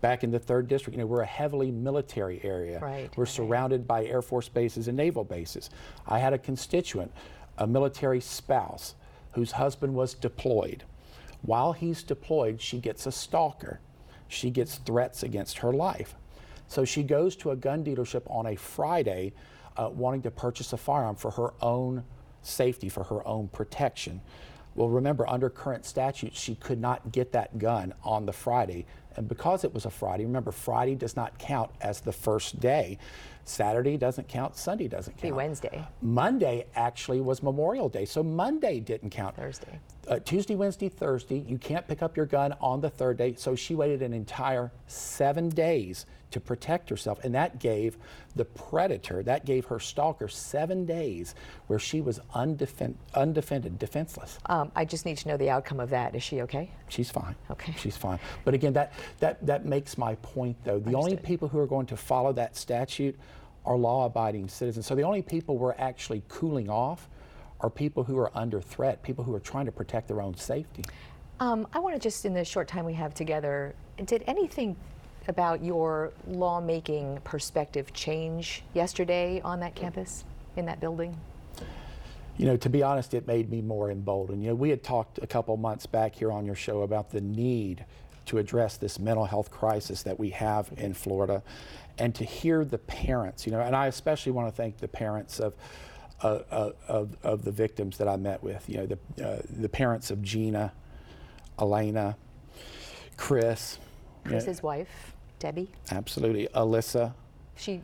back 0.00 0.24
in 0.24 0.30
the 0.30 0.38
third 0.38 0.68
district. 0.68 0.96
You 0.96 1.02
know, 1.02 1.06
we're 1.06 1.22
a 1.22 1.26
heavily 1.26 1.70
military 1.70 2.40
area. 2.44 2.78
Right, 2.80 3.10
we're 3.16 3.24
right. 3.24 3.32
surrounded 3.32 3.86
by 3.86 4.04
Air 4.04 4.22
Force 4.22 4.48
bases 4.48 4.88
and 4.88 4.96
naval 4.96 5.24
bases. 5.24 5.70
I 6.06 6.18
had 6.18 6.32
a 6.32 6.38
constituent, 6.38 7.12
a 7.58 7.66
military 7.66 8.20
spouse, 8.20 8.94
whose 9.32 9.52
husband 9.52 9.94
was 9.94 10.14
deployed. 10.14 10.84
While 11.42 11.72
he's 11.72 12.02
deployed, 12.02 12.60
she 12.60 12.78
gets 12.78 13.06
a 13.06 13.12
stalker. 13.12 13.80
She 14.28 14.50
gets 14.50 14.76
threats 14.76 15.22
against 15.22 15.58
her 15.58 15.72
life. 15.72 16.14
So 16.68 16.84
she 16.84 17.02
goes 17.02 17.36
to 17.36 17.50
a 17.50 17.56
gun 17.56 17.84
dealership 17.84 18.22
on 18.30 18.46
a 18.46 18.56
Friday 18.56 19.32
uh, 19.76 19.90
wanting 19.92 20.22
to 20.22 20.30
purchase 20.30 20.72
a 20.72 20.76
firearm 20.76 21.16
for 21.16 21.30
her 21.32 21.52
own 21.60 22.04
safety, 22.42 22.88
for 22.88 23.04
her 23.04 23.26
own 23.26 23.48
protection. 23.48 24.20
Well, 24.74 24.88
remember, 24.88 25.28
under 25.28 25.48
current 25.48 25.84
statutes, 25.84 26.40
she 26.40 26.56
could 26.56 26.80
not 26.80 27.12
get 27.12 27.32
that 27.32 27.58
gun 27.58 27.94
on 28.02 28.26
the 28.26 28.32
Friday. 28.32 28.86
And 29.16 29.28
because 29.28 29.62
it 29.62 29.72
was 29.72 29.84
a 29.84 29.90
Friday, 29.90 30.24
remember, 30.24 30.50
Friday 30.50 30.96
does 30.96 31.14
not 31.14 31.38
count 31.38 31.70
as 31.80 32.00
the 32.00 32.12
first 32.12 32.58
day. 32.58 32.98
Saturday 33.44 33.96
doesn't 33.96 34.26
count, 34.26 34.56
Sunday 34.56 34.88
doesn't 34.88 35.12
count. 35.14 35.22
Be. 35.22 35.32
Wednesday. 35.32 35.86
Monday 36.02 36.66
actually 36.74 37.20
was 37.20 37.42
Memorial 37.42 37.88
Day, 37.88 38.04
so 38.04 38.22
Monday 38.22 38.80
didn't 38.80 39.10
count. 39.10 39.36
Thursday. 39.36 39.78
Uh, 40.08 40.18
Tuesday, 40.18 40.54
Wednesday, 40.54 40.88
Thursday, 40.88 41.38
you 41.38 41.58
can't 41.58 41.86
pick 41.88 42.02
up 42.02 42.16
your 42.16 42.26
gun 42.26 42.54
on 42.60 42.80
the 42.80 42.90
third 42.90 43.16
day. 43.16 43.34
So 43.36 43.54
she 43.54 43.74
waited 43.74 44.02
an 44.02 44.12
entire 44.12 44.70
seven 44.86 45.48
days 45.48 46.06
to 46.30 46.40
protect 46.40 46.90
herself. 46.90 47.22
And 47.24 47.34
that 47.34 47.60
gave 47.60 47.96
the 48.34 48.44
predator, 48.44 49.22
that 49.22 49.46
gave 49.46 49.66
her 49.66 49.78
stalker 49.78 50.28
seven 50.28 50.84
days 50.84 51.34
where 51.68 51.78
she 51.78 52.00
was 52.00 52.18
undefen- 52.34 52.96
undefended, 53.14 53.78
defenseless. 53.78 54.38
Um, 54.46 54.72
I 54.74 54.84
just 54.84 55.06
need 55.06 55.16
to 55.18 55.28
know 55.28 55.36
the 55.36 55.48
outcome 55.48 55.80
of 55.80 55.90
that. 55.90 56.14
Is 56.14 56.22
she 56.22 56.42
okay? 56.42 56.70
She's 56.88 57.10
fine. 57.10 57.36
Okay. 57.50 57.74
She's 57.78 57.96
fine. 57.96 58.18
But 58.44 58.54
again, 58.54 58.72
that, 58.72 58.92
that, 59.20 59.46
that 59.46 59.64
makes 59.64 59.96
my 59.96 60.16
point, 60.16 60.56
though. 60.64 60.80
The 60.80 60.94
only 60.94 61.16
people 61.16 61.48
who 61.48 61.58
are 61.60 61.66
going 61.66 61.86
to 61.86 61.96
follow 61.96 62.32
that 62.32 62.56
statute 62.56 63.16
are 63.64 63.76
law 63.76 64.04
abiding 64.04 64.48
citizens. 64.48 64.86
So 64.86 64.94
the 64.94 65.02
only 65.02 65.22
people 65.22 65.56
we're 65.56 65.74
actually 65.78 66.22
cooling 66.28 66.68
off 66.68 67.08
are 67.60 67.70
people 67.70 68.04
who 68.04 68.18
are 68.18 68.30
under 68.34 68.60
threat, 68.60 69.02
people 69.02 69.24
who 69.24 69.34
are 69.34 69.40
trying 69.40 69.66
to 69.66 69.72
protect 69.72 70.08
their 70.08 70.20
own 70.20 70.36
safety. 70.36 70.84
Um, 71.40 71.66
I 71.72 71.78
want 71.78 71.94
to 71.94 72.00
just, 72.00 72.24
in 72.24 72.34
the 72.34 72.44
short 72.44 72.68
time 72.68 72.84
we 72.84 72.94
have 72.94 73.14
together, 73.14 73.74
did 74.04 74.22
anything 74.26 74.76
about 75.26 75.64
your 75.64 76.12
lawmaking 76.28 77.18
perspective 77.24 77.92
change 77.92 78.62
yesterday 78.74 79.40
on 79.42 79.60
that 79.60 79.74
campus, 79.74 80.24
in 80.56 80.66
that 80.66 80.80
building? 80.80 81.18
You 82.36 82.46
know, 82.46 82.56
to 82.56 82.68
be 82.68 82.82
honest, 82.82 83.14
it 83.14 83.26
made 83.26 83.50
me 83.50 83.62
more 83.62 83.90
emboldened. 83.90 84.42
You 84.42 84.50
know, 84.50 84.54
we 84.54 84.68
had 84.68 84.82
talked 84.82 85.18
a 85.22 85.26
couple 85.26 85.56
months 85.56 85.86
back 85.86 86.14
here 86.14 86.30
on 86.30 86.44
your 86.44 86.56
show 86.56 86.82
about 86.82 87.10
the 87.10 87.20
need 87.20 87.84
to 88.26 88.38
address 88.38 88.76
this 88.76 88.98
mental 88.98 89.24
health 89.24 89.50
crisis 89.50 90.02
that 90.02 90.18
we 90.18 90.30
have 90.30 90.70
in 90.76 90.94
Florida, 90.94 91.42
and 91.98 92.14
to 92.14 92.24
hear 92.24 92.64
the 92.64 92.78
parents. 92.78 93.46
You 93.46 93.52
know, 93.52 93.60
and 93.60 93.76
I 93.76 93.86
especially 93.86 94.32
want 94.32 94.48
to 94.48 94.56
thank 94.56 94.78
the 94.78 94.88
parents 94.88 95.40
of. 95.40 95.54
Of, 96.24 97.16
of 97.22 97.44
the 97.44 97.52
victims 97.52 97.98
that 97.98 98.08
I 98.08 98.16
met 98.16 98.42
with, 98.42 98.64
you 98.68 98.78
know, 98.78 98.86
the, 98.86 98.98
uh, 99.22 99.42
the 99.50 99.68
parents 99.68 100.10
of 100.10 100.22
Gina, 100.22 100.72
Elena, 101.60 102.16
Chris, 103.18 103.78
you 104.24 104.30
know, 104.30 104.36
Chris's 104.38 104.62
wife, 104.62 105.14
Debbie. 105.38 105.70
absolutely, 105.90 106.48
Alyssa, 106.54 107.12
She, 107.56 107.82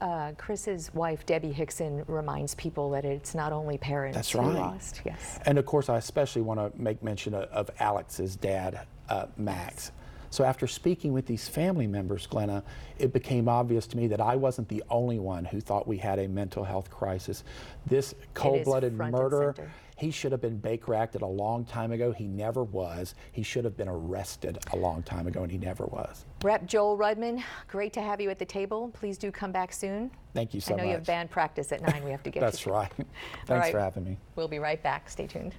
uh, 0.00 0.32
Chris's 0.36 0.92
wife, 0.94 1.24
Debbie 1.26 1.50
Hixon, 1.52 2.04
reminds 2.06 2.54
people 2.54 2.90
that 2.90 3.04
it's 3.04 3.34
not 3.34 3.52
only 3.52 3.78
parents 3.78 4.16
That's 4.16 4.30
who 4.32 4.40
right. 4.40 4.54
lost. 4.54 5.00
Yes. 5.04 5.38
And 5.46 5.58
of 5.58 5.66
course, 5.66 5.88
I 5.88 5.96
especially 5.96 6.42
want 6.42 6.60
to 6.60 6.80
make 6.80 7.02
mention 7.02 7.34
of, 7.34 7.44
of 7.44 7.70
Alex's 7.80 8.36
dad, 8.36 8.86
uh, 9.08 9.26
Max. 9.36 9.92
So 10.30 10.44
after 10.44 10.66
speaking 10.66 11.12
with 11.12 11.26
these 11.26 11.48
family 11.48 11.86
members, 11.86 12.26
Glenna, 12.26 12.62
it 12.98 13.12
became 13.12 13.48
obvious 13.48 13.86
to 13.88 13.96
me 13.96 14.06
that 14.08 14.20
I 14.20 14.36
wasn't 14.36 14.68
the 14.68 14.82
only 14.90 15.18
one 15.18 15.44
who 15.44 15.60
thought 15.60 15.86
we 15.86 15.96
had 15.96 16.18
a 16.18 16.28
mental 16.28 16.64
health 16.64 16.90
crisis. 16.90 17.44
This 17.86 18.14
cold-blooded 18.34 18.92
and 18.92 19.12
murder—he 19.12 20.10
should 20.10 20.32
have 20.32 20.40
been 20.40 20.58
Baker 20.58 20.94
acted 20.94 21.22
a 21.22 21.26
long 21.26 21.64
time 21.64 21.92
ago. 21.92 22.12
He 22.12 22.26
never 22.26 22.62
was. 22.62 23.14
He 23.32 23.42
should 23.42 23.64
have 23.64 23.76
been 23.76 23.88
arrested 23.88 24.58
a 24.72 24.76
long 24.76 25.02
time 25.02 25.26
ago, 25.26 25.42
and 25.42 25.50
he 25.50 25.58
never 25.58 25.86
was. 25.86 26.26
Rep 26.42 26.66
Joel 26.66 26.98
Rudman, 26.98 27.42
great 27.66 27.92
to 27.94 28.02
have 28.02 28.20
you 28.20 28.30
at 28.30 28.38
the 28.38 28.44
table. 28.44 28.90
Please 28.92 29.16
do 29.16 29.30
come 29.30 29.52
back 29.52 29.72
soon. 29.72 30.10
Thank 30.34 30.54
you 30.54 30.60
so 30.60 30.72
much. 30.72 30.80
I 30.80 30.82
know 30.82 30.86
much. 30.86 30.90
you 30.90 30.96
have 30.98 31.06
band 31.06 31.30
practice 31.30 31.72
at 31.72 31.80
nine. 31.80 32.04
We 32.04 32.10
have 32.10 32.22
to 32.24 32.30
get 32.30 32.40
That's 32.48 32.66
right. 32.66 32.92
Thanks 33.46 33.48
right. 33.48 33.72
for 33.72 33.80
having 33.80 34.04
me. 34.04 34.18
We'll 34.36 34.48
be 34.48 34.58
right 34.58 34.82
back. 34.82 35.08
Stay 35.08 35.26
tuned. 35.26 35.54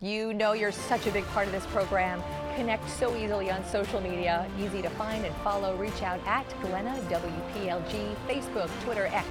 You 0.00 0.34
know 0.34 0.52
you're 0.52 0.72
such 0.72 1.06
a 1.06 1.10
big 1.10 1.24
part 1.28 1.46
of 1.46 1.54
this 1.54 1.64
program. 1.66 2.22
Connect 2.54 2.86
so 2.86 3.16
easily 3.16 3.50
on 3.50 3.64
social 3.64 3.98
media. 3.98 4.46
Easy 4.60 4.82
to 4.82 4.90
find 4.90 5.24
and 5.24 5.34
follow. 5.36 5.74
Reach 5.76 6.02
out 6.02 6.20
at 6.26 6.44
Glenna 6.60 7.00
WPLG, 7.08 8.14
Facebook, 8.28 8.68
Twitter, 8.82 9.06
X, 9.06 9.26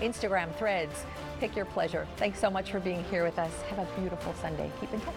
Instagram, 0.00 0.54
Threads. 0.56 1.04
Pick 1.38 1.54
your 1.54 1.66
pleasure. 1.66 2.08
Thanks 2.16 2.38
so 2.38 2.48
much 2.48 2.70
for 2.70 2.80
being 2.80 3.04
here 3.04 3.24
with 3.24 3.38
us. 3.38 3.52
Have 3.68 3.78
a 3.78 4.00
beautiful 4.00 4.32
Sunday. 4.40 4.70
Keep 4.80 4.94
in 4.94 5.00
touch. 5.02 5.14